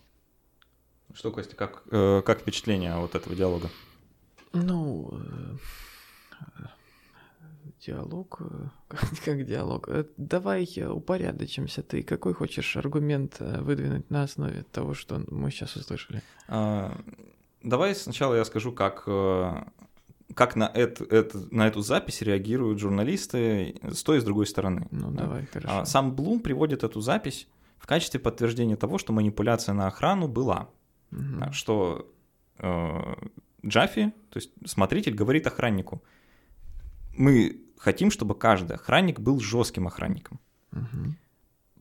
Что, 1.14 1.32
Костя, 1.32 1.56
как, 1.56 1.84
э, 1.92 2.22
как 2.24 2.42
впечатление 2.42 2.94
от 2.94 3.16
этого 3.16 3.36
диалога? 3.36 3.70
Ну, 4.54 5.12
э, 5.12 5.58
диалог, 7.86 8.38
э, 8.42 8.68
как, 8.88 9.10
как 9.26 9.46
диалог. 9.46 9.90
Э, 9.90 10.06
давай 10.18 10.68
упорядочимся. 10.88 11.82
Ты 11.82 12.04
какой 12.04 12.34
хочешь 12.34 12.78
аргумент 12.78 13.38
э, 13.40 13.62
выдвинуть 13.62 14.10
на 14.10 14.24
основе 14.24 14.64
того, 14.72 14.94
что 14.94 15.24
мы 15.28 15.52
сейчас 15.52 15.76
услышали? 15.76 16.22
А, 16.48 16.96
давай 17.64 17.96
сначала 17.96 18.36
я 18.36 18.46
скажу, 18.46 18.72
как 18.72 19.08
как 20.34 20.56
на, 20.56 20.66
это, 20.66 21.04
это, 21.06 21.48
на 21.52 21.68
эту 21.68 21.82
запись 21.82 22.22
реагируют 22.22 22.80
журналисты 22.80 23.76
с 23.84 24.04
той 24.04 24.18
и 24.18 24.22
с 24.22 24.24
другой 24.24 24.46
стороны. 24.46 24.88
Ну, 24.92 25.12
да? 25.12 25.24
давай, 25.24 25.46
хорошо. 25.46 25.80
А, 25.80 25.86
сам 25.86 26.16
Блум 26.16 26.40
приводит 26.40 26.84
эту 26.84 27.02
запись 27.02 27.48
в 27.78 27.88
качестве 27.88 28.20
подтверждения 28.20 28.76
того, 28.76 28.98
что 28.98 29.14
манипуляция 29.14 29.74
на 29.74 29.88
охрану 29.88 30.28
была. 30.28 30.70
Угу. 31.12 31.52
Что 31.52 32.12
э, 32.60 33.16
Джаффи, 33.66 34.14
то 34.30 34.38
есть 34.38 34.52
смотритель, 34.66 35.16
говорит 35.16 35.48
охраннику, 35.48 36.04
мы 37.16 37.62
хотим, 37.78 38.12
чтобы 38.12 38.36
каждый 38.36 38.76
охранник 38.76 39.20
был 39.20 39.40
жестким 39.40 39.88
охранником. 39.88 40.40
Угу. 40.72 41.16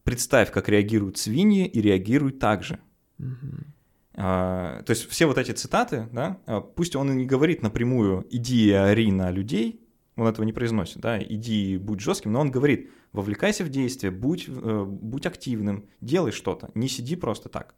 Представь, 0.04 0.50
как 0.50 0.68
реагируют 0.68 1.18
свиньи 1.18 1.66
и 1.66 1.82
реагируют 1.82 2.38
так 2.38 2.62
же. 2.62 2.80
Угу. 3.18 3.64
А, 4.20 4.82
то 4.82 4.90
есть 4.90 5.08
все 5.08 5.26
вот 5.26 5.38
эти 5.38 5.52
цитаты, 5.52 6.08
да, 6.12 6.38
а, 6.46 6.60
пусть 6.60 6.96
он 6.96 7.12
и 7.12 7.14
не 7.14 7.24
говорит 7.24 7.62
напрямую 7.62 8.26
«иди 8.30 8.66
и 8.66 8.72
ори 8.72 9.12
на 9.12 9.30
людей», 9.30 9.80
он 10.16 10.26
этого 10.26 10.44
не 10.44 10.52
произносит, 10.52 10.98
да, 10.98 11.22
«иди 11.22 11.74
и 11.74 11.76
будь 11.76 12.00
жестким», 12.00 12.32
но 12.32 12.40
он 12.40 12.50
говорит 12.50 12.90
«вовлекайся 13.12 13.62
в 13.62 13.68
действие, 13.68 14.10
будь, 14.10 14.46
э, 14.48 14.84
будь 14.84 15.24
активным, 15.24 15.84
делай 16.00 16.32
что-то, 16.32 16.72
не 16.74 16.88
сиди 16.88 17.14
просто 17.14 17.48
так». 17.48 17.76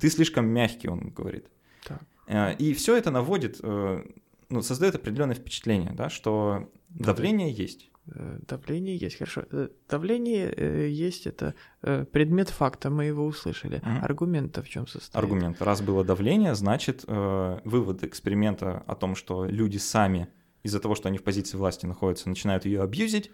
Ты 0.00 0.08
слишком 0.08 0.46
мягкий, 0.46 0.88
он 0.88 1.10
говорит. 1.10 1.48
Так. 1.86 2.00
А, 2.28 2.52
и 2.52 2.72
все 2.72 2.96
это 2.96 3.10
наводит, 3.10 3.60
э, 3.62 4.04
ну, 4.48 4.62
создает 4.62 4.94
определенное 4.94 5.36
впечатление, 5.36 5.92
да, 5.92 6.08
что 6.08 6.70
давление 6.88 7.52
есть. 7.52 7.90
Э, 8.06 8.38
давление 8.46 8.96
есть, 8.96 9.18
хорошо. 9.18 9.44
Э, 9.50 9.68
давление 9.88 10.52
э, 10.56 10.88
есть, 10.88 11.26
это 11.26 11.54
предмет 11.80 12.50
факта, 12.50 12.90
мы 12.90 13.04
его 13.04 13.24
услышали. 13.26 13.76
Угу. 13.76 14.04
Аргумент 14.04 14.56
в 14.56 14.68
чем 14.68 14.86
состоит? 14.86 15.16
Аргумент. 15.16 15.62
Раз 15.62 15.82
было 15.82 16.04
давление, 16.04 16.54
значит, 16.54 17.04
вывод 17.06 18.04
эксперимента 18.04 18.82
о 18.86 18.94
том, 18.94 19.14
что 19.14 19.44
люди 19.44 19.78
сами 19.78 20.28
из-за 20.62 20.80
того, 20.80 20.94
что 20.94 21.08
они 21.08 21.18
в 21.18 21.22
позиции 21.22 21.56
власти 21.56 21.86
находятся, 21.86 22.28
начинают 22.28 22.64
ее 22.64 22.82
абьюзить, 22.82 23.30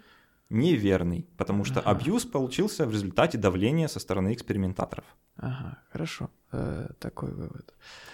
неверный, 0.51 1.29
потому 1.37 1.65
что 1.65 1.81
ага. 1.81 1.91
абьюз 1.93 2.25
получился 2.27 2.85
в 2.85 2.93
результате 2.93 3.39
давления 3.39 3.87
со 3.87 4.01
стороны 4.01 4.35
экспериментаторов. 4.35 5.05
Ага, 5.37 5.79
хорошо, 5.93 6.29
э, 6.53 6.89
такой 6.99 7.33
вывод. 7.33 7.73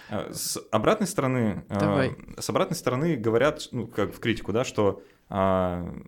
С 0.09 0.61
обратной 0.71 1.07
стороны, 1.07 1.65
Давай. 1.67 2.11
Э, 2.11 2.41
с 2.41 2.49
обратной 2.49 2.77
стороны 2.77 3.15
говорят, 3.15 3.67
ну, 3.71 3.87
как 3.87 4.13
в 4.13 4.19
критику, 4.19 4.53
да, 4.53 4.63
что 4.63 5.01
э, 5.29 6.01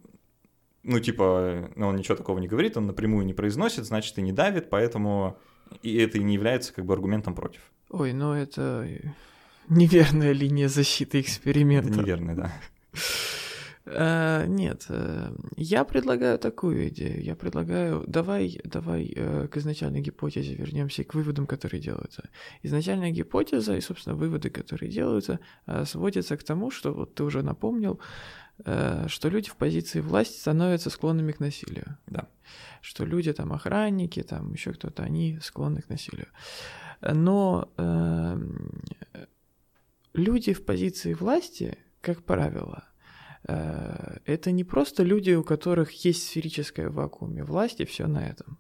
ну, 0.84 1.00
типа, 1.00 1.72
ну, 1.76 1.88
он 1.88 1.96
ничего 1.96 2.16
такого 2.16 2.40
не 2.40 2.48
говорит, 2.48 2.78
он 2.78 2.88
напрямую 2.88 3.26
не 3.26 3.34
произносит, 3.34 3.86
значит, 3.86 4.18
и 4.18 4.22
не 4.22 4.32
давит, 4.32 4.70
поэтому 4.70 5.38
и 5.82 5.98
это 5.98 6.18
и 6.18 6.24
не 6.24 6.34
является 6.34 6.74
как 6.74 6.86
бы 6.86 6.94
аргументом 6.94 7.36
против. 7.36 7.62
Ой, 7.90 8.14
ну 8.14 8.34
это 8.34 8.88
неверная 9.68 10.32
линия 10.32 10.68
защиты 10.68 11.22
эксперимента. 11.22 11.90
Это 11.90 12.00
неверная, 12.00 12.36
да. 12.36 12.54
Uh, 13.86 14.46
нет, 14.46 14.86
uh, 14.90 15.36
я 15.58 15.84
предлагаю 15.84 16.38
такую 16.38 16.90
идею. 16.90 17.24
Я 17.24 17.36
предлагаю, 17.36 18.04
давай, 18.06 18.62
давай 18.64 19.06
uh, 19.06 19.48
к 19.48 19.58
изначальной 19.58 20.02
гипотезе 20.02 20.54
вернемся 20.54 21.04
к 21.04 21.16
выводам, 21.16 21.48
которые 21.48 21.82
делаются. 21.82 22.30
Изначальная 22.62 23.10
гипотеза 23.10 23.76
и, 23.76 23.82
собственно, 23.82 24.16
выводы, 24.16 24.52
которые 24.52 24.92
делаются, 24.92 25.40
сводятся 25.86 26.38
к 26.38 26.44
тому, 26.44 26.70
что 26.70 26.94
вот 26.94 27.16
ты 27.16 27.24
уже 27.24 27.42
напомнил, 27.42 28.00
Э, 28.00 28.39
что 28.66 29.30
люди 29.30 29.50
в 29.50 29.56
позиции 29.56 30.02
власти 30.02 30.38
становятся 30.38 30.90
склонными 30.90 31.32
к 31.32 31.40
насилию. 31.40 31.98
Да. 32.08 32.28
Что 32.82 33.06
люди, 33.06 33.32
там, 33.34 33.54
охранники, 33.54 34.22
там, 34.22 34.54
еще 34.54 34.74
кто-то, 34.74 35.04
они 35.04 35.40
склонны 35.42 35.82
к 35.82 35.90
насилию. 35.90 36.28
Но 37.02 37.72
э, 37.78 38.38
люди 40.14 40.54
в 40.54 40.66
позиции 40.66 41.14
власти, 41.14 41.78
как 42.02 42.24
правило, 42.24 42.84
э, 43.48 44.18
это 44.26 44.52
не 44.52 44.64
просто 44.64 45.04
люди, 45.04 45.32
у 45.32 45.44
которых 45.44 45.92
есть 46.06 46.28
сферическое 46.28 46.90
вакууме 46.90 47.44
власти, 47.44 47.86
все 47.86 48.08
на 48.08 48.28
этом. 48.28 48.60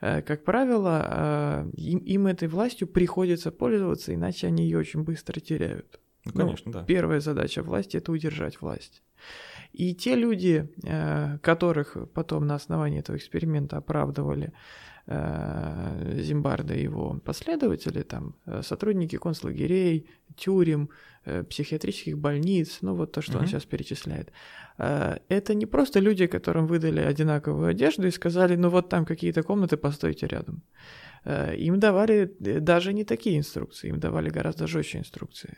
Э, 0.00 0.22
как 0.22 0.44
правило, 0.44 1.04
э, 1.06 1.70
им, 1.76 1.98
им 1.98 2.26
этой 2.26 2.48
властью 2.48 2.88
приходится 2.88 3.50
пользоваться, 3.50 4.14
иначе 4.14 4.46
они 4.46 4.64
ее 4.64 4.78
очень 4.78 5.02
быстро 5.02 5.40
теряют. 5.40 6.00
Ну, 6.26 6.32
конечно, 6.32 6.72
ну, 6.72 6.78
да. 6.80 6.84
Первая 6.84 7.20
задача 7.20 7.62
власти 7.62 7.96
это 7.96 8.12
удержать 8.12 8.60
власть. 8.60 9.02
И 9.72 9.94
те 9.94 10.14
люди, 10.14 10.68
которых 11.42 11.96
потом 12.14 12.46
на 12.46 12.54
основании 12.54 13.00
этого 13.00 13.16
эксперимента 13.16 13.78
оправдывали 13.78 14.52
Э, 15.08 16.18
Зимбарда 16.18 16.74
и 16.74 16.82
его 16.82 17.20
последователи, 17.24 18.02
там, 18.02 18.34
э, 18.46 18.62
сотрудники 18.62 19.16
концлагерей, 19.16 20.08
тюрем, 20.36 20.90
э, 21.24 21.44
психиатрических 21.44 22.18
больниц, 22.18 22.78
ну 22.80 22.94
вот 22.94 23.12
то, 23.12 23.22
что 23.22 23.34
mm-hmm. 23.34 23.40
он 23.40 23.46
сейчас 23.46 23.64
перечисляет. 23.64 24.32
Это 24.78 25.54
не 25.54 25.66
просто 25.66 26.00
люди, 26.00 26.26
которым 26.26 26.66
выдали 26.66 27.00
одинаковую 27.00 27.68
одежду 27.68 28.06
и 28.06 28.10
сказали, 28.10 28.56
ну 28.56 28.68
вот 28.68 28.88
там 28.88 29.06
какие-то 29.06 29.42
комнаты, 29.42 29.76
постойте 29.76 30.26
рядом. 30.26 30.62
Им 31.56 31.80
давали 31.80 32.30
даже 32.38 32.92
не 32.92 33.04
такие 33.04 33.38
инструкции, 33.38 33.88
им 33.88 34.00
давали 34.00 34.28
гораздо 34.28 34.66
жестче 34.66 34.98
инструкции. 34.98 35.56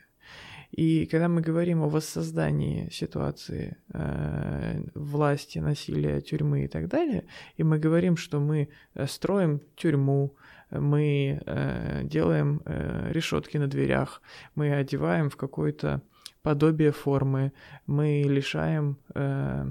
И 0.71 1.07
когда 1.07 1.29
мы 1.29 1.41
говорим 1.41 1.83
о 1.83 1.89
воссоздании 1.89 2.91
ситуации 2.91 3.77
э, 3.93 4.83
власти, 4.95 5.59
насилия, 5.59 6.21
тюрьмы 6.21 6.65
и 6.65 6.69
так 6.69 6.89
далее, 6.89 7.25
и 7.57 7.65
мы 7.65 7.79
говорим, 7.79 8.17
что 8.17 8.39
мы 8.39 8.69
э, 8.95 9.07
строим 9.07 9.61
тюрьму, 9.77 10.35
мы 10.71 11.41
э, 11.45 12.03
делаем 12.05 12.61
э, 12.67 13.13
решетки 13.13 13.57
на 13.57 13.67
дверях, 13.67 14.21
мы 14.55 14.75
одеваем 14.75 15.31
в 15.31 15.37
какое-то 15.37 16.03
подобие 16.43 16.93
формы, 16.93 17.53
мы 17.87 18.23
лишаем 18.27 18.99
э, 19.15 19.71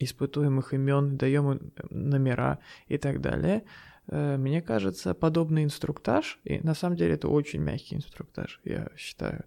испытуемых 0.00 0.74
имен, 0.74 1.16
даем 1.16 1.52
им 1.52 1.72
номера 1.90 2.58
и 2.88 2.98
так 2.98 3.20
далее– 3.20 3.62
Э, 3.72 3.89
мне 4.10 4.60
кажется, 4.60 5.14
подобный 5.14 5.64
инструктаж, 5.64 6.40
и 6.44 6.58
на 6.60 6.74
самом 6.74 6.96
деле 6.96 7.14
это 7.14 7.28
очень 7.28 7.60
мягкий 7.60 7.96
инструктаж, 7.96 8.60
я 8.64 8.88
считаю, 8.96 9.44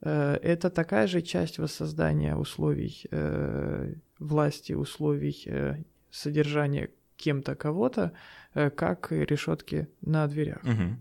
э, 0.00 0.38
это 0.42 0.70
такая 0.70 1.06
же 1.06 1.20
часть 1.20 1.58
воссоздания 1.58 2.36
условий 2.36 3.04
э, 3.10 3.94
власти, 4.18 4.72
условий 4.72 5.84
содержания 6.10 6.90
кем-то 7.16 7.54
кого-то, 7.54 8.12
как 8.52 9.10
решетки 9.10 9.88
на 10.00 10.26
дверях. 10.28 10.62
Угу. 10.62 10.96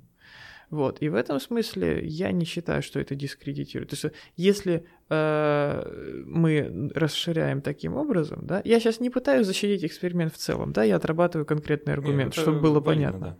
Вот. 0.74 1.04
И 1.04 1.10
в 1.10 1.14
этом 1.14 1.40
смысле 1.40 2.04
я 2.04 2.32
не 2.32 2.46
считаю, 2.46 2.82
что 2.82 3.00
это 3.00 3.14
дискредитирует. 3.14 3.92
То 3.92 3.96
есть, 3.96 4.16
если 4.36 4.88
э, 5.08 6.24
мы 6.26 6.90
расширяем 6.96 7.62
таким 7.62 7.96
образом, 7.96 8.48
да, 8.48 8.60
я 8.66 8.80
сейчас 8.80 9.00
не 9.00 9.12
пытаюсь 9.12 9.46
защитить 9.46 9.86
эксперимент 9.86 10.34
в 10.34 10.38
целом, 10.38 10.74
да, 10.74 10.82
я 10.84 10.96
отрабатываю 10.96 11.46
конкретный 11.46 11.94
аргумент, 11.94 12.36
Нет, 12.36 12.42
чтобы 12.42 12.60
было 12.60 12.80
валидно, 12.80 13.12
понятно. 13.12 13.28
Да. 13.28 13.38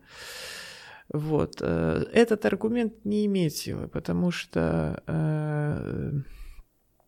Вот. 1.18 1.56
Э, 1.62 2.04
этот 2.14 2.46
аргумент 2.46 3.04
не 3.04 3.26
имеет 3.26 3.56
силы, 3.56 3.88
потому 3.88 4.30
что 4.30 5.02
э, 5.08 6.12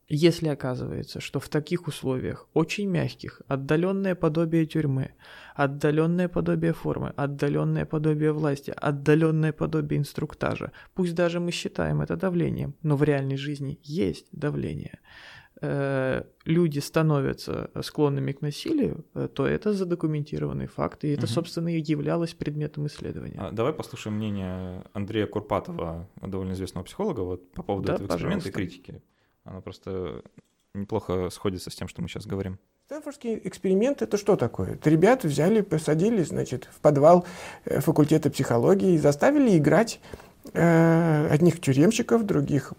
если 0.07 0.49
оказывается, 0.49 1.19
что 1.19 1.39
в 1.39 1.49
таких 1.49 1.87
условиях, 1.87 2.47
очень 2.53 2.87
мягких, 2.87 3.41
отдаленное 3.47 4.15
подобие 4.15 4.65
тюрьмы, 4.65 5.11
отдаленное 5.55 6.27
подобие 6.27 6.73
формы, 6.73 7.13
отдаленное 7.15 7.85
подобие 7.85 8.31
власти, 8.31 8.73
отдаленное 8.75 9.51
подобие 9.51 9.99
инструктажа, 9.99 10.71
пусть 10.93 11.15
даже 11.15 11.39
мы 11.39 11.51
считаем 11.51 12.01
это 12.01 12.15
давлением, 12.15 12.75
но 12.83 12.95
в 12.95 13.03
реальной 13.03 13.37
жизни 13.37 13.79
есть 13.81 14.27
давление, 14.31 14.99
э, 15.61 16.23
люди 16.45 16.79
становятся 16.79 17.71
склонными 17.81 18.31
к 18.31 18.41
насилию, 18.41 19.05
э, 19.15 19.27
то 19.33 19.47
это 19.47 19.73
задокументированный 19.73 20.67
факт, 20.67 21.03
и 21.03 21.09
это, 21.09 21.23
угу. 21.23 21.33
собственно, 21.33 21.75
и 21.75 21.81
являлось 21.81 22.35
предметом 22.35 22.85
исследования. 22.85 23.39
А, 23.39 23.51
давай 23.51 23.73
послушаем 23.73 24.17
мнение 24.17 24.83
Андрея 24.93 25.25
Курпатова, 25.25 26.07
довольно 26.21 26.53
известного 26.53 26.83
психолога, 26.83 27.21
вот 27.21 27.51
по 27.53 27.63
поводу 27.63 27.87
да, 27.87 27.93
этого 27.95 28.07
эксперимента 28.07 28.43
пожалуйста. 28.43 28.49
и 28.49 28.51
критики. 28.51 29.01
Она 29.45 29.61
просто 29.61 30.21
неплохо 30.73 31.29
сходится 31.29 31.69
с 31.69 31.75
тем, 31.75 31.87
что 31.87 32.01
мы 32.01 32.09
сейчас 32.09 32.25
говорим. 32.25 32.59
Стэнфордский 32.87 33.41
эксперимент– 33.43 34.01
это 34.03 34.17
что 34.17 34.35
такое? 34.35 34.73
Это 34.73 34.89
ребята 34.89 35.27
взяли, 35.27 35.61
посадили, 35.61 36.21
значит, 36.23 36.67
в 36.71 36.79
подвал 36.81 37.25
э, 37.63 37.79
факультета 37.79 38.29
психологии 38.29 38.93
и 38.93 38.97
заставили 38.99 39.57
играть 39.57 39.99
э, 40.53 41.27
одних 41.31 41.61
тюремщиков, 41.61 42.25
других 42.25 42.73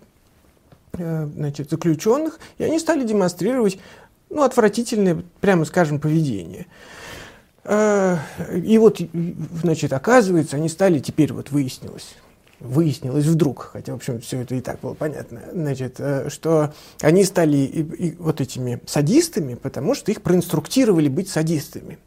э, 0.92 1.26
значит, 1.26 1.70
заключенных, 1.70 2.38
и 2.58 2.64
они 2.64 2.78
стали 2.78 3.04
демонстрировать 3.04 3.78
ну, 4.30 4.42
отвратительное, 4.42 5.24
прямо 5.40 5.64
скажем, 5.64 6.00
поведение. 6.00 6.66
Э, 7.64 8.18
и 8.54 8.78
вот, 8.78 9.00
значит, 9.62 9.92
оказывается, 9.92 10.56
они 10.56 10.68
стали, 10.68 11.00
теперь 11.00 11.32
вот 11.32 11.50
выяснилось, 11.50 12.14
выяснилось 12.60 13.26
вдруг, 13.26 13.70
хотя, 13.72 13.92
в 13.92 13.96
общем, 13.96 14.20
все 14.20 14.40
это 14.40 14.54
и 14.54 14.60
так 14.60 14.80
было 14.80 14.94
понятно, 14.94 15.42
значит, 15.52 15.96
э, 15.98 16.28
что 16.30 16.72
они 17.00 17.24
стали 17.24 17.56
и, 17.58 17.82
и 17.82 18.16
вот 18.16 18.40
этими 18.40 18.80
садистами, 18.86 19.54
потому 19.54 19.94
что 19.94 20.10
их 20.10 20.22
проинструктировали 20.22 21.08
быть 21.08 21.28
садистами. 21.28 21.98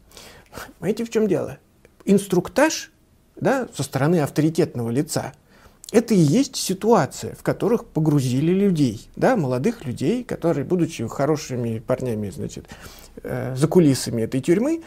Понимаете, 0.78 1.04
в 1.04 1.10
чем 1.10 1.28
дело? 1.28 1.58
Инструктаж 2.04 2.90
да, 3.36 3.68
со 3.74 3.82
стороны 3.82 4.20
авторитетного 4.20 4.90
лица– 4.90 5.32
это 5.92 6.14
и 6.14 6.18
есть 6.18 6.54
ситуация, 6.56 7.34
в 7.34 7.42
которых 7.42 7.84
погрузили 7.84 8.52
людей, 8.52 9.08
да, 9.16 9.36
молодых 9.36 9.84
людей, 9.84 10.22
которые, 10.22 10.64
будучи 10.64 11.06
хорошими 11.08 11.80
парнями, 11.80 12.30
значит, 12.30 12.66
э, 13.22 13.56
за 13.56 13.66
кулисами 13.66 14.22
этой 14.22 14.40
тюрьмы, 14.40 14.82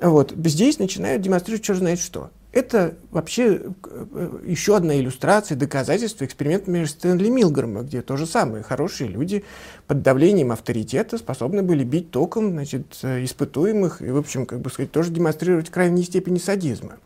вот, 0.00 0.32
здесь 0.44 0.78
начинают 0.78 1.22
демонстрировать, 1.22 1.64
что 1.64 1.74
знает 1.74 2.00
что. 2.00 2.30
Это 2.58 2.96
вообще 3.12 3.60
э, 3.84 4.38
еще 4.44 4.74
одна 4.74 4.98
иллюстрация, 4.98 5.56
доказательство 5.56 6.24
эксперимента 6.24 6.68
между 6.68 6.98
Стэнли 6.98 7.28
Милгрома, 7.28 7.82
где 7.82 8.02
то 8.02 8.16
же 8.16 8.26
самое. 8.26 8.64
Хорошие 8.64 9.08
люди 9.08 9.44
под 9.86 10.02
давлением 10.02 10.50
авторитета 10.50 11.18
способны 11.18 11.62
были 11.62 11.84
бить 11.84 12.10
током 12.10 12.50
значит, 12.50 12.98
э, 13.04 13.22
испытуемых 13.22 14.02
и, 14.02 14.10
в 14.10 14.16
общем, 14.16 14.44
как 14.44 14.58
бы 14.58 14.70
сказать, 14.70 14.90
тоже 14.90 15.12
демонстрировать 15.12 15.70
крайней 15.70 16.02
степени 16.02 16.38
садизма. 16.38 16.98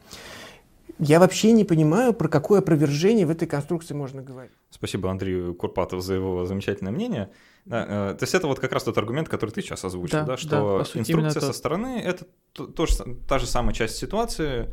Я 0.98 1.20
вообще 1.20 1.52
не 1.52 1.64
понимаю, 1.64 2.14
про 2.14 2.28
какое 2.28 2.60
опровержение 2.60 3.26
в 3.26 3.30
этой 3.30 3.46
конструкции 3.46 3.92
можно 3.92 4.22
говорить. 4.22 4.52
Спасибо 4.70 5.10
Андрею 5.10 5.54
Курпатову 5.54 6.00
за 6.00 6.14
его 6.14 6.46
замечательное 6.46 6.92
мнение. 6.92 7.28
Да, 7.66 8.12
э, 8.12 8.14
то 8.14 8.22
есть 8.22 8.34
это 8.34 8.46
вот 8.46 8.58
как 8.58 8.72
раз 8.72 8.84
тот 8.84 8.96
аргумент, 8.96 9.28
который 9.28 9.50
ты 9.50 9.60
сейчас 9.60 9.84
озвучил, 9.84 10.20
да, 10.20 10.24
да 10.24 10.36
что 10.38 10.78
да, 10.78 10.84
сути, 10.86 10.98
инструкция 11.00 11.42
со 11.42 11.52
стороны— 11.52 12.00
это 12.04 12.24
то, 12.54 12.66
то, 12.66 12.86
та 13.28 13.38
же 13.38 13.46
самая 13.46 13.74
часть 13.74 13.96
ситуации, 13.96 14.70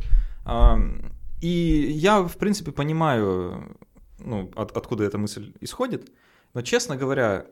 и 1.42 1.48
я, 1.48 2.22
в 2.22 2.38
принципе, 2.38 2.72
понимаю, 2.72 3.78
ну, 4.20 4.52
от, 4.56 4.76
откуда 4.76 5.04
эта 5.04 5.18
мысль 5.18 5.54
исходит, 5.62 6.12
но, 6.54 6.62
честно 6.62 6.98
говоря, 6.98 7.46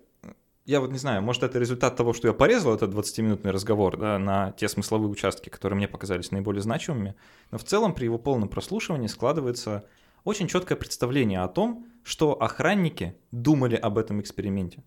я 0.66 0.82
вот 0.82 0.92
не 0.92 0.98
знаю, 0.98 1.22
может, 1.22 1.44
это 1.44 1.60
результат 1.60 1.96
того, 1.96 2.14
что 2.14 2.28
я 2.28 2.34
порезал 2.34 2.76
этот 2.76 2.94
20-минутный 2.94 3.52
разговор 3.52 3.98
да, 3.98 4.20
на 4.20 4.52
те 4.52 4.68
смысловые 4.68 5.10
участки, 5.10 5.50
которые 5.50 5.78
мне 5.78 5.88
показались 5.88 6.32
наиболее 6.32 6.62
значимыми, 6.62 7.16
но 7.52 7.58
в 7.58 7.64
целом 7.64 7.94
при 7.94 8.06
его 8.06 8.18
полном 8.18 8.50
прослушивании 8.50 9.08
складывается 9.08 9.86
очень 10.26 10.48
четкое 10.48 10.78
представление 10.78 11.40
о 11.40 11.48
том, 11.48 11.88
что 12.04 12.34
охранники 12.34 13.16
думали 13.32 13.76
об 13.76 13.98
этом 13.98 14.20
эксперименте. 14.20 14.84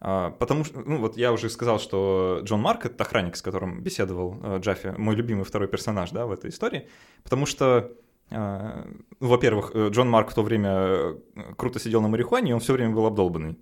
А, 0.00 0.30
потому 0.30 0.64
что, 0.64 0.80
ну 0.80 0.98
вот 0.98 1.16
я 1.16 1.32
уже 1.32 1.48
сказал, 1.48 1.78
что 1.78 2.40
Джон 2.42 2.60
Марк— 2.60 2.84
это 2.86 3.02
охранник, 3.02 3.36
с 3.36 3.42
которым 3.42 3.82
беседовал 3.82 4.38
э, 4.42 4.58
Джаффи, 4.60 4.94
мой 4.98 5.16
любимый 5.16 5.44
второй 5.44 5.68
персонаж, 5.68 6.10
да, 6.10 6.26
в 6.26 6.32
этой 6.32 6.50
истории, 6.50 6.88
потому 7.22 7.46
что 7.46 7.92
а, 8.30 8.86
ну, 9.20 9.28
во-первых, 9.28 9.70
э, 9.74 9.88
Джон 9.90 10.10
Марк 10.10 10.30
в 10.30 10.34
то 10.34 10.42
время 10.42 10.70
э, 10.70 11.16
круто 11.56 11.78
сидел 11.78 12.00
на 12.00 12.08
марихуане, 12.08 12.50
и 12.50 12.54
он 12.54 12.60
все 12.60 12.72
время 12.72 12.94
был 12.94 13.06
обдолбанный 13.06 13.56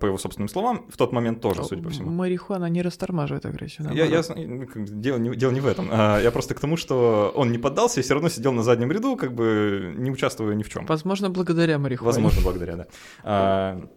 по 0.00 0.06
его 0.06 0.16
собственным 0.16 0.48
словам, 0.48 0.86
в 0.88 0.96
тот 0.96 1.12
момент 1.12 1.42
тоже, 1.42 1.62
судя 1.62 1.82
по 1.82 1.90
всему. 1.90 2.10
Марихуана 2.10 2.70
не 2.70 2.80
растормаживает 2.80 3.44
агрессию. 3.44 3.92
Я, 3.92 4.06
я, 4.06 4.22
ну, 4.34 4.66
дело, 4.76 5.18
не, 5.18 5.36
дело 5.36 5.50
не 5.50 5.60
в 5.60 5.66
этом. 5.66 5.88
А, 5.90 6.18
я 6.20 6.30
просто 6.30 6.54
к 6.54 6.60
тому, 6.60 6.78
что 6.78 7.30
он 7.34 7.52
не 7.52 7.58
поддался 7.58 8.00
и 8.00 8.02
все 8.02 8.14
равно 8.14 8.30
сидел 8.30 8.52
на 8.52 8.62
заднем 8.62 8.90
ряду, 8.90 9.16
как 9.16 9.34
бы 9.34 9.92
не 9.98 10.10
участвуя 10.10 10.54
ни 10.54 10.62
в 10.62 10.70
чем. 10.70 10.86
Возможно, 10.86 11.28
благодаря 11.28 11.78
марихуане. 11.78 12.06
Возможно, 12.06 12.40
благодаря, 12.42 12.76
да. 13.22 13.90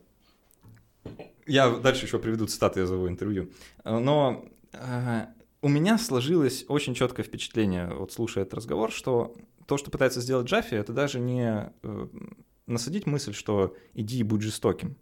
Я 1.48 1.70
дальше 1.72 2.06
еще 2.06 2.20
приведу 2.20 2.46
цитаты 2.46 2.82
из 2.82 2.92
его 2.92 3.08
интервью. 3.08 3.52
Но 3.84 4.46
э, 4.74 5.26
у 5.62 5.70
меня 5.70 5.98
сложилось 5.98 6.66
очень 6.68 6.94
четкое 6.94 7.26
впечатление, 7.26 7.88
вот 7.94 8.12
слушая 8.12 8.44
этот 8.44 8.56
разговор, 8.56 8.92
что 8.92 9.36
то, 9.66 9.78
что 9.78 9.92
пытается 9.92 10.22
сделать 10.22 10.48
Джаффи, 10.48 10.76
это 10.76 10.94
даже 10.94 11.20
не 11.20 11.72
э, 11.84 12.08
насадить 12.68 13.06
мысль, 13.06 13.34
что 13.34 13.76
иди 13.94 14.20
и 14.20 14.24
будь 14.24 14.42
жестоким. 14.42 14.98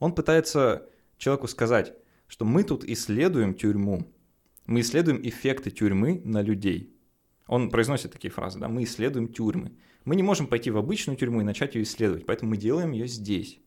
Он 0.00 0.14
пытается 0.14 0.88
человеку 1.16 1.48
сказать, 1.48 1.94
что 2.26 2.44
мы 2.44 2.64
тут 2.64 2.84
исследуем 2.84 3.54
тюрьму, 3.54 4.06
мы 4.66 4.80
исследуем 4.80 5.20
эффекты 5.22 5.70
тюрьмы 5.70 6.20
на 6.24 6.42
людей. 6.42 6.96
Он 7.46 7.70
произносит 7.70 8.12
такие 8.12 8.30
фразы, 8.30 8.58
да, 8.58 8.68
мы 8.68 8.84
исследуем 8.84 9.28
тюрьмы. 9.28 9.76
Мы 10.04 10.16
не 10.16 10.22
можем 10.22 10.46
пойти 10.46 10.70
в 10.70 10.76
обычную 10.76 11.16
тюрьму 11.16 11.40
и 11.40 11.44
начать 11.44 11.74
ее 11.74 11.82
исследовать, 11.82 12.26
поэтому 12.26 12.50
мы 12.50 12.56
делаем 12.56 12.92
ее 12.92 13.06
здесь. 13.06 13.60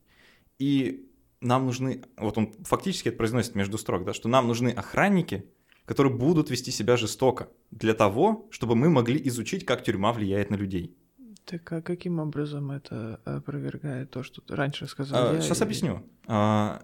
И 0.58 1.07
нам 1.40 1.66
нужны, 1.66 2.02
вот 2.16 2.38
он 2.38 2.52
фактически 2.64 3.08
это 3.08 3.18
произносит 3.18 3.54
между 3.54 3.78
строк, 3.78 4.04
да, 4.04 4.12
что 4.12 4.28
нам 4.28 4.46
нужны 4.46 4.70
охранники, 4.70 5.44
которые 5.84 6.12
будут 6.12 6.50
вести 6.50 6.70
себя 6.70 6.96
жестоко 6.96 7.48
для 7.70 7.94
того, 7.94 8.46
чтобы 8.50 8.74
мы 8.74 8.90
могли 8.90 9.20
изучить, 9.28 9.64
как 9.64 9.82
тюрьма 9.82 10.12
влияет 10.12 10.50
на 10.50 10.56
людей. 10.56 10.96
Так 11.44 11.72
а 11.72 11.80
каким 11.80 12.18
образом 12.18 12.70
это 12.70 13.20
опровергает 13.24 14.10
то, 14.10 14.22
что 14.22 14.42
ты 14.42 14.54
раньше 14.54 14.86
сказал? 14.86 15.30
А, 15.30 15.34
я 15.34 15.40
сейчас 15.40 15.60
и... 15.60 15.64
объясню. 15.64 16.02
А, 16.26 16.82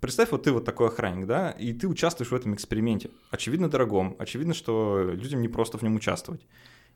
представь, 0.00 0.32
вот 0.32 0.42
ты 0.42 0.50
вот 0.50 0.64
такой 0.64 0.88
охранник, 0.88 1.26
да, 1.26 1.52
и 1.52 1.72
ты 1.72 1.86
участвуешь 1.86 2.32
в 2.32 2.34
этом 2.34 2.54
эксперименте. 2.54 3.10
Очевидно, 3.30 3.70
дорогом, 3.70 4.16
очевидно, 4.18 4.52
что 4.52 5.12
людям 5.12 5.40
не 5.42 5.48
просто 5.48 5.78
в 5.78 5.82
нем 5.82 5.94
участвовать. 5.94 6.44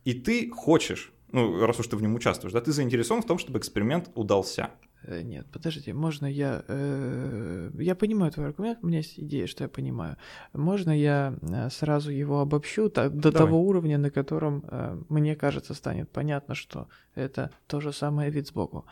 И 0.03 0.13
ты 0.15 0.51
хочешь, 0.51 1.13
ну, 1.31 1.65
раз 1.65 1.79
уж 1.79 1.87
ты 1.87 1.97
в 1.97 2.03
нем 2.03 2.17
участвуешь, 2.17 2.53
да, 2.53 2.61
ты 2.61 2.73
заинтересован 2.73 3.23
в 3.23 3.27
том, 3.27 3.39
чтобы 3.39 3.61
эксперимент 3.61 4.11
удался. 4.17 4.71
Э, 5.07 5.23
нет, 5.23 5.47
подождите, 5.53 5.93
можно 5.93 6.27
я... 6.27 6.65
Э, 6.67 7.71
я 7.79 7.95
понимаю 7.95 8.33
твой 8.33 8.47
аргумент, 8.47 8.79
у 8.83 8.87
меня 8.87 8.99
есть 8.99 9.19
идея, 9.19 9.47
что 9.47 9.65
я 9.65 9.69
понимаю. 9.69 10.17
Можно 10.53 10.91
я 10.91 11.35
э, 11.43 11.69
сразу 11.71 12.11
его 12.11 12.41
обобщу 12.41 12.89
так, 12.89 13.15
до 13.15 13.31
Давай. 13.31 13.47
того 13.47 13.63
уровня, 13.63 13.99
на 13.99 14.11
котором, 14.11 14.65
э, 14.67 15.03
мне 15.09 15.37
кажется, 15.37 15.75
станет 15.75 16.11
понятно, 16.11 16.55
что 16.55 16.89
это 17.15 17.51
то 17.67 17.81
же 17.81 17.93
самое 17.93 18.31
вид 18.31 18.49
сбоку. 18.49 18.87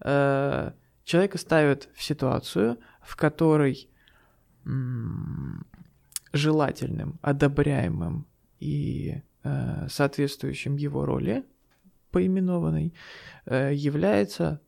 Э, 0.00 0.72
человека 1.04 1.38
ставят 1.38 1.88
в 1.94 2.02
ситуацию, 2.02 2.78
в 3.02 3.16
которой 3.16 3.88
м- 4.64 5.66
желательным, 6.32 7.18
одобряемым 7.22 8.26
и 8.60 9.22
э, 9.42 9.88
соответствующим 9.88 10.76
его 10.76 11.04
роли 11.04 11.44
поименованной 12.10 12.94
э, 13.46 13.72
является 13.74 14.60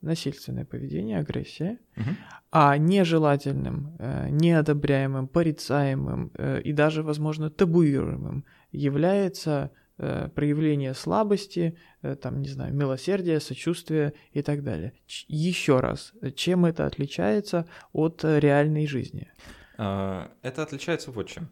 насильственное 0.00 0.64
поведение, 0.64 1.18
агрессия, 1.18 1.78
угу. 1.96 2.10
а 2.50 2.76
нежелательным, 2.78 3.96
э, 3.98 4.28
неодобряемым, 4.30 5.28
порицаемым 5.28 6.32
э, 6.34 6.60
и 6.62 6.72
даже, 6.72 7.02
возможно, 7.02 7.50
табуируемым 7.50 8.44
является 8.72 9.72
э, 9.98 10.28
проявление 10.34 10.94
слабости, 10.94 11.76
там, 12.22 12.40
не 12.40 12.48
знаю, 12.48 12.74
милосердия, 12.74 13.40
сочувствия 13.40 14.14
и 14.32 14.42
так 14.42 14.62
далее. 14.62 14.94
Еще 15.28 15.80
раз, 15.80 16.12
чем 16.34 16.64
это 16.64 16.86
отличается 16.86 17.66
от 17.92 18.24
реальной 18.24 18.86
жизни? 18.86 19.30
А, 19.76 20.30
это 20.42 20.62
отличается 20.62 21.10
вот 21.10 21.28
чем. 21.28 21.48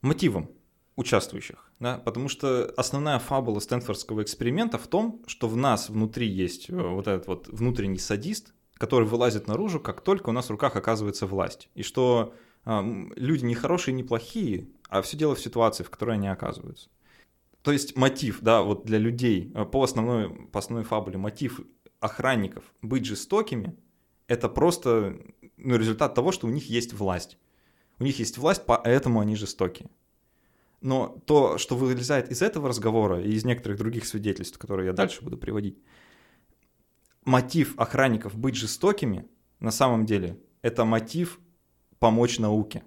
Мотивом 0.00 0.55
участвующих, 0.96 1.70
да, 1.78 1.98
потому 1.98 2.28
что 2.28 2.72
основная 2.76 3.18
фабула 3.18 3.60
Стэнфордского 3.60 4.22
эксперимента 4.22 4.78
в 4.78 4.86
том, 4.86 5.22
что 5.26 5.46
в 5.46 5.56
нас 5.56 5.90
внутри 5.90 6.26
есть 6.26 6.70
э, 6.70 6.74
вот 6.74 7.06
этот 7.06 7.26
вот 7.26 7.48
внутренний 7.48 7.98
садист, 7.98 8.54
который 8.74 9.06
вылазит 9.06 9.46
наружу, 9.46 9.78
как 9.78 10.00
только 10.00 10.30
у 10.30 10.32
нас 10.32 10.46
в 10.46 10.50
руках 10.50 10.74
оказывается 10.74 11.26
власть, 11.26 11.68
и 11.74 11.82
что 11.82 12.34
э, 12.64 12.82
люди 13.14 13.44
не 13.44 13.54
хорошие, 13.54 13.94
не 13.94 14.02
плохие, 14.02 14.68
а 14.88 15.02
все 15.02 15.18
дело 15.18 15.34
в 15.34 15.40
ситуации, 15.40 15.84
в 15.84 15.90
которой 15.90 16.16
они 16.16 16.28
оказываются. 16.28 16.88
То 17.60 17.72
есть 17.72 17.96
мотив, 17.96 18.38
да, 18.40 18.62
вот 18.62 18.86
для 18.86 18.98
людей 18.98 19.52
э, 19.54 19.64
по 19.66 19.82
основной, 19.82 20.30
по 20.30 20.60
основной 20.60 20.84
фабуле, 20.84 21.18
мотив 21.18 21.60
охранников 22.00 22.64
быть 22.80 23.04
жестокими, 23.04 23.76
это 24.28 24.48
просто 24.48 25.18
ну, 25.58 25.76
результат 25.76 26.14
того, 26.14 26.32
что 26.32 26.46
у 26.46 26.50
них 26.50 26.70
есть 26.70 26.94
власть. 26.94 27.38
У 27.98 28.04
них 28.04 28.18
есть 28.18 28.38
власть, 28.38 28.62
поэтому 28.66 29.20
они 29.20 29.36
жестокие. 29.36 29.88
Но 30.86 31.20
то, 31.26 31.58
что 31.58 31.74
вылезает 31.74 32.30
из 32.30 32.42
этого 32.42 32.68
разговора 32.68 33.20
и 33.20 33.32
из 33.32 33.44
некоторых 33.44 33.76
других 33.76 34.06
свидетельств, 34.06 34.56
которые 34.56 34.86
я 34.86 34.92
дальше 34.92 35.20
буду 35.20 35.36
приводить, 35.36 35.76
мотив 37.24 37.74
охранников 37.76 38.36
быть 38.36 38.54
жестокими, 38.54 39.26
на 39.58 39.72
самом 39.72 40.06
деле, 40.06 40.38
это 40.62 40.84
мотив 40.84 41.40
помочь 41.98 42.38
науке. 42.38 42.84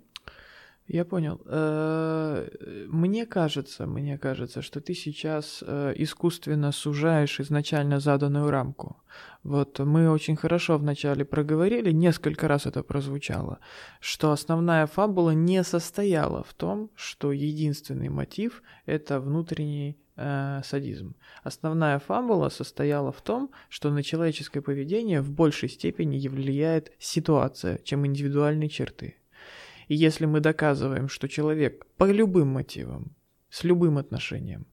Я 0.89 1.05
понял. 1.05 1.39
Э, 1.45 2.47
мне 2.87 3.27
кажется, 3.27 3.85
мне 3.85 4.17
кажется, 4.17 4.63
что 4.63 4.81
ты 4.81 4.95
сейчас 4.95 5.63
э, 5.65 5.93
искусственно 5.95 6.71
сужаешь 6.71 7.39
изначально 7.39 7.99
заданную 7.99 8.49
рамку. 8.49 8.97
Вот 9.43 9.77
мы 9.77 10.09
очень 10.09 10.35
хорошо 10.35 10.79
вначале 10.79 11.25
проговорили, 11.25 11.91
несколько 11.91 12.47
раз 12.47 12.65
это 12.65 12.81
прозвучало, 12.81 13.59
что 13.99 14.31
основная 14.31 14.87
фабула 14.87 15.29
не 15.29 15.63
состояла 15.63 16.43
в 16.43 16.55
том, 16.55 16.89
что 16.95 17.31
единственный 17.31 18.09
мотив— 18.09 18.63
это 18.87 19.19
внутренний 19.19 19.95
э, 20.15 20.61
садизм. 20.63 21.15
Основная 21.43 21.99
фабула 21.99 22.49
состояла 22.49 23.11
в 23.11 23.21
том, 23.21 23.51
что 23.69 23.91
на 23.91 24.01
человеческое 24.01 24.61
поведение 24.61 25.21
в 25.21 25.31
большей 25.31 25.69
степени 25.69 26.27
влияет 26.27 26.91
ситуация, 26.97 27.77
чем 27.83 28.07
индивидуальные 28.07 28.69
черты. 28.69 29.17
И 29.89 29.95
если 29.95 30.27
мы 30.27 30.39
доказываем, 30.39 31.09
что 31.09 31.27
человек 31.27 31.85
по 31.97 32.09
любым 32.09 32.47
мотивам, 32.47 33.15
с 33.49 33.63
любым 33.63 33.97
отношением, 33.97 34.67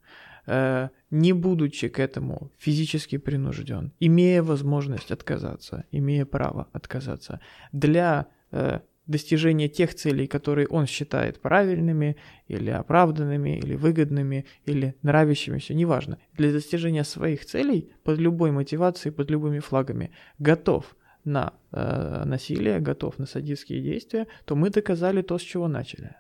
э, 0.47 0.91
не 1.11 1.33
будучи 1.33 1.89
к 1.89 1.99
этому 1.99 2.53
физически 2.59 3.17
принужден, 3.17 3.93
имея 3.99 4.43
возможность 4.43 5.11
отказаться, 5.11 5.85
имея 5.91 6.27
право 6.27 6.69
отказаться, 6.73 7.41
для 7.73 8.27
э, 8.53 8.81
достижения 9.07 9.69
тех 9.69 9.95
целей, 9.95 10.27
которые 10.27 10.69
он 10.69 10.87
считает 10.87 11.41
правильными 11.41 12.17
или 12.47 12.69
оправданными, 12.69 13.59
или 13.59 13.75
выгодными, 13.75 14.45
или 14.67 14.97
нравящимися, 15.03 15.73
неважно, 15.73 16.19
для 16.35 16.53
достижения 16.53 17.05
своих 17.05 17.47
целей 17.47 17.91
под 18.05 18.19
любой 18.19 18.51
мотивацией, 18.51 19.15
под 19.15 19.31
любыми 19.31 19.61
флагами, 19.61 20.11
готов 20.39 20.95
на 21.27 21.53
э, 21.73 22.25
насилие, 22.25 22.81
готов 22.81 23.19
на 23.19 23.27
садистские 23.27 23.83
действия, 23.83 24.27
то 24.45 24.57
мы 24.57 24.71
доказали 24.71 25.23
то, 25.23 25.39
с 25.39 25.43
чего 25.43 25.69
начали. 25.69 26.17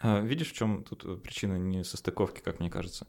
А, 0.00 0.20
видишь, 0.20 0.50
в 0.50 0.54
чем 0.54 0.84
тут 0.84 1.22
причина 1.22 1.56
несостыковки, 1.58 2.40
как 2.40 2.60
мне 2.60 2.70
кажется? 2.70 3.06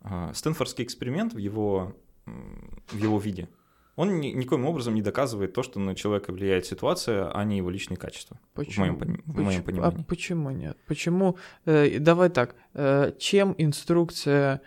А, 0.00 0.32
Стэнфордский 0.34 0.84
эксперимент 0.84 1.34
в 1.34 1.38
его, 1.38 1.94
в 2.26 2.96
его 2.96 3.18
виде, 3.18 3.48
он 3.96 4.20
ни, 4.20 4.28
никоим 4.28 4.64
образом 4.64 4.94
не 4.94 5.02
доказывает 5.02 5.52
то, 5.52 5.62
что 5.62 5.78
на 5.78 5.94
человека 5.94 6.32
влияет 6.32 6.64
ситуация, 6.64 7.30
а 7.30 7.44
не 7.44 7.58
его 7.58 7.70
личные 7.70 7.98
качества. 7.98 8.38
Почему? 8.54 8.86
В 8.86 8.98
моем, 8.98 9.22
в 9.26 9.40
моем 9.40 9.62
понимании. 9.62 10.00
А 10.00 10.04
почему 10.04 10.50
нет? 10.50 10.78
Почему? 10.86 11.36
Э, 11.66 11.98
давай 11.98 12.30
так. 12.30 12.54
Э, 12.74 13.12
чем 13.18 13.54
инструкция 13.58 14.62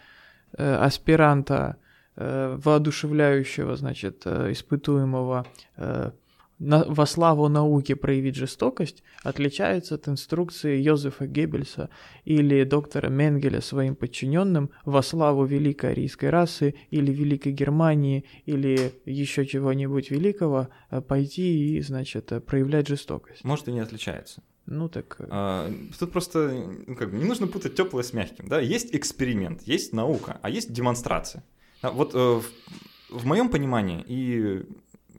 э, 0.57 0.75
аспиранта 0.75 1.77
воодушевляющего, 2.15 3.75
значит, 3.75 4.21
э, 4.25 4.51
испытуемого 4.51 5.45
э, 5.77 6.11
на, 6.57 6.85
во 6.85 7.05
славу 7.05 7.49
науки 7.49 7.93
проявить 7.93 8.35
жестокость 8.35 9.03
отличается 9.23 9.95
от 9.95 10.07
инструкции 10.07 10.77
Йозефа 10.77 11.27
Геббельса 11.27 11.89
или 12.23 12.63
доктора 12.63 13.09
Менгеля 13.09 13.59
своим 13.59 13.95
подчиненным 13.95 14.69
во 14.85 15.01
славу 15.01 15.43
великой 15.43 15.91
арийской 15.91 16.29
расы 16.29 16.75
или 16.91 17.11
великой 17.11 17.51
Германии 17.51 18.23
или 18.45 18.93
еще 19.05 19.45
чего-нибудь 19.45 20.11
великого 20.11 20.69
пойти 21.09 21.75
и, 21.75 21.81
значит, 21.81 22.31
проявлять 22.45 22.87
жестокость. 22.87 23.43
Может 23.43 23.67
и 23.67 23.73
не 23.73 23.81
отличается. 23.81 24.41
Ну 24.65 24.89
так. 24.89 25.17
А, 25.19 25.71
тут 25.99 26.11
просто 26.11 26.65
ну, 26.87 26.95
как 26.95 27.11
бы, 27.11 27.17
не 27.17 27.25
нужно 27.25 27.47
путать 27.47 27.75
теплое 27.75 28.03
с 28.03 28.13
мягким. 28.13 28.47
Да? 28.47 28.59
Есть 28.59 28.95
эксперимент, 28.95 29.61
есть 29.63 29.93
наука, 29.93 30.39
а 30.41 30.49
есть 30.49 30.73
демонстрация. 30.73 31.43
А 31.85 31.91
вот 31.91 32.15
э, 32.15 32.41
в 33.09 33.25
моем 33.27 33.49
понимании, 33.49 34.03
и 34.07 34.65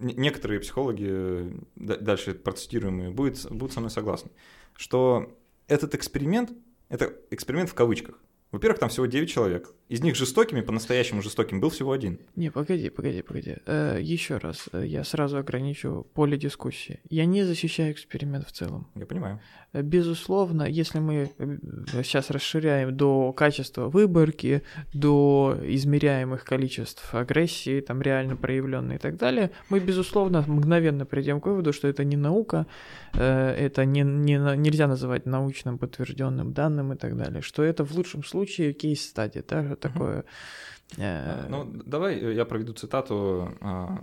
некоторые 0.00 0.58
психологи, 0.58 1.52
дальше 1.76 2.34
процитируемые, 2.34 3.10
будут, 3.10 3.48
будут 3.52 3.72
со 3.72 3.78
мной 3.78 3.90
согласны, 3.90 4.32
что 4.74 5.32
этот 5.68 5.94
эксперимент, 5.94 6.50
это 6.88 7.12
эксперимент 7.30 7.70
в 7.70 7.74
кавычках, 7.74 8.18
во-первых, 8.56 8.78
там 8.78 8.88
всего 8.88 9.06
9 9.06 9.28
человек. 9.28 9.72
Из 9.88 10.00
них 10.02 10.16
жестокими, 10.16 10.62
по-настоящему 10.62 11.22
жестоким, 11.22 11.60
был 11.60 11.68
всего 11.70 11.92
один. 11.92 12.18
Не, 12.36 12.50
погоди, 12.50 12.90
погоди, 12.90 13.22
погоди. 13.22 13.56
Э, 13.66 13.98
еще 14.00 14.38
раз, 14.38 14.68
э, 14.72 14.84
я 14.86 15.04
сразу 15.04 15.36
ограничу 15.36 16.06
поле 16.14 16.36
дискуссии. 16.36 17.00
Я 17.08 17.26
не 17.26 17.44
защищаю 17.44 17.92
эксперимент 17.92 18.48
в 18.48 18.52
целом. 18.52 18.88
Я 18.94 19.06
понимаю. 19.06 19.40
Э, 19.72 19.82
безусловно, 19.82 20.64
если 20.64 20.98
мы 20.98 21.30
э, 21.38 21.58
сейчас 22.02 22.30
расширяем 22.30 22.96
до 22.96 23.32
качества 23.32 23.88
выборки, 23.88 24.62
до 24.94 25.56
измеряемых 25.62 26.44
количеств 26.44 27.14
агрессии, 27.14 27.80
там 27.80 28.02
реально 28.02 28.36
проявленной 28.36 28.96
и 28.96 28.98
так 28.98 29.16
далее, 29.16 29.50
мы, 29.68 29.80
безусловно, 29.80 30.44
мгновенно 30.46 31.04
придем 31.04 31.40
к 31.40 31.46
выводу, 31.46 31.72
что 31.72 31.88
это 31.88 32.04
не 32.04 32.16
наука, 32.16 32.66
э, 33.12 33.50
это 33.50 33.84
не, 33.84 34.02
не, 34.02 34.38
нельзя 34.56 34.88
называть 34.88 35.26
научным 35.26 35.78
подтвержденным 35.78 36.52
данным 36.52 36.92
и 36.92 36.96
так 36.96 37.16
далее, 37.16 37.42
что 37.42 37.62
это 37.62 37.84
в 37.84 37.92
лучшем 37.94 38.24
случае 38.24 38.45
случае 38.46 38.72
кейс-стадия, 38.72 39.44
да, 39.46 39.76
такое... 39.76 40.24
Э... 40.96 41.46
Ну, 41.48 41.64
давай 41.64 42.34
я 42.34 42.44
проведу 42.44 42.72
цитату 42.72 43.50
а, 43.60 43.98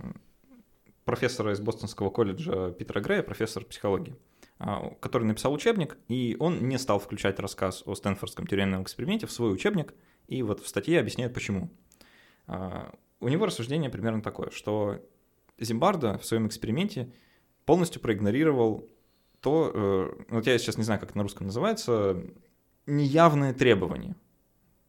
профессора 1.04 1.52
из 1.52 1.60
Бостонского 1.60 2.10
колледжа 2.10 2.72
Питера 2.72 3.00
Грея, 3.00 3.22
профессор 3.22 3.64
психологии, 3.64 4.16
а, 4.58 4.90
который 5.00 5.24
написал 5.24 5.52
учебник, 5.52 5.96
и 6.08 6.36
он 6.38 6.68
не 6.68 6.78
стал 6.78 6.98
включать 6.98 7.40
рассказ 7.40 7.82
о 7.86 7.94
Стэнфордском 7.94 8.46
тюремном 8.46 8.82
эксперименте 8.82 9.26
в 9.26 9.32
свой 9.32 9.52
учебник, 9.52 9.94
и 10.28 10.42
вот 10.42 10.60
в 10.60 10.68
статье 10.68 11.00
объясняет 11.00 11.32
почему. 11.32 11.70
А, 12.46 12.94
у 13.20 13.28
него 13.28 13.46
рассуждение 13.46 13.88
примерно 13.88 14.22
такое, 14.22 14.50
что 14.50 15.00
Зимбардо 15.58 16.18
в 16.18 16.26
своем 16.26 16.46
эксперименте 16.46 17.12
полностью 17.64 18.02
проигнорировал 18.02 18.86
то, 19.40 19.70
э, 19.74 20.24
вот 20.30 20.46
я 20.46 20.58
сейчас 20.58 20.78
не 20.78 20.84
знаю, 20.84 21.00
как 21.00 21.10
это 21.10 21.18
на 21.18 21.22
русском 21.22 21.46
называется, 21.46 22.22
неявные 22.86 23.52
требования. 23.52 24.16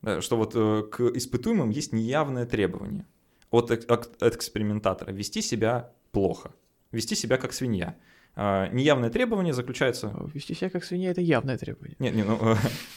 Да, 0.06 0.22
что 0.22 0.38
вот 0.38 0.52
э, 0.56 0.84
к 0.84 1.02
испытуемым 1.18 1.72
есть 1.72 1.92
неявное 1.92 2.46
требование 2.46 3.08
от, 3.50 3.72
от, 3.72 3.90
от 4.22 4.36
экспериментатора 4.36 5.12
вести 5.12 5.42
себя 5.42 5.94
плохо, 6.12 6.54
вести 6.92 7.16
себя 7.16 7.38
как 7.38 7.54
свинья. 7.54 7.96
А, 8.36 8.68
неявное 8.68 9.10
требование 9.10 9.52
заключается... 9.52 10.14
Вести 10.32 10.54
себя 10.54 10.70
как 10.70 10.84
свинья— 10.84 11.10
это 11.12 11.22
явное 11.22 11.58
требование. 11.58 11.96
Нет, 11.98 12.14
не, 12.14 12.22
ну, 12.22 12.38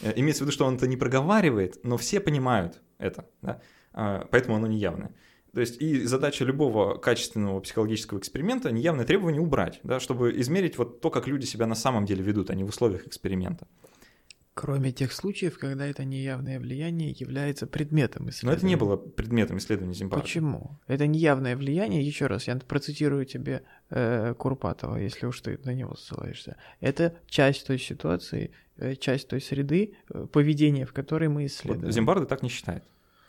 э, 0.03 0.13
имеется 0.17 0.43
в 0.43 0.47
виду, 0.47 0.53
что 0.53 0.67
он 0.67 0.77
это 0.77 0.87
не 0.87 0.99
проговаривает, 0.99 1.83
но 1.83 1.97
все 1.97 2.21
понимают 2.21 2.83
это, 2.99 3.25
да? 3.41 3.63
а, 3.95 4.29
поэтому 4.31 4.57
оно 4.57 4.67
неявное. 4.67 5.15
То 5.55 5.63
есть 5.63 5.81
и 5.81 6.03
задача 6.05 6.45
любого 6.45 6.99
качественного 6.99 7.59
психологического 7.61 8.19
эксперимента 8.19 8.71
неявное 8.71 9.07
требование 9.07 9.41
убрать, 9.41 9.81
да, 9.83 9.99
чтобы 9.99 10.39
измерить 10.39 10.77
вот 10.77 11.01
то, 11.01 11.09
как 11.09 11.27
люди 11.27 11.47
себя 11.47 11.67
на 11.67 11.75
самом 11.75 12.05
деле 12.05 12.23
ведут, 12.23 12.51
а 12.51 12.55
не 12.55 12.65
в 12.65 12.69
условиях 12.69 13.07
эксперимента. 13.07 13.67
Кроме 14.61 14.91
тех 14.91 15.13
случаев, 15.13 15.57
когда 15.57 15.87
это 15.87 16.05
неявное 16.05 16.59
влияние 16.59 17.15
является 17.17 17.69
предметом 17.69 18.29
исследования. 18.29 18.57
Но 18.57 18.59
это 18.59 18.67
не 18.67 18.75
было 18.75 18.97
предметом 18.97 19.59
исследования 19.59 19.95
Зимбабве. 19.95 20.21
Почему? 20.21 20.81
Это 20.89 21.07
неявное 21.07 21.57
влияние, 21.57 22.05
еще 22.05 22.27
раз, 22.27 22.49
я 22.49 22.57
процитирую 22.57 23.25
тебе 23.25 23.63
э, 23.91 24.35
Курпатова, 24.37 24.97
если 24.97 25.27
уж 25.27 25.41
ты 25.43 25.61
на 25.63 25.75
него 25.75 25.95
ссылаешься. 25.95 26.57
Это 26.81 27.15
часть 27.29 27.69
той 27.69 27.79
ситуации, 27.79 28.51
э, 28.79 28.97
часть 28.97 29.29
той 29.29 29.41
среды, 29.41 29.95
э, 30.11 30.27
поведения, 30.27 30.87
в 30.87 30.93
которой 30.93 31.29
мы 31.29 31.47
исследуем. 31.47 31.85
Вот 31.85 31.93
Зимбарда 31.93 32.27
так 32.27 32.43
не 32.43 32.49
считает 32.49 32.83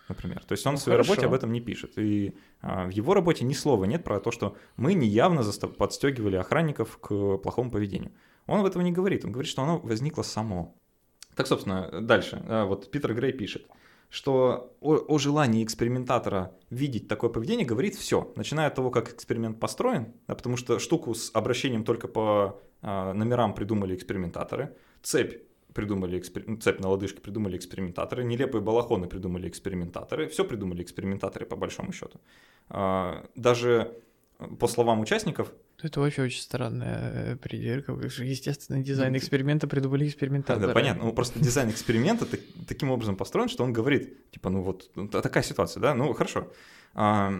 например. 0.07 0.43
То 0.43 0.53
есть 0.53 0.65
он 0.65 0.73
ну, 0.73 0.79
в 0.79 0.81
своей 0.81 0.97
хорошо. 0.97 1.11
работе 1.11 1.27
об 1.27 1.33
этом 1.35 1.53
не 1.53 1.61
пишет. 1.61 1.99
И 1.99 2.35
а, 2.61 2.87
в 2.87 2.89
его 2.89 3.13
работе 3.13 3.45
ни 3.45 3.53
слова 3.53 3.85
нет 3.85 4.03
про 4.03 4.19
то, 4.19 4.31
что 4.31 4.57
мы 4.75 4.95
неявно 4.95 5.43
застав... 5.43 5.75
подстегивали 5.75 6.37
охранников 6.37 6.97
к 6.97 7.37
плохому 7.37 7.69
поведению. 7.69 8.11
Он 8.47 8.63
в 8.63 8.65
этом 8.65 8.83
не 8.83 8.91
говорит. 8.91 9.23
Он 9.23 9.31
говорит, 9.31 9.51
что 9.51 9.61
оно 9.61 9.77
возникло 9.77 10.23
само. 10.23 10.75
Так, 11.35 11.47
собственно, 11.47 12.01
дальше. 12.01 12.43
Вот 12.67 12.91
Питер 12.91 13.13
Грей 13.13 13.31
пишет, 13.31 13.65
что 14.09 14.75
о, 14.81 14.95
о 14.95 15.17
желании 15.19 15.63
экспериментатора 15.63 16.55
видеть 16.69 17.07
такое 17.07 17.29
поведение 17.29 17.65
говорит 17.65 17.95
все, 17.95 18.33
начиная 18.35 18.67
от 18.67 18.75
того, 18.75 18.89
как 18.89 19.13
эксперимент 19.13 19.59
построен, 19.59 20.13
да, 20.27 20.35
потому 20.35 20.57
что 20.57 20.79
штуку 20.79 21.13
с 21.13 21.31
обращением 21.33 21.83
только 21.83 22.07
по 22.07 22.59
а, 22.81 23.13
номерам 23.13 23.53
придумали 23.53 23.95
экспериментаторы, 23.95 24.75
цепь 25.03 25.43
придумали 25.73 26.17
экспер... 26.17 26.43
Ну, 26.47 26.57
цепь 26.57 26.79
на 26.79 26.89
лодыжке 26.89 27.21
придумали 27.21 27.55
экспериментаторы, 27.55 28.23
нелепые 28.23 28.61
балахоны 28.61 29.07
придумали 29.07 29.47
экспериментаторы, 29.47 30.27
все 30.27 30.43
придумали 30.43 30.81
экспериментаторы 30.81 31.45
по 31.45 31.55
большому 31.55 31.91
счету. 31.91 32.19
А, 32.69 33.25
даже 33.35 33.93
по 34.59 34.67
словам 34.67 35.01
участников, 35.01 35.51
это 35.83 35.99
вообще 35.99 36.23
очень 36.23 36.41
странная 36.41 37.33
э, 37.33 37.35
придирка. 37.35 37.93
Естественно, 37.93 38.81
дизайн 38.83 39.15
эксперимента 39.17 39.67
придумали 39.67 40.07
экспериментаторы. 40.07 40.67
Да, 40.67 40.73
понятно. 40.73 41.03
Ну, 41.03 41.13
просто 41.13 41.39
дизайн 41.39 41.69
эксперимента 41.69 42.25
так, 42.25 42.39
таким 42.67 42.91
образом 42.91 43.15
построен, 43.15 43.49
что 43.49 43.63
он 43.63 43.73
говорит, 43.73 44.31
типа, 44.31 44.49
ну 44.49 44.61
вот 44.61 44.91
ну, 44.95 45.07
такая 45.07 45.43
ситуация, 45.43 45.81
да, 45.81 45.93
ну 45.95 46.13
хорошо. 46.13 46.51
А, 46.93 47.33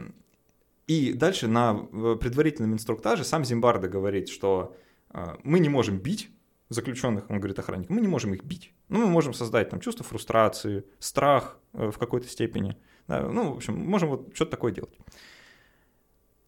и 0.88 1.14
дальше 1.14 1.48
на 1.48 1.76
предварительном 1.76 2.74
инструктаже 2.74 3.24
сам 3.24 3.46
Зимбарда 3.46 3.88
говорит, 3.88 4.30
что 4.30 4.76
а, 5.10 5.38
мы 5.44 5.60
не 5.60 5.70
можем 5.70 6.00
бить 6.00 6.30
заключенных, 6.70 7.30
он 7.30 7.40
говорит 7.40 7.60
охранник, 7.60 7.90
мы 7.90 8.00
не 8.00 8.08
можем 8.08 8.34
их 8.34 8.44
бить. 8.44 8.74
Ну, 8.90 9.00
мы 9.00 9.08
можем 9.08 9.34
создать 9.34 9.70
там 9.70 9.80
чувство 9.80 10.06
фрустрации, 10.06 10.86
страх 11.00 11.58
э, 11.74 11.92
в 11.92 11.98
какой-то 11.98 12.28
степени. 12.28 12.78
Да, 13.08 13.22
ну, 13.22 13.54
в 13.54 13.58
общем, 13.58 13.76
можем 13.76 14.10
вот 14.10 14.36
что-то 14.36 14.52
такое 14.52 14.72
делать. 14.72 14.96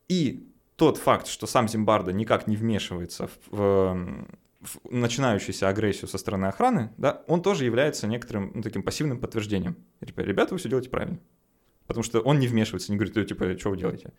И 0.07 0.50
тот 0.81 0.97
факт, 0.97 1.27
что 1.27 1.45
сам 1.45 1.67
Зимбарда 1.67 2.11
никак 2.11 2.47
не 2.47 2.55
вмешивается 2.55 3.29
в, 3.51 3.51
в 3.51 4.79
начинающуюся 4.89 5.69
агрессию 5.69 6.07
со 6.07 6.17
стороны 6.17 6.47
охраны, 6.47 6.91
да, 6.97 7.21
он 7.27 7.43
тоже 7.43 7.65
является 7.65 8.07
некоторым 8.07 8.51
ну, 8.55 8.63
таким 8.63 8.81
пассивным 8.81 9.19
подтверждением. 9.19 9.75
Типа, 10.03 10.21
ребята, 10.21 10.55
вы 10.55 10.57
все 10.57 10.69
делаете 10.69 10.89
правильно. 10.89 11.19
Потому 11.85 12.03
что 12.03 12.21
он 12.21 12.39
не 12.39 12.47
вмешивается, 12.47 12.91
не 12.91 12.97
говорит, 12.97 13.15
«Э, 13.15 13.25
типа, 13.25 13.59
что 13.59 13.69
вы 13.69 13.77
делаете. 13.77 14.11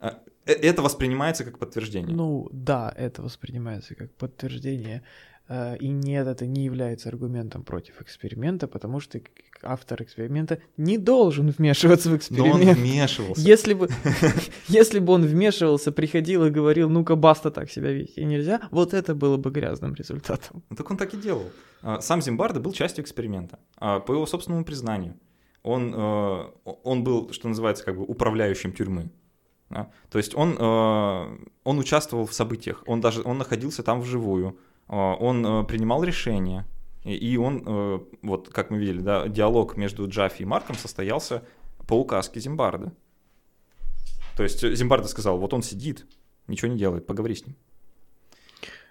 А, 0.00 0.18
э, 0.46 0.52
это 0.52 0.80
воспринимается 0.80 1.44
как 1.44 1.58
подтверждение. 1.58 2.16
Ну 2.16 2.48
да, 2.52 2.90
это 2.96 3.20
воспринимается 3.20 3.94
как 3.94 4.10
подтверждение. 4.14 5.02
Э, 5.48 5.76
и 5.78 5.88
нет, 5.88 6.26
это 6.26 6.46
не 6.46 6.64
является 6.64 7.08
аргументом 7.08 7.62
против 7.62 8.02
эксперимента, 8.02 8.68
потому 8.68 9.00
что 9.00 9.20
автор 9.62 10.02
эксперимента 10.02 10.58
не 10.76 10.98
должен 10.98 11.50
вмешиваться 11.50 12.10
в 12.10 12.16
эксперимент. 12.16 12.64
Но 12.64 12.70
он 12.70 12.76
вмешивался. 12.76 13.40
Если 13.40 13.74
бы, 13.74 13.88
если 14.68 14.98
бы 14.98 15.12
он 15.12 15.24
вмешивался, 15.24 15.90
приходил 15.90 16.44
и 16.44 16.50
говорил, 16.50 16.90
ну-ка, 16.90 17.16
баста 17.16 17.50
так 17.50 17.70
себя 17.70 17.92
вести 17.92 18.24
нельзя, 18.24 18.60
вот 18.70 18.92
это 18.92 19.14
было 19.14 19.36
бы 19.36 19.50
грязным 19.50 19.94
результатом. 19.94 20.62
Ну, 20.68 20.76
так 20.76 20.90
он 20.90 20.96
так 20.96 21.14
и 21.14 21.16
делал. 21.16 21.50
А, 21.82 22.00
сам 22.00 22.20
Зимбарда 22.20 22.60
был 22.60 22.72
частью 22.72 23.02
эксперимента, 23.02 23.58
а, 23.78 24.00
по 24.00 24.12
его 24.12 24.26
собственному 24.26 24.64
признанию. 24.64 25.14
Он, 25.64 25.92
э, 25.94 26.44
он 26.84 27.02
был, 27.02 27.32
что 27.32 27.48
называется, 27.48 27.84
как 27.84 27.96
бы 27.96 28.04
управляющим 28.04 28.72
тюрьмы. 28.72 29.10
То 29.68 30.18
есть 30.18 30.34
он, 30.34 30.56
э, 30.58 31.38
он 31.64 31.78
участвовал 31.78 32.26
в 32.26 32.32
событиях, 32.32 32.82
он 32.86 33.00
даже 33.00 33.22
он 33.22 33.38
находился 33.38 33.82
там 33.82 34.00
вживую, 34.00 34.56
он 34.96 35.46
э, 35.46 35.64
принимал 35.64 36.02
решения, 36.02 36.66
и 37.04 37.36
он, 37.36 37.62
э, 37.66 38.00
вот 38.22 38.48
как 38.48 38.70
мы 38.70 38.78
видели, 38.78 39.00
да, 39.00 39.28
диалог 39.28 39.76
между 39.76 40.08
Джаффи 40.08 40.42
и 40.42 40.46
Марком 40.46 40.76
состоялся 40.76 41.44
по 41.86 41.94
указке 41.94 42.40
Зимбарда. 42.40 42.92
То 44.36 44.42
есть 44.42 44.60
Зимбарда 44.62 45.08
сказал, 45.08 45.38
вот 45.38 45.52
он 45.52 45.62
сидит, 45.62 46.06
ничего 46.46 46.70
не 46.70 46.78
делает, 46.78 47.06
поговори 47.06 47.34
с 47.34 47.46
ним. 47.46 47.56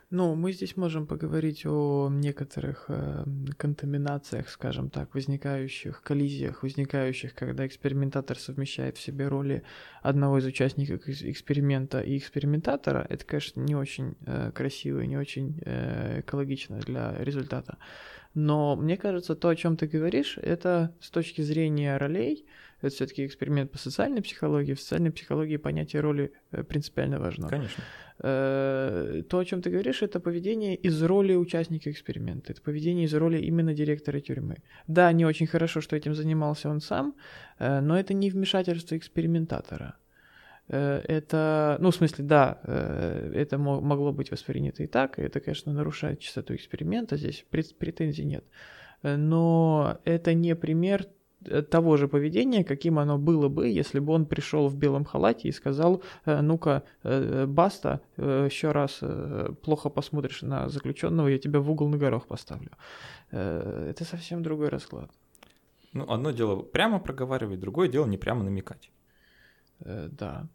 Ну, 0.10 0.36
мы 0.36 0.54
здесь 0.54 0.78
можем 0.78 1.06
поговорить 1.06 1.66
о 1.66 2.08
некоторых 2.10 2.86
э, 2.88 3.26
контаминациях, 3.58 4.48
скажем 4.48 4.90
так, 4.90 5.14
возникающих, 5.14 6.02
коллизиях, 6.02 6.64
возникающих, 6.64 7.36
когда 7.36 7.68
экспериментатор 7.68 8.40
совмещает 8.40 8.96
в 8.96 9.02
себе 9.02 9.28
роли 9.28 9.64
одного 10.02 10.38
из 10.38 10.46
участников 10.46 11.10
эксперимента 11.10 12.00
и 12.00 12.18
экспериментатора. 12.18 13.06
Это, 13.10 13.26
конечно, 13.26 13.60
не 13.60 13.76
очень 13.76 14.16
э, 14.26 14.54
красиво 14.56 15.02
и 15.02 15.08
не 15.08 15.18
очень 15.18 15.60
э, 15.66 16.22
экологично 16.22 16.80
для 16.80 17.14
результата. 17.22 17.78
Но 18.34 18.78
мне 18.78 18.96
кажется, 18.96 19.36
то, 19.36 19.50
о 19.50 19.56
чем 19.58 19.76
ты 19.76 19.88
говоришь, 19.88 20.38
это 20.38 20.96
с 21.02 21.10
точки 21.10 21.42
зрения 21.42 21.98
ролей, 21.98 22.46
это 22.82 22.94
все-таки 22.94 23.26
эксперимент 23.26 23.72
по 23.72 23.78
социальной 23.78 24.22
психологии. 24.22 24.74
В 24.74 24.80
социальной 24.80 25.12
психологии 25.12 25.58
понятие 25.58 26.02
роли 26.02 26.32
э, 26.52 26.64
принципиально 26.64 27.20
важно. 27.20 27.48
Конечно. 27.48 27.84
Э, 28.20 29.24
то, 29.28 29.40
о 29.40 29.46
чем 29.46 29.62
ты 29.62 29.72
говоришь, 29.72 30.04
это 30.04 30.20
поведение 30.20 30.76
из 30.76 31.02
роли 31.02 31.34
участника 31.34 31.90
эксперимента. 31.90 32.52
Это 32.52 32.62
поведение 32.62 33.06
из 33.06 33.14
роли 33.16 33.40
именно 33.40 33.74
директора 33.74 34.20
тюрьмы. 34.20 34.58
Да, 34.88 35.12
не 35.12 35.26
очень 35.26 35.48
хорошо, 35.48 35.82
что 35.82 35.96
этим 35.96 36.14
занимался 36.14 36.70
он 36.70 36.80
сам, 36.80 37.16
э, 37.58 37.80
но 37.80 38.00
это 38.00 38.14
не 38.14 38.30
вмешательство 38.30 38.96
экспериментатора. 38.96 39.96
Это, 40.70 41.78
ну, 41.80 41.92
в 41.92 41.96
смысле, 41.96 42.26
да, 42.26 42.60
это 42.66 43.58
могло 43.58 44.12
быть 44.12 44.32
воспринято 44.32 44.84
и 44.84 44.88
так, 44.88 45.18
и 45.18 45.22
это, 45.22 45.40
конечно, 45.40 45.72
нарушает 45.72 46.20
чистоту 46.20 46.56
эксперимента, 46.56 47.16
здесь 47.16 47.46
претензий 47.50 48.26
нет. 48.26 48.44
Но 49.02 49.98
это 50.04 50.34
не 50.34 50.56
пример 50.58 51.06
того 51.70 51.98
же 51.98 52.08
поведения, 52.08 52.64
каким 52.64 53.00
оно 53.00 53.18
было 53.18 53.50
бы, 53.50 53.68
если 53.68 54.00
бы 54.00 54.14
он 54.14 54.26
пришел 54.26 54.68
в 54.68 54.76
белом 54.76 55.06
халате 55.06 55.48
и 55.48 55.52
сказал, 55.52 56.02
«Э, 56.26 56.42
ну-ка, 56.42 56.84
э, 57.04 57.46
баста, 57.46 58.02
еще 58.18 58.72
раз 58.72 59.02
плохо 59.62 59.90
посмотришь 59.90 60.42
на 60.42 60.70
заключенного, 60.70 61.28
я 61.28 61.38
тебя 61.38 61.60
в 61.60 61.72
угол 61.72 61.88
на 61.90 61.98
горох 61.98 62.28
поставлю. 62.28 62.72
Это 63.32 64.06
совсем 64.06 64.44
другой 64.44 64.70
расклад. 64.70 65.12
Ну, 65.94 66.06
одно 66.10 66.32
дело 66.32 66.62
прямо 66.62 67.00
проговаривать, 67.00 67.60
другое 67.60 67.88
дело 67.88 68.06
не 68.06 68.18
прямо 68.18 68.44
намекать. 68.44 68.92
Да. 69.80 70.48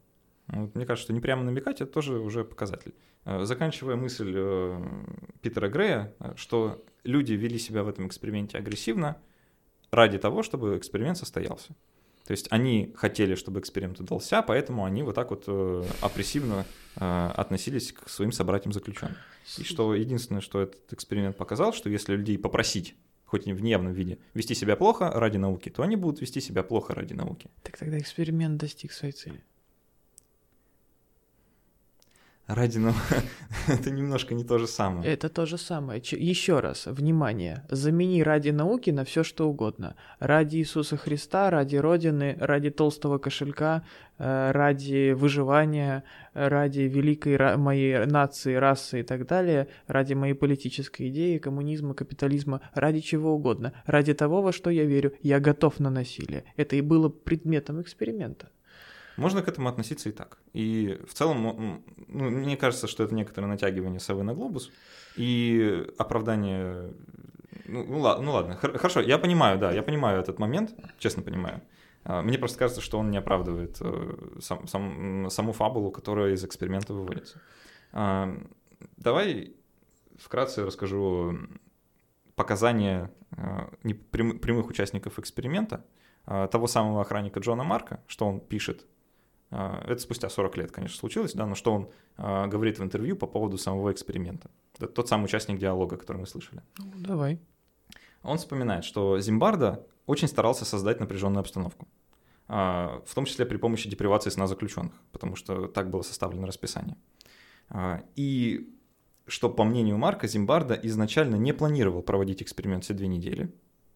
Вот, 0.48 0.74
мне 0.74 0.86
кажется, 0.86 1.06
что 1.06 1.12
не 1.12 1.20
прямо 1.20 1.44
намекать 1.44 1.80
это 1.80 1.92
тоже 1.92 2.18
уже 2.18 2.44
показатель. 2.44 2.94
Заканчивая 3.24 3.96
мысль 3.96 4.32
Питера 5.40 5.68
Грея, 5.68 6.14
что 6.36 6.84
люди 7.04 7.34
вели 7.34 7.58
себя 7.58 7.82
в 7.82 7.88
этом 7.88 8.06
эксперименте 8.06 8.58
агрессивно, 8.58 9.16
ради 9.92 10.18
того, 10.18 10.42
чтобы 10.42 10.76
эксперимент 10.78 11.18
состоялся. 11.18 11.74
То 12.26 12.32
есть 12.32 12.46
они 12.50 12.92
хотели, 12.96 13.34
чтобы 13.34 13.60
эксперимент 13.60 14.00
удался, 14.00 14.42
поэтому 14.42 14.84
они 14.84 15.02
вот 15.02 15.14
так 15.14 15.30
вот 15.30 15.44
э, 15.48 15.84
опрессивно 16.00 16.64
э, 16.96 17.30
относились 17.34 17.92
к 17.92 18.08
своим 18.08 18.32
собратьям 18.32 18.72
заключенным. 18.72 19.16
И 19.58 19.64
что 19.64 19.94
единственное, 19.94 20.40
что 20.40 20.62
этот 20.62 20.92
эксперимент 20.92 21.36
показал, 21.36 21.72
что 21.72 21.90
если 21.90 22.14
людей 22.14 22.38
попросить 22.38 22.94
хоть 23.24 23.46
и 23.46 23.52
в 23.54 23.62
неявном 23.62 23.94
виде, 23.94 24.18
вести 24.34 24.54
себя 24.54 24.76
плохо 24.76 25.10
ради 25.10 25.38
науки, 25.38 25.70
то 25.70 25.82
они 25.82 25.96
будут 25.96 26.20
вести 26.20 26.40
себя 26.40 26.62
плохо 26.62 26.94
ради 26.94 27.14
науки. 27.14 27.50
Так 27.62 27.78
тогда 27.78 27.98
эксперимент 27.98 28.60
достиг 28.60 28.92
своей 28.92 29.12
цели. 29.12 29.42
Ради 32.46 32.78
науки 32.78 32.98
это 33.68 33.90
немножко 33.90 34.34
не 34.34 34.44
то 34.44 34.58
же 34.58 34.66
самое. 34.66 35.10
Это 35.12 35.28
то 35.28 35.46
же 35.46 35.58
самое. 35.58 36.00
Еще 36.04 36.60
раз, 36.60 36.86
внимание, 36.86 37.64
замени 37.70 38.22
ради 38.22 38.50
науки 38.50 38.90
на 38.90 39.04
все 39.04 39.22
что 39.22 39.48
угодно. 39.48 39.96
Ради 40.18 40.56
Иисуса 40.56 40.96
Христа, 40.96 41.50
ради 41.50 41.76
Родины, 41.76 42.36
ради 42.40 42.70
толстого 42.70 43.18
кошелька, 43.18 43.84
э, 44.18 44.50
ради 44.52 45.12
выживания, 45.12 46.04
ради 46.34 46.80
великой 46.80 47.56
моей 47.56 48.06
нации, 48.06 48.54
расы 48.54 49.00
и 49.00 49.02
так 49.02 49.26
далее, 49.26 49.68
ради 49.86 50.14
моей 50.14 50.34
политической 50.34 51.08
идеи, 51.08 51.38
коммунизма, 51.38 51.94
капитализма, 51.94 52.60
ради 52.74 53.00
чего 53.00 53.34
угодно. 53.34 53.72
Ради 53.86 54.14
того, 54.14 54.42
во 54.42 54.52
что 54.52 54.70
я 54.70 54.84
верю, 54.84 55.12
я 55.22 55.40
готов 55.40 55.80
на 55.80 55.90
насилие. 55.90 56.44
Это 56.56 56.76
и 56.76 56.80
было 56.80 57.08
предметом 57.08 57.80
эксперимента. 57.80 58.50
Можно 59.16 59.42
к 59.42 59.48
этому 59.48 59.68
относиться 59.68 60.08
и 60.08 60.12
так. 60.12 60.38
И 60.52 60.98
в 61.06 61.12
целом, 61.14 61.82
ну, 62.08 62.30
мне 62.30 62.56
кажется, 62.56 62.86
что 62.86 63.04
это 63.04 63.14
некоторое 63.14 63.46
натягивание 63.46 64.00
совы 64.00 64.22
на 64.22 64.34
глобус 64.34 64.70
и 65.16 65.86
оправдание... 65.98 66.92
Ну, 67.66 67.84
ну, 67.84 67.98
ла- 68.00 68.18
ну 68.20 68.32
ладно, 68.32 68.56
хор- 68.56 68.76
хорошо, 68.78 69.00
я 69.00 69.18
понимаю, 69.18 69.58
да, 69.58 69.72
я 69.72 69.82
понимаю 69.82 70.20
этот 70.20 70.38
момент, 70.38 70.74
честно 70.98 71.22
понимаю. 71.22 71.60
А, 72.04 72.22
Мне 72.22 72.38
просто 72.38 72.58
кажется, 72.58 72.80
что 72.80 72.98
он 72.98 73.10
не 73.10 73.18
оправдывает 73.18 73.76
э, 73.80 74.38
сам- 74.40 74.66
сам- 74.66 75.30
саму 75.30 75.52
фабулу, 75.52 75.90
которая 75.90 76.32
из 76.32 76.44
эксперимента 76.44 76.92
выводится. 76.94 77.40
А, 77.92 78.34
Давай 78.96 79.54
вкратце 80.18 80.64
расскажу 80.64 81.38
показания 82.34 83.10
э, 83.36 83.92
прямых 84.10 84.68
участников 84.68 85.18
эксперимента, 85.18 85.84
а, 86.24 86.48
того 86.48 86.66
самого 86.66 87.00
охранника 87.02 87.40
Джона 87.40 87.64
Марка, 87.64 88.02
что 88.06 88.26
он 88.26 88.40
пишет 88.40 88.86
это 89.52 89.98
спустя 89.98 90.30
40 90.30 90.56
лет, 90.56 90.72
конечно, 90.72 90.96
случилось, 90.96 91.34
да, 91.34 91.46
но 91.46 91.54
что 91.54 91.72
он 91.72 91.90
а, 92.16 92.46
говорит 92.46 92.78
в 92.78 92.82
интервью 92.82 93.16
по 93.16 93.26
поводу 93.26 93.58
самого 93.58 93.92
эксперимента. 93.92 94.50
Это 94.78 94.86
тот 94.86 95.08
самый 95.08 95.24
участник 95.24 95.58
диалога, 95.58 95.96
который 95.96 96.18
мы 96.18 96.26
слышали. 96.26 96.62
Ну, 96.78 96.92
давай. 96.96 97.38
Он 98.22 98.38
вспоминает, 98.38 98.84
что 98.84 99.20
Зимбарда 99.20 99.86
очень 100.06 100.28
старался 100.28 100.64
создать 100.64 101.00
напряженную 101.00 101.40
обстановку, 101.40 101.86
а, 102.48 103.02
в 103.04 103.14
том 103.14 103.26
числе 103.26 103.44
при 103.44 103.58
помощи 103.58 103.90
депривации 103.90 104.30
сна 104.30 104.46
заключенных, 104.46 104.94
потому 105.12 105.36
что 105.36 105.66
так 105.68 105.90
было 105.90 106.02
составлено 106.02 106.46
расписание. 106.46 106.96
А, 107.68 108.02
И 108.16 108.74
что, 109.26 109.50
по 109.50 109.64
мнению 109.64 109.98
Марка, 109.98 110.26
Зимбарда 110.26 110.74
изначально 110.74 111.36
не 111.36 111.52
планировал 111.52 112.02
проводить 112.02 112.42
эксперимент 112.42 112.84
все 112.84 112.94
две 112.94 113.06
недели, 113.06 113.52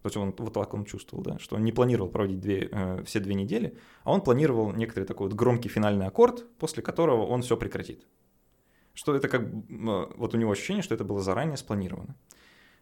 то 0.07 0.09
есть 0.09 0.17
он 0.17 0.35
вот 0.39 0.53
так 0.53 0.73
он 0.73 0.85
чувствовал, 0.85 1.25
да, 1.25 1.39
что 1.41 1.57
он 1.57 1.65
не 1.65 1.73
планировал 1.73 2.09
проводить 2.09 2.41
две, 2.41 2.69
э, 2.71 3.03
все 3.05 3.19
две 3.19 3.35
недели, 3.35 3.77
а 4.05 4.13
он 4.13 4.21
планировал 4.21 4.73
некоторый 4.73 5.05
такой 5.05 5.29
вот 5.29 5.37
громкий 5.37 5.69
финальный 5.69 6.07
аккорд, 6.07 6.47
после 6.59 6.81
которого 6.81 7.27
он 7.27 7.43
все 7.43 7.57
прекратит. 7.57 8.07
Что 8.95 9.17
это 9.17 9.29
как, 9.29 9.43
вот 10.17 10.35
у 10.35 10.39
него 10.39 10.53
ощущение, 10.53 10.85
что 10.85 10.95
это 10.95 11.03
было 11.03 11.21
заранее 11.21 11.57
спланировано. 11.57 12.15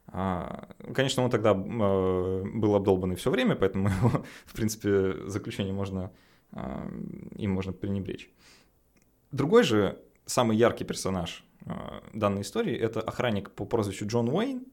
А, 0.09 0.69
Конечно, 0.95 1.25
он 1.25 1.31
тогда 1.31 1.53
э, 1.53 2.45
был 2.45 2.75
обдолбанный 2.75 3.17
все 3.17 3.31
время, 3.31 3.57
поэтому 3.57 3.89
его, 4.03 4.25
в 4.45 4.53
принципе, 4.53 5.27
заключение 5.27 5.73
можно, 5.73 6.13
а, 6.53 6.87
им 7.37 7.53
можно 7.53 7.73
пренебречь. 7.73 8.31
Другой 9.33 9.63
же, 9.63 9.99
самый 10.27 10.59
яркий 10.59 10.85
персонаж 10.85 11.43
а, 11.65 12.03
данной 12.13 12.43
истории, 12.43 12.77
это 12.77 13.01
охранник 13.01 13.51
по 13.51 13.65
прозвищу 13.65 14.07
Джон 14.07 14.29
Уэйн, 14.29 14.67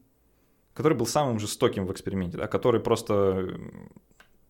который 0.73 0.97
был 0.97 1.05
самым 1.05 1.39
жестоким 1.39 1.85
в 1.85 1.91
эксперименте, 1.91 2.37
да, 2.37 2.47
который 2.47 2.79
просто 2.79 3.59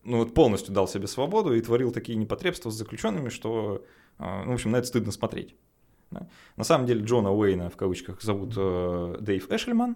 ну, 0.04 0.18
вот 0.18 0.34
полностью 0.34 0.74
дал 0.74 0.88
себе 0.88 1.08
свободу 1.08 1.54
и 1.54 1.62
творил 1.62 1.92
такие 1.92 2.18
непотребства 2.18 2.70
с 2.70 2.76
заключенными, 2.76 3.30
что, 3.30 3.86
а, 4.18 4.44
ну, 4.44 4.52
в 4.52 4.54
общем, 4.56 4.72
на 4.72 4.78
это 4.78 4.88
стыдно 4.88 5.12
смотреть. 5.12 5.56
да. 6.12 6.28
На 6.58 6.64
самом 6.64 6.88
деле 6.88 7.04
Джона 7.04 7.32
Уэйна 7.32 7.70
в 7.70 7.78
кавычках 7.78 8.22
зовут 8.22 8.54
э, 8.58 9.18
Дэйв 9.20 9.50
Эшельман, 9.52 9.96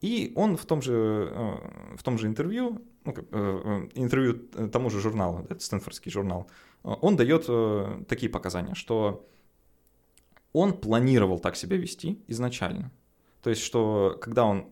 и 0.00 0.32
он 0.36 0.56
в 0.56 0.66
том 0.66 0.82
же, 0.82 1.28
э, 1.30 1.96
в 1.96 2.02
том 2.02 2.18
же 2.18 2.26
интервью, 2.26 2.82
ну, 3.04 3.14
э, 3.16 3.22
э, 3.30 3.88
интервью 3.94 4.34
тому 4.70 4.90
же 4.90 5.00
журналу, 5.00 5.46
это 5.48 5.60
Стэнфордский 5.60 6.10
журнал, 6.10 6.48
э, 6.84 6.88
он 7.00 7.16
дает 7.16 7.46
э, 7.48 8.04
такие 8.08 8.30
показания, 8.30 8.74
что 8.74 9.26
он 10.52 10.74
планировал 10.74 11.38
так 11.38 11.56
себя 11.56 11.76
вести 11.76 12.22
изначально. 12.28 12.90
То 13.42 13.50
есть, 13.50 13.62
что 13.62 14.18
когда 14.20 14.44
он 14.44 14.66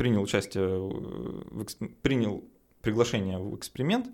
принял 0.00 0.22
участие, 0.22 0.78
в, 0.78 1.66
принял 2.00 2.42
приглашение 2.80 3.36
в 3.36 3.54
эксперимент 3.54 4.08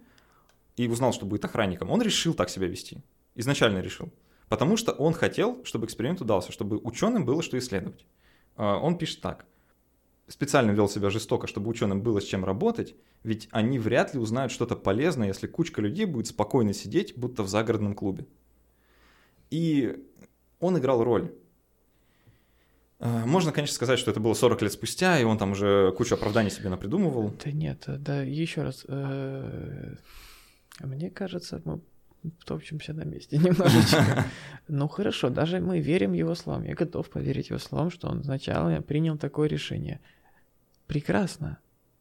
и 0.76 0.88
узнал, 0.88 1.12
что 1.12 1.26
будет 1.26 1.44
охранником, 1.44 1.92
он 1.92 2.02
решил 2.02 2.34
так 2.34 2.50
себя 2.50 2.66
вести. 2.66 2.98
Изначально 3.36 3.78
решил. 3.78 4.12
Потому 4.48 4.76
что 4.76 4.90
он 4.90 5.12
хотел, 5.12 5.64
чтобы 5.64 5.86
эксперимент 5.86 6.20
удался, 6.20 6.50
чтобы 6.50 6.78
ученым 6.78 7.24
было 7.24 7.40
что 7.40 7.56
исследовать. 7.56 8.04
А, 8.56 8.78
Он 8.78 8.98
пишет 8.98 9.20
так. 9.20 9.46
Специально 10.26 10.72
вел 10.72 10.88
себя 10.88 11.08
жестоко, 11.08 11.46
чтобы 11.46 11.70
ученым 11.70 12.02
было 12.02 12.20
с 12.20 12.24
чем 12.24 12.44
работать, 12.44 12.96
ведь 13.22 13.48
они 13.52 13.78
вряд 13.78 14.12
ли 14.12 14.18
узнают 14.18 14.50
что-то 14.50 14.74
полезное, 14.74 15.28
если 15.28 15.46
кучка 15.46 15.80
людей 15.80 16.04
будет 16.04 16.26
спокойно 16.26 16.72
сидеть, 16.72 17.16
будто 17.16 17.44
в 17.44 17.48
загородном 17.48 17.94
клубе. 17.94 18.26
И 19.50 20.04
он 20.58 20.76
играл 20.78 21.04
роль. 21.04 21.32
А, 22.98 23.26
Можно, 23.26 23.52
конечно, 23.52 23.74
сказать, 23.74 23.98
что 23.98 24.10
это 24.10 24.20
было 24.20 24.34
40 24.34 24.62
лет 24.62 24.72
спустя, 24.72 25.18
и 25.18 25.24
он 25.24 25.38
там 25.38 25.52
уже 25.52 25.92
кучу 25.96 26.14
оправданий 26.14 26.50
себе 26.50 26.68
напридумывал. 26.70 27.34
Да 27.44 27.50
нет, 27.52 27.84
э, 27.88 27.96
да, 27.98 28.22
еще 28.22 28.62
раз. 28.62 28.84
э, 28.88 29.94
Мне 30.80 31.10
кажется, 31.10 31.60
мы 31.64 31.80
топчемся 32.44 32.92
на 32.94 33.02
месте 33.04 33.36
немножечко. 33.38 34.24
Ну 34.68 34.88
хорошо, 34.88 35.28
даже 35.30 35.60
мы 35.60 35.80
верим 35.80 36.12
его 36.14 36.34
словам. 36.34 36.64
Я 36.64 36.74
готов 36.74 37.10
поверить 37.10 37.50
его 37.50 37.58
словам, 37.58 37.90
что 37.90 38.08
он 38.08 38.24
сначала 38.24 38.80
принял 38.80 39.16
такое 39.18 39.48
решение. 39.48 40.00
Прекрасно. 40.86 41.58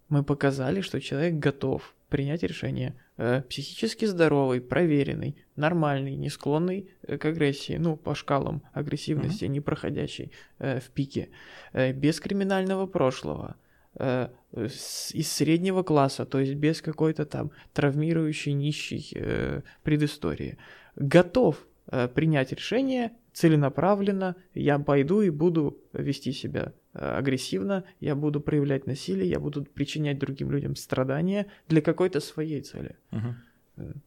Мы 0.10 0.24
показали, 0.24 0.82
что 0.82 1.02
человек 1.02 1.36
готов 1.36 1.94
принять 2.16 2.44
решение. 2.44 2.96
Э, 3.18 3.42
Психически 3.42 4.06
здоровый, 4.06 4.62
проверенный, 4.62 5.36
нормальный, 5.58 6.16
не 6.16 6.30
склонный 6.30 6.88
э, 7.02 7.18
к 7.18 7.26
агрессии, 7.26 7.76
ну, 7.78 7.98
по 7.98 8.16
шкалам 8.16 8.62
агрессивности, 8.72 9.44
не 9.44 9.60
проходящий 9.60 10.32
э, 10.60 10.80
в 10.80 10.92
пике, 10.92 11.28
без 11.74 12.22
криминального 12.22 12.88
прошлого, 12.88 13.58
из 14.00 15.32
среднего 15.32 15.84
класса, 15.84 16.26
то 16.26 16.40
есть 16.40 16.54
без 16.54 16.82
какой-то 16.82 17.26
там 17.26 17.52
травмирующей, 17.74 18.54
нищей 18.54 19.64
предыстории, 19.84 20.58
готов 20.98 21.66
принять 22.14 22.52
решение 22.52 23.12
целенаправленно, 23.32 24.36
я 24.54 24.80
пойду 24.80 25.22
и 25.22 25.30
буду 25.30 25.78
вести 25.94 26.34
себя 26.34 26.74
агрессивно, 26.96 27.84
я 28.00 28.16
буду 28.16 28.42
проявлять 28.42 28.88
насилие, 28.88 29.30
я 29.30 29.40
буду 29.40 29.64
причинять 29.64 30.18
другим 30.20 30.52
людям 30.52 30.76
страдания 30.76 31.48
для 31.68 31.82
какой-то 31.82 32.20
своей 32.20 32.62
цели. 32.62 32.96
Мгм. 33.12 34.02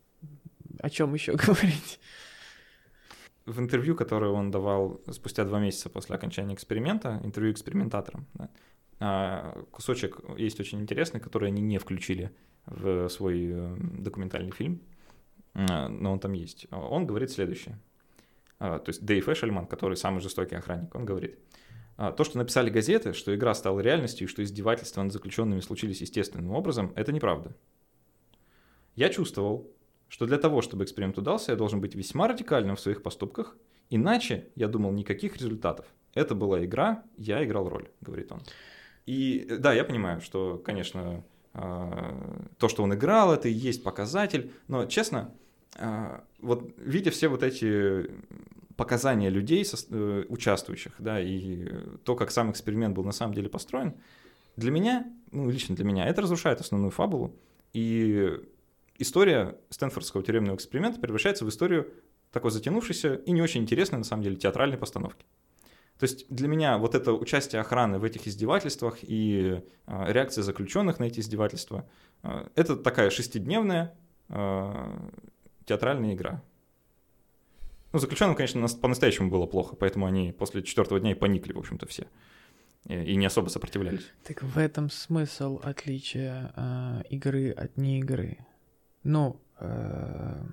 О 0.81 0.91
чем 0.91 1.15
еще 1.15 1.33
говорить? 1.47 2.01
В 3.47 3.61
интервью, 3.61 3.95
которое 3.95 4.31
он 4.31 4.51
давал 4.51 5.01
спустя 5.11 5.45
два 5.45 5.61
месяца 5.61 5.89
после 5.89 6.17
окончания 6.17 6.55
эксперимента, 6.55 7.21
интервью 7.25 7.53
экспериментаторам, 7.53 8.27
да, 8.35 8.51
а, 9.01 9.65
кусочек 9.71 10.21
есть 10.37 10.61
очень 10.61 10.81
интересный, 10.81 11.21
который 11.21 11.49
они 11.49 11.63
не 11.63 11.79
включили 11.79 12.31
в 12.67 13.09
свой 13.09 13.47
э, 13.51 13.77
документальный 13.79 14.51
фильм, 14.51 14.83
но 15.55 16.13
он 16.13 16.21
там 16.21 16.35
есть. 16.35 16.67
Он 16.71 17.07
говорит 17.07 17.31
следующее. 17.31 17.79
А, 18.59 18.79
То 18.79 18.91
есть 18.91 19.05
Дэйв 19.05 19.29
Эшельман, 19.29 19.67
который 19.67 19.97
самый 19.97 20.21
жестокий 20.21 20.57
охранник, 20.57 20.95
он 20.95 21.05
говорит, 21.05 21.39
«А, 21.39 21.68
то, 21.99 22.23
что 22.23 22.39
написали 22.39 22.71
газеты, 22.71 23.13
что 23.13 23.35
игра 23.35 23.55
стала 23.55 23.81
реальностью 23.81 24.27
и 24.27 24.31
что 24.31 24.43
издевательства 24.45 25.03
над 25.03 25.13
заключенными 25.13 25.61
случились 25.61 26.01
естественным 26.01 26.53
образом, 26.53 26.93
это 26.95 27.13
неправда. 27.13 27.57
Я 28.95 29.09
чувствовал, 29.09 29.69
что 30.09 30.27
для 30.27 30.39
того, 30.39 30.63
чтобы 30.63 30.85
эксперимент 30.85 31.19
удался, 31.19 31.53
я 31.53 31.57
должен 31.57 31.81
быть 31.81 31.95
весьма 31.95 32.29
радикальным 32.29 32.77
в 32.77 32.81
своих 32.81 33.03
поступках, 33.03 33.57
иначе, 33.91 34.49
я 34.55 34.69
думал, 34.69 34.93
никаких 34.93 35.37
результатов. 35.37 35.87
Это 36.15 36.35
была 36.35 36.65
игра, 36.65 37.03
я 37.17 37.45
играл 37.45 37.69
роль, 37.69 37.89
говорит 38.01 38.33
он. 38.33 38.43
И 39.07 39.47
да, 39.59 39.73
я 39.73 39.85
понимаю, 39.85 40.21
что, 40.21 40.59
конечно, 40.59 41.25
а, 41.53 42.47
то, 42.59 42.69
что 42.69 42.83
он 42.83 42.95
играл, 42.95 43.33
это 43.33 43.49
и 43.49 43.53
есть 43.53 43.83
показатель, 43.83 44.53
но, 44.69 44.87
честно, 44.87 45.35
а, 45.77 46.25
вот 46.41 46.73
видя 46.77 47.11
все 47.11 47.29
вот 47.29 47.43
эти 47.43 48.11
показания 48.79 49.29
людей, 49.29 49.67
э, 49.91 50.25
участвующих, 50.29 50.93
да, 51.01 51.21
и 51.21 51.69
то, 52.05 52.15
как 52.15 52.31
сам 52.31 52.53
эксперимент 52.53 52.95
был 52.95 53.05
на 53.05 53.13
самом 53.13 53.35
деле 53.35 53.49
построен, 53.49 53.95
для 54.57 54.71
меня, 54.71 55.05
ну, 55.33 55.51
лично 55.51 55.75
для 55.75 55.85
меня, 55.85 56.07
это 56.07 56.23
разрушает 56.23 56.61
основную 56.61 56.93
фабулу, 56.93 57.37
и 57.73 58.31
история 58.97 59.59
Стэнфордского 59.71 60.23
тюремного 60.23 60.55
эксперимента 60.55 61.01
превращается 61.01 61.45
в 61.45 61.49
историю 61.49 61.93
такой 62.31 62.53
затянувшейся 62.53 63.15
и 63.15 63.33
не 63.33 63.43
очень 63.43 63.63
интересной, 63.63 63.99
на 63.99 64.05
самом 64.05 64.23
деле, 64.23 64.37
театральной 64.37 64.79
постановки. 64.79 65.27
То 65.99 66.05
есть 66.05 66.27
для 66.29 66.47
меня 66.47 66.79
вот 66.79 66.95
это 66.95 67.13
участие 67.13 67.61
охраны 67.61 67.99
в 67.99 68.05
этих 68.05 68.29
издевательствах 68.29 68.99
и 69.03 69.61
а, 69.87 70.07
реакция 70.13 70.45
заключенных 70.45 71.01
на 71.01 71.05
эти 71.05 71.19
издевательства, 71.19 71.85
а, 72.23 72.49
это 72.55 72.77
такая 72.77 73.11
шестидневная 73.11 73.93
а, 74.29 75.11
театральная 75.65 76.15
игра. 76.15 76.43
Ну, 77.93 77.99
заключенным, 77.99 78.37
конечно, 78.37 78.61
нас- 78.61 78.75
по-настоящему 78.75 79.31
было 79.31 79.47
плохо, 79.47 79.77
поэтому 79.77 80.07
они 80.07 80.33
после 80.33 80.63
четвертого 80.63 81.01
дня 81.01 81.13
и 81.13 81.15
поникли, 81.15 81.53
в 81.53 81.59
общем-то, 81.59 81.87
все. 81.87 82.07
И, 82.87 83.17
не 83.17 83.27
особо 83.27 83.49
сопротивлялись. 83.49 84.13
Так 84.25 84.43
в 84.43 84.59
этом 84.59 84.91
смысл 84.91 85.61
отличия 85.63 86.53
э, 86.57 87.03
игры 87.11 87.51
от 87.51 87.77
не 87.77 87.99
игры. 88.01 88.39
Ну, 89.03 89.41
э, 89.59 90.45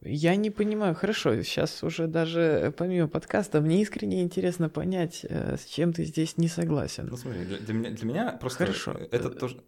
я 0.00 0.36
не 0.36 0.50
понимаю, 0.50 0.94
хорошо, 0.94 1.42
сейчас 1.42 1.82
уже 1.82 2.06
даже 2.06 2.40
э, 2.40 2.70
помимо 2.70 3.08
подкаста, 3.08 3.60
мне 3.60 3.82
искренне 3.82 4.22
интересно 4.22 4.68
понять, 4.68 5.26
э, 5.28 5.56
с 5.56 5.64
чем 5.64 5.92
ты 5.92 6.04
здесь 6.04 6.38
не 6.38 6.48
согласен. 6.48 7.08
Ну, 7.10 7.16
смотри, 7.16 7.44
для, 7.44 7.58
для 7.58 7.74
меня, 7.74 7.90
для 7.90 8.06
меня 8.06 8.32
просто 8.32 8.66
Хорошо. 8.66 8.92
это 8.92 9.30
тоже... 9.30 9.62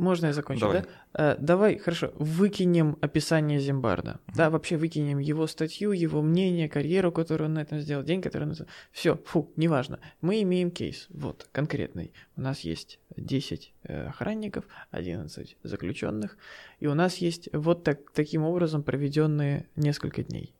Можно 0.00 0.26
я 0.26 0.32
закончу, 0.32 0.60
Давай. 0.62 0.82
да? 1.12 1.32
Э, 1.32 1.36
давай, 1.38 1.76
хорошо, 1.76 2.12
выкинем 2.14 2.96
описание 3.02 3.60
Зимбарда. 3.60 4.18
Да, 4.34 4.48
вообще 4.48 4.78
выкинем 4.78 5.18
его 5.18 5.46
статью, 5.46 5.92
его 5.92 6.22
мнение, 6.22 6.70
карьеру, 6.70 7.12
которую 7.12 7.48
он 7.48 7.54
на 7.54 7.60
этом 7.60 7.80
сделал, 7.80 8.02
день, 8.02 8.22
который 8.22 8.48
он... 8.48 8.54
Все, 8.92 9.16
фу, 9.26 9.52
неважно. 9.56 10.00
Мы 10.22 10.40
имеем 10.40 10.70
кейс, 10.70 11.06
вот, 11.10 11.48
конкретный. 11.52 12.14
У 12.36 12.40
нас 12.40 12.60
есть 12.60 12.98
10 13.18 13.74
э, 13.82 14.06
охранников, 14.06 14.64
11 14.90 15.58
заключенных, 15.62 16.38
и 16.78 16.86
у 16.86 16.94
нас 16.94 17.16
есть 17.16 17.50
вот 17.52 17.84
так, 17.84 18.10
таким 18.12 18.42
образом 18.44 18.82
проведенные 18.82 19.68
несколько 19.76 20.22
дней. 20.22 20.54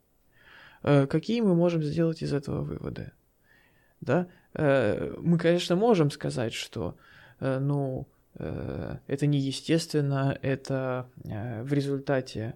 Э, 0.83 1.07
какие 1.07 1.41
мы 1.41 1.55
можем 1.55 1.83
сделать 1.83 2.21
из 2.21 2.35
этого 2.35 2.61
выводы? 2.61 3.13
Да? 4.03 4.29
Мы, 4.53 5.39
конечно, 5.39 5.77
можем 5.77 6.11
сказать, 6.11 6.53
что, 6.53 6.97
ну, 7.39 8.09
это 9.07 9.27
неестественно, 9.27 10.39
это 10.43 11.11
э, 11.25 11.63
в 11.63 11.73
результате 11.73 12.55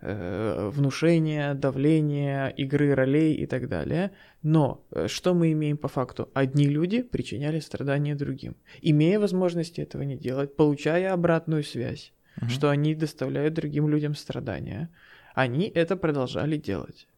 э, 0.00 0.70
внушения, 0.72 1.54
давления, 1.54 2.48
игры 2.48 2.94
ролей 2.94 3.34
и 3.34 3.46
так 3.46 3.68
далее. 3.68 4.10
Но 4.42 4.84
э, 4.90 5.08
что 5.08 5.34
мы 5.34 5.52
имеем 5.52 5.76
по 5.76 5.88
факту? 5.88 6.28
Одни 6.34 6.66
люди 6.68 7.02
причиняли 7.02 7.60
страдания 7.60 8.14
другим, 8.14 8.56
имея 8.82 9.18
возможности 9.18 9.80
этого 9.80 10.02
не 10.02 10.16
делать, 10.16 10.56
получая 10.56 11.12
обратную 11.12 11.64
связь, 11.64 12.12
Мгм. 12.40 12.48
что 12.50 12.70
они 12.70 12.94
доставляют 12.94 13.54
другим 13.54 13.88
людям 13.88 14.14
страдания, 14.14 14.88
они 15.34 15.68
это 15.74 15.96
продолжали 15.96 16.56
делать. 16.56 17.08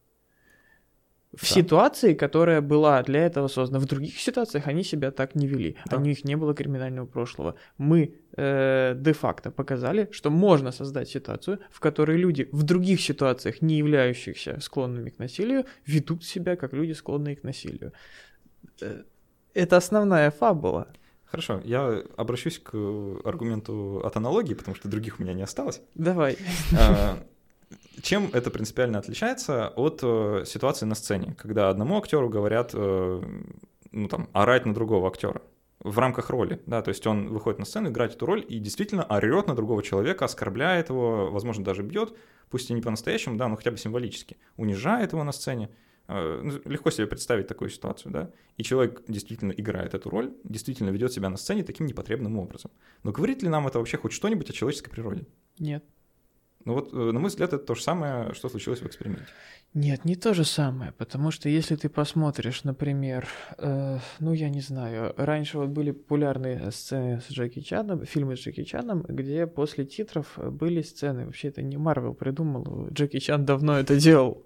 В 1.32 1.42
Да. 1.42 1.46
ситуации, 1.46 2.14
которая 2.14 2.60
была 2.60 3.02
для 3.04 3.20
этого 3.26 3.48
создана, 3.48 3.78
в 3.78 3.86
других 3.86 4.18
ситуациях 4.18 4.66
они 4.66 4.82
себя 4.82 5.10
так 5.12 5.36
не 5.36 5.46
вели. 5.46 5.76
Да. 5.88 5.96
У 5.98 6.00
них 6.00 6.24
не 6.24 6.36
было 6.36 6.54
криминального 6.54 7.06
прошлого. 7.06 7.54
Мы 7.78 8.14
э, 8.36 8.94
де-факто 8.96 9.50
показали, 9.52 10.08
что 10.10 10.30
можно 10.30 10.72
создать 10.72 11.08
ситуацию, 11.08 11.58
в 11.70 11.78
которой 11.78 12.16
люди 12.18 12.48
в 12.52 12.64
других 12.64 13.00
ситуациях, 13.00 13.62
не 13.62 13.78
являющихся 13.78 14.58
склонными 14.60 15.10
к 15.10 15.18
насилию, 15.20 15.64
ведут 15.86 16.24
себя 16.24 16.56
как 16.56 16.72
люди, 16.72 16.92
склонные 16.94 17.36
к 17.36 17.44
насилию. 17.44 17.92
Э, 18.80 19.02
Это 19.54 19.76
основная 19.76 20.30
фабула. 20.32 20.86
Хорошо, 21.26 21.60
я 21.64 22.02
обращусь 22.16 22.58
к 22.58 22.74
аргументу 23.24 24.00
от 24.04 24.16
аналогии, 24.16 24.54
потому 24.54 24.74
что 24.74 24.88
других 24.88 25.20
у 25.20 25.22
меня 25.22 25.32
не 25.32 25.42
осталось. 25.42 25.80
Давай. 25.94 26.36
Чем 28.02 28.30
это 28.32 28.50
принципиально 28.50 28.98
отличается 28.98 29.68
от 29.68 30.00
э, 30.02 30.44
ситуации 30.46 30.86
на 30.86 30.94
сцене, 30.94 31.34
когда 31.38 31.70
одному 31.70 31.98
актеру 31.98 32.28
говорят, 32.28 32.70
э, 32.74 33.22
ну 33.92 34.08
там, 34.08 34.28
орать 34.32 34.66
на 34.66 34.74
другого 34.74 35.08
актера 35.08 35.42
в 35.80 35.98
рамках 35.98 36.30
роли, 36.30 36.60
да, 36.66 36.82
то 36.82 36.90
есть 36.90 37.06
он 37.06 37.28
выходит 37.28 37.58
на 37.58 37.64
сцену, 37.64 37.88
играет 37.88 38.14
эту 38.14 38.26
роль 38.26 38.44
и 38.46 38.58
действительно 38.58 39.04
орет 39.04 39.46
на 39.46 39.54
другого 39.54 39.82
человека, 39.82 40.26
оскорбляет 40.26 40.90
его, 40.90 41.30
возможно, 41.30 41.64
даже 41.64 41.82
бьет, 41.82 42.14
пусть 42.50 42.70
и 42.70 42.74
не 42.74 42.82
по-настоящему, 42.82 43.36
да, 43.36 43.48
но 43.48 43.56
хотя 43.56 43.70
бы 43.70 43.78
символически, 43.78 44.36
унижает 44.56 45.12
его 45.12 45.24
на 45.24 45.32
сцене. 45.32 45.70
Э, 46.06 46.40
ну, 46.42 46.60
Легко 46.66 46.90
себе 46.90 47.06
представить 47.06 47.46
такую 47.46 47.70
ситуацию, 47.70 48.12
да, 48.12 48.30
и 48.56 48.62
человек 48.62 49.02
действительно 49.08 49.52
играет 49.52 49.94
эту 49.94 50.10
роль, 50.10 50.34
действительно 50.44 50.90
ведет 50.90 51.12
себя 51.12 51.30
на 51.30 51.38
сцене 51.38 51.64
таким 51.64 51.86
непотребным 51.86 52.38
образом. 52.38 52.70
Но 53.02 53.12
говорит 53.12 53.42
ли 53.42 53.48
нам 53.48 53.66
это 53.66 53.78
вообще 53.78 53.96
хоть 53.96 54.12
что-нибудь 54.12 54.50
о 54.50 54.52
человеческой 54.52 54.90
природе? 54.90 55.26
Нет. 55.58 55.84
Ну 56.64 56.74
вот, 56.74 56.92
э, 56.92 56.96
на 56.96 57.18
мой 57.18 57.28
взгляд, 57.28 57.52
это 57.52 57.64
то 57.64 57.74
же 57.74 57.82
самое, 57.82 58.34
что 58.34 58.48
случилось 58.48 58.80
в 58.80 58.86
эксперименте. 58.86 59.32
Нет, 59.72 60.04
не 60.04 60.16
то 60.16 60.34
же 60.34 60.44
самое, 60.44 60.90
потому 60.98 61.30
что 61.30 61.48
если 61.48 61.76
ты 61.76 61.88
посмотришь, 61.88 62.64
например, 62.64 63.28
э, 63.56 63.98
ну 64.18 64.32
я 64.32 64.48
не 64.48 64.60
знаю, 64.60 65.14
раньше 65.16 65.58
вот 65.58 65.68
были 65.68 65.92
популярные 65.92 66.72
сцены 66.72 67.20
с 67.20 67.30
Джеки 67.30 67.60
Чаном, 67.60 68.04
фильмы 68.04 68.36
с 68.36 68.40
Джеки 68.40 68.64
Чаном, 68.64 69.02
где 69.02 69.46
после 69.46 69.84
титров 69.84 70.36
были 70.36 70.82
сцены, 70.82 71.26
вообще 71.26 71.48
это 71.48 71.62
не 71.62 71.76
Марвел 71.76 72.14
придумал, 72.14 72.88
Джеки 72.88 73.20
Чан 73.20 73.44
давно 73.44 73.78
это 73.78 73.96
делал. 73.96 74.44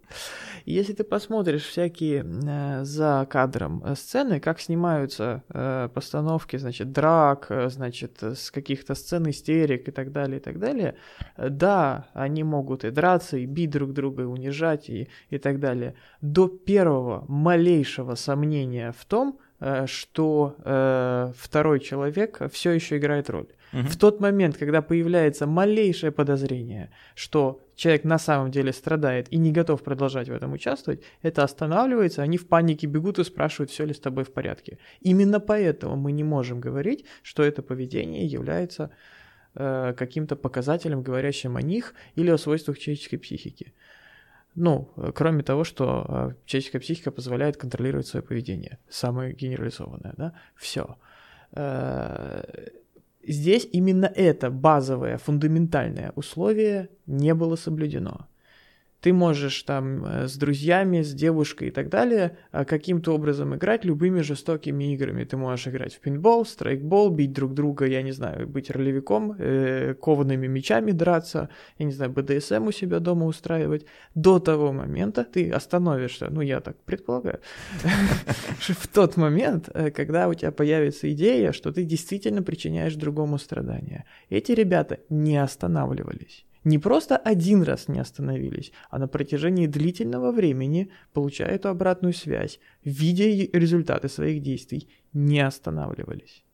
Если 0.66 0.92
ты 0.92 1.04
посмотришь 1.04 1.64
всякие 1.64 2.22
э, 2.24 2.84
за 2.84 3.26
кадром 3.30 3.82
э, 3.84 3.94
сцены, 3.96 4.40
как 4.40 4.60
снимаются 4.60 5.42
э, 5.48 5.88
постановки, 5.92 6.56
значит, 6.58 6.92
драк, 6.92 7.46
э, 7.50 7.70
значит, 7.70 8.22
с 8.22 8.50
каких-то 8.50 8.94
сцен 8.94 9.28
истерик 9.30 9.88
и 9.88 9.90
так 9.90 10.12
далее, 10.12 10.38
и 10.38 10.42
так 10.42 10.58
далее, 10.58 10.96
э, 11.36 11.48
да, 11.50 12.08
они 12.14 12.44
могут 12.44 12.84
и 12.84 12.90
драться, 12.90 13.36
и 13.36 13.46
бить 13.46 13.70
друг 13.70 13.92
друга, 13.92 14.22
и 14.22 14.26
унижать, 14.26 14.88
и, 14.88 15.08
и 15.30 15.38
так 15.38 15.60
далее. 15.60 15.94
До 16.20 16.48
первого 16.48 17.24
малейшего 17.28 18.14
сомнения 18.14 18.92
в 18.92 19.04
том, 19.04 19.38
э, 19.60 19.86
что 19.86 20.56
э, 20.64 21.32
второй 21.36 21.80
человек 21.80 22.40
все 22.50 22.72
еще 22.72 22.98
играет 22.98 23.30
роль. 23.30 23.48
В 23.74 23.96
тот 23.96 24.20
момент, 24.20 24.56
когда 24.56 24.82
появляется 24.82 25.46
малейшее 25.46 26.12
подозрение, 26.12 26.90
что 27.16 27.60
человек 27.74 28.04
на 28.04 28.18
самом 28.18 28.52
деле 28.52 28.72
страдает 28.72 29.26
и 29.32 29.36
не 29.36 29.50
готов 29.50 29.82
продолжать 29.82 30.28
в 30.28 30.32
этом 30.32 30.52
участвовать, 30.52 31.02
это 31.22 31.42
останавливается, 31.42 32.22
они 32.22 32.38
в 32.38 32.46
панике 32.46 32.86
бегут 32.86 33.18
и 33.18 33.24
спрашивают, 33.24 33.70
все 33.70 33.84
ли 33.84 33.92
с 33.92 33.98
тобой 33.98 34.22
в 34.22 34.32
порядке. 34.32 34.78
Именно 35.00 35.40
поэтому 35.40 35.96
мы 35.96 36.12
не 36.12 36.22
можем 36.22 36.60
говорить, 36.60 37.04
что 37.22 37.42
это 37.42 37.62
поведение 37.62 38.24
является 38.26 38.90
э, 39.56 39.92
каким-то 39.96 40.36
показателем, 40.36 41.02
говорящим 41.02 41.56
о 41.56 41.62
них 41.62 41.94
или 42.14 42.30
о 42.30 42.38
свойствах 42.38 42.78
человеческой 42.78 43.16
психики. 43.16 43.74
Ну, 44.54 44.90
э, 44.96 45.12
кроме 45.14 45.42
того, 45.42 45.64
что 45.64 46.04
э, 46.08 46.34
человеческая 46.46 46.80
психика 46.80 47.10
позволяет 47.10 47.56
контролировать 47.56 48.06
свое 48.06 48.22
поведение. 48.22 48.78
Самое 48.88 49.34
генерализованное, 49.34 50.14
да? 50.16 50.32
Все. 50.56 50.96
Здесь 53.26 53.68
именно 53.72 54.06
это 54.06 54.50
базовое, 54.50 55.18
фундаментальное 55.18 56.12
условие 56.16 56.88
не 57.06 57.32
было 57.32 57.56
соблюдено. 57.56 58.26
Ты 59.04 59.12
можешь 59.12 59.62
там 59.64 60.02
э, 60.06 60.28
с 60.28 60.36
друзьями, 60.38 61.02
с 61.02 61.12
девушкой 61.12 61.68
и 61.68 61.70
так 61.70 61.90
далее 61.90 62.38
э, 62.52 62.64
каким-то 62.64 63.14
образом 63.14 63.54
играть 63.54 63.84
любыми 63.84 64.22
жестокими 64.22 64.94
играми. 64.94 65.24
Ты 65.24 65.36
можешь 65.36 65.68
играть 65.68 65.94
в 65.94 66.00
пинбол, 66.00 66.46
страйкбол, 66.46 67.10
бить 67.10 67.34
друг 67.34 67.52
друга, 67.52 67.84
я 67.84 68.00
не 68.00 68.12
знаю, 68.12 68.48
быть 68.48 68.70
ролевиком, 68.70 69.36
э, 69.38 69.94
коваными 70.00 70.46
мечами 70.46 70.92
драться, 70.92 71.50
я 71.78 71.84
не 71.84 71.92
знаю, 71.92 72.12
БДСМ 72.12 72.66
у 72.66 72.72
себя 72.72 72.98
дома 72.98 73.26
устраивать. 73.26 73.84
До 74.14 74.38
того 74.38 74.72
момента 74.72 75.22
ты 75.24 75.50
остановишься, 75.50 76.28
ну 76.30 76.40
я 76.40 76.60
так 76.60 76.82
предполагаю, 76.84 77.40
в 78.58 78.88
тот 78.88 79.18
момент, 79.18 79.68
когда 79.94 80.28
у 80.28 80.34
тебя 80.34 80.50
появится 80.50 81.12
идея, 81.12 81.52
что 81.52 81.72
ты 81.72 81.84
действительно 81.84 82.42
причиняешь 82.42 82.94
другому 82.94 83.36
страдания. 83.36 84.06
Эти 84.30 84.52
ребята 84.52 85.00
не 85.10 85.36
останавливались. 85.36 86.46
Не 86.64 86.78
просто 86.78 87.16
один 87.16 87.62
раз 87.62 87.88
не 87.88 88.00
остановились, 88.00 88.72
а 88.90 88.98
на 88.98 89.06
протяжении 89.06 89.66
длительного 89.66 90.32
времени, 90.32 90.90
получая 91.12 91.50
эту 91.50 91.68
обратную 91.68 92.14
связь, 92.14 92.58
видя 92.82 93.24
результаты 93.56 94.08
своих 94.08 94.42
действий, 94.42 94.88
не 95.12 95.40
останавливались. 95.40 96.44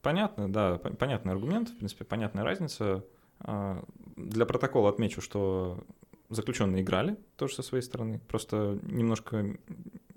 Понятно, 0.00 0.52
да, 0.52 0.80
пон- 0.82 0.94
понятный 0.94 1.32
аргумент, 1.32 1.70
в 1.70 1.76
принципе, 1.76 2.04
понятная 2.04 2.44
разница. 2.44 3.04
А, 3.40 3.82
Для 4.16 4.46
протокола 4.46 4.90
отмечу, 4.90 5.20
что 5.20 5.84
заключенные 6.30 6.82
играли 6.82 7.16
тоже 7.36 7.54
со 7.56 7.62
своей 7.62 7.82
стороны, 7.82 8.20
просто 8.28 8.78
немножко, 8.82 9.56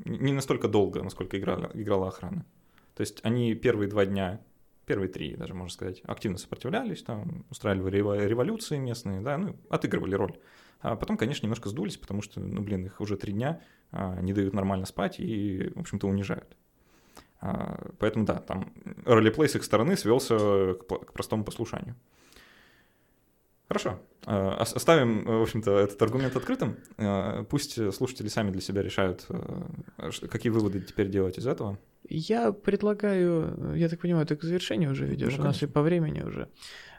не 0.06 0.34
настолько 0.34 0.68
долго, 0.68 1.02
насколько 1.02 1.40
играла, 1.40 1.72
играла 1.74 2.08
охрана. 2.10 2.46
То 2.96 3.02
есть 3.02 3.20
они 3.24 3.56
первые 3.56 3.90
два 3.90 4.06
дня, 4.06 4.40
первые 4.90 5.08
три 5.08 5.36
даже, 5.36 5.54
можно 5.54 5.72
сказать, 5.72 6.02
активно 6.06 6.40
сопротивлялись, 6.40 7.04
там, 7.04 7.46
устраивали 7.52 8.00
рево- 8.00 8.26
революции 8.26 8.78
местные, 8.78 9.22
да, 9.22 9.38
ну, 9.38 9.56
отыгрывали 9.70 10.16
роль. 10.16 10.36
А 10.82 10.96
потом, 10.96 11.16
конечно, 11.16 11.46
немножко 11.46 11.70
сдулись, 11.70 11.96
потому 11.96 12.24
что, 12.24 12.40
ну, 12.40 12.62
блин, 12.62 12.86
их 12.86 13.00
уже 13.00 13.16
три 13.16 13.34
дня 13.34 13.62
а, 13.92 14.20
не 14.20 14.34
дают 14.34 14.56
нормально 14.56 14.88
спать 14.88 15.20
и, 15.20 15.72
в 15.76 15.80
общем-то, 15.80 16.08
унижают. 16.08 16.58
А, 17.40 17.92
Поэтому 18.00 18.26
да, 18.26 18.38
там 18.40 18.74
ролеплей 19.06 19.48
с 19.48 19.56
их 19.56 19.64
стороны 19.64 19.96
свелся 19.96 20.74
к, 20.74 20.88
к 20.88 21.14
простому 21.14 21.44
послушанию. 21.44 21.96
Хорошо. 23.70 24.00
Ос- 24.26 24.74
Оставим, 24.76 25.24
в 25.24 25.42
общем-то, 25.42 25.78
этот 25.80 26.02
аргумент 26.02 26.36
открытым. 26.36 26.76
А, 26.98 27.44
Пусть 27.44 27.94
слушатели 27.94 28.28
сами 28.28 28.52
для 28.52 28.62
себя 28.62 28.82
решают, 28.82 29.26
какие 30.30 30.52
выводы 30.52 30.82
теперь 30.82 31.08
делать 31.10 31.38
из 31.38 31.48
этого. 31.48 31.78
Я 32.10 32.52
предлагаю, 32.52 33.76
я 33.76 33.88
так 33.88 34.00
понимаю, 34.00 34.26
ты 34.26 34.36
к 34.36 34.44
завершению 34.44 34.92
уже 34.92 35.06
ведешь, 35.06 35.36
Ну, 35.38 35.44
у 35.44 35.46
нас 35.46 35.62
и 35.62 35.68
по 35.68 35.82
времени 35.82 36.22
уже. 36.22 36.48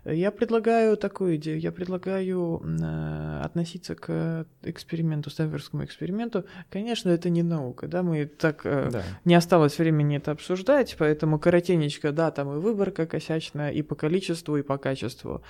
Я 0.05 0.31
предлагаю 0.31 0.97
такую 0.97 1.37
идею. 1.37 1.61
Я 1.61 1.73
предлагаю 1.73 2.63
э, 2.65 3.41
относиться 3.45 3.95
к 3.95 4.47
эксперименту, 4.63 5.29
Стэнфордскому 5.29 5.85
эксперименту. 5.85 6.45
Конечно, 6.71 7.11
это 7.11 7.29
не 7.29 7.43
наука, 7.43 7.87
да, 7.87 8.03
мы 8.03 8.25
так 8.25 8.63
э, 8.65 8.89
да. 8.91 9.03
не 9.27 9.35
осталось 9.35 9.79
времени 9.79 10.17
это 10.17 10.31
обсуждать, 10.31 10.97
поэтому 10.99 11.39
коротенечко, 11.39 12.13
да, 12.13 12.31
там 12.31 12.51
и 12.57 12.61
выборка 12.61 13.07
косячная 13.07 13.73
и 13.73 13.83
по 13.83 13.95
количеству, 13.95 14.57
и 14.57 14.63
по 14.63 14.79
качеству. 14.79 15.43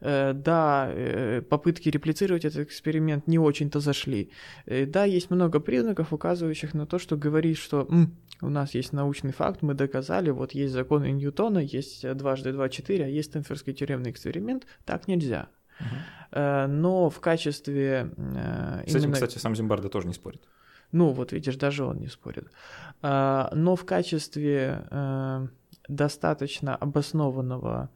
Э, 0.00 0.32
да, 0.32 0.88
э, 0.90 1.42
попытки 1.42 1.88
реплицировать 1.88 2.44
этот 2.44 2.60
эксперимент 2.60 3.26
не 3.26 3.38
очень-то 3.38 3.80
зашли. 3.80 4.30
Э, 4.66 4.86
да, 4.86 5.04
есть 5.04 5.30
много 5.30 5.58
признаков, 5.58 6.12
указывающих 6.12 6.72
на 6.72 6.86
то, 6.86 7.00
что 7.00 7.16
говорит, 7.16 7.58
что 7.58 7.86
М, 7.90 8.16
у 8.40 8.48
нас 8.48 8.74
есть 8.74 8.92
научный 8.92 9.32
факт, 9.32 9.62
мы 9.62 9.74
доказали, 9.74 10.30
вот 10.30 10.52
есть 10.52 10.72
законы 10.72 11.10
Ньютона, 11.10 11.58
есть 11.58 12.08
дважды 12.14 12.52
два 12.52 12.68
четыре, 12.68 13.06
а 13.06 13.08
есть 13.08 13.30
Стэнфордский 13.30 13.72
тюремный 13.74 14.12
эксперимент, 14.12 14.66
так 14.84 15.08
нельзя. 15.08 15.48
Uh-huh. 15.80 16.66
Но 16.66 17.08
в 17.08 17.20
качестве... 17.20 18.10
С 18.16 18.18
именно... 18.18 18.82
этим, 18.84 19.12
кстати, 19.12 19.38
сам 19.38 19.54
Зимбардо 19.54 19.88
тоже 19.88 20.08
не 20.08 20.14
спорит. 20.14 20.42
Ну, 20.90 21.10
вот 21.10 21.32
видишь, 21.32 21.56
даже 21.56 21.84
он 21.84 21.98
не 21.98 22.08
спорит. 22.08 22.50
Но 23.02 23.76
в 23.76 23.84
качестве 23.84 25.48
достаточно 25.86 26.74
обоснованного 26.74 27.90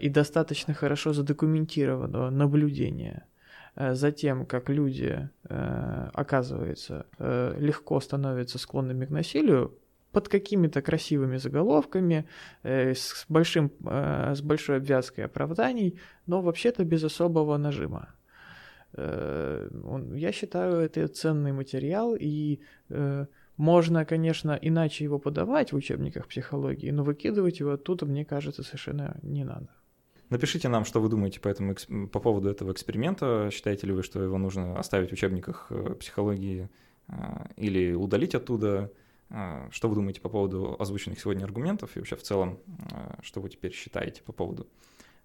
и 0.00 0.08
достаточно 0.08 0.74
хорошо 0.74 1.12
задокументированного 1.12 2.30
наблюдения 2.30 3.26
э, 3.74 3.94
за 3.94 4.12
тем, 4.12 4.46
как 4.46 4.68
люди, 4.68 5.28
э, 5.48 6.10
оказывается, 6.14 7.06
легко 7.18 8.00
становятся 8.00 8.58
склонными 8.58 9.06
к 9.06 9.10
насилию, 9.10 9.76
под 10.12 10.28
какими-то 10.28 10.80
красивыми 10.80 11.36
заголовками, 11.36 12.26
с, 12.62 13.26
большим, 13.28 13.70
с 13.84 14.40
большой 14.40 14.78
обвязкой 14.78 15.26
оправданий, 15.26 15.98
но 16.26 16.40
вообще-то 16.40 16.84
без 16.84 17.04
особого 17.04 17.58
нажима. 17.58 18.14
Я 18.96 20.32
считаю, 20.32 20.76
это 20.78 21.06
ценный 21.08 21.52
материал, 21.52 22.16
и 22.18 22.60
можно, 23.56 24.04
конечно, 24.04 24.58
иначе 24.60 25.04
его 25.04 25.18
подавать 25.18 25.72
в 25.72 25.76
учебниках 25.76 26.28
психологии, 26.28 26.90
но 26.90 27.02
выкидывать 27.04 27.60
его 27.60 27.72
оттуда, 27.72 28.06
мне 28.06 28.24
кажется, 28.24 28.62
совершенно 28.62 29.18
не 29.22 29.44
надо. 29.44 29.68
Напишите 30.28 30.68
нам, 30.68 30.84
что 30.84 31.00
вы 31.00 31.08
думаете 31.08 31.40
по, 31.40 31.48
этому, 31.48 31.74
по 32.08 32.20
поводу 32.20 32.48
этого 32.48 32.72
эксперимента. 32.72 33.48
Считаете 33.52 33.86
ли 33.86 33.92
вы, 33.92 34.02
что 34.02 34.20
его 34.22 34.38
нужно 34.38 34.78
оставить 34.78 35.10
в 35.10 35.12
учебниках 35.12 35.68
э, 35.70 35.94
психологии 36.00 36.68
э, 37.08 37.12
или 37.56 37.92
удалить 37.92 38.34
оттуда? 38.34 38.92
Э, 39.30 39.68
что 39.70 39.88
вы 39.88 39.94
думаете 39.94 40.20
по 40.20 40.28
поводу 40.28 40.74
озвученных 40.80 41.20
сегодня 41.20 41.44
аргументов 41.44 41.96
и 41.96 42.00
вообще 42.00 42.16
в 42.16 42.22
целом, 42.22 42.58
что 43.22 43.40
вы 43.40 43.50
теперь 43.50 43.72
считаете 43.72 44.22
по 44.22 44.32
поводу 44.32 44.66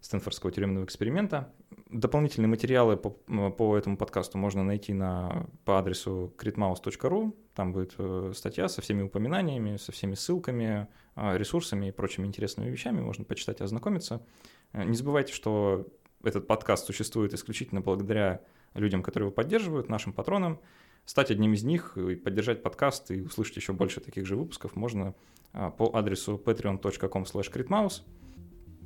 Стэнфордского 0.01 0.51
тюремного 0.51 0.83
эксперимента. 0.83 1.53
Дополнительные 1.89 2.49
материалы 2.49 2.97
по, 2.97 3.11
по 3.51 3.77
этому 3.77 3.97
подкасту 3.97 4.37
можно 4.37 4.63
найти 4.63 4.93
на, 4.93 5.47
по 5.63 5.77
адресу 5.77 6.33
critmouse.ru. 6.37 7.35
Там 7.53 7.71
будет 7.71 7.93
э, 7.99 8.31
статья 8.35 8.67
со 8.67 8.81
всеми 8.81 9.03
упоминаниями, 9.03 9.77
со 9.77 9.91
всеми 9.91 10.15
ссылками, 10.15 10.87
э, 11.15 11.37
ресурсами 11.37 11.87
и 11.87 11.91
прочими 11.91 12.25
интересными 12.25 12.69
вещами. 12.69 12.99
Можно 12.99 13.25
почитать 13.25 13.59
и 13.59 13.63
ознакомиться. 13.63 14.25
Э, 14.73 14.83
не 14.85 14.95
забывайте, 14.95 15.33
что 15.33 15.87
этот 16.23 16.47
подкаст 16.47 16.87
существует 16.87 17.35
исключительно 17.35 17.81
благодаря 17.81 18.41
людям, 18.73 19.03
которые 19.03 19.27
его 19.27 19.35
поддерживают, 19.35 19.87
нашим 19.87 20.13
патронам. 20.13 20.59
Стать 21.05 21.29
одним 21.29 21.53
из 21.53 21.63
них 21.63 21.95
и 21.97 22.15
поддержать 22.15 22.63
подкаст 22.63 23.11
и 23.11 23.21
услышать 23.21 23.57
еще 23.57 23.73
больше 23.73 23.99
таких 24.01 24.25
же 24.25 24.35
выпусков 24.35 24.75
можно 24.75 25.15
по 25.51 25.91
адресу 25.93 26.41
patreon.com 26.43 27.23
slash 27.23 27.51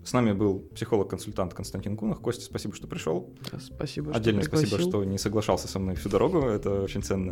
с 0.06 0.14
нами 0.14 0.34
был 0.34 0.60
психолог-консультант 0.76 1.56
Константин 1.56 1.98
Кунах. 1.98 2.22
Костя, 2.22 2.46
спасибо, 2.46 2.76
что 2.76 2.88
пришел. 2.88 3.34
Спасибо, 3.60 4.14
Отдельно 4.14 4.44
что 4.44 4.58
спасибо, 4.58 4.80
что 4.80 5.04
не 5.04 5.18
соглашался 5.18 5.68
со 5.68 5.80
мной 5.80 5.96
всю 5.96 6.10
дорогу. 6.10 6.42
Это 6.42 6.84
очень 6.84 7.02
ценно. 7.02 7.32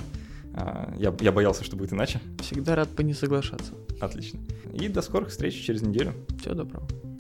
А, 0.56 0.92
я, 0.98 1.16
я 1.22 1.32
боялся, 1.32 1.64
что 1.64 1.76
будет 1.76 1.94
иначе. 1.94 2.20
Всегда 2.42 2.76
рад 2.76 2.90
по 2.90 3.02
не 3.02 3.14
соглашаться. 3.14 3.74
Отлично. 4.00 4.40
И 4.74 4.88
до 4.88 5.04
скорых 5.04 5.30
встреч 5.30 5.64
через 5.64 5.84
неделю. 5.84 6.14
Всего 6.40 6.56
доброго. 6.56 7.13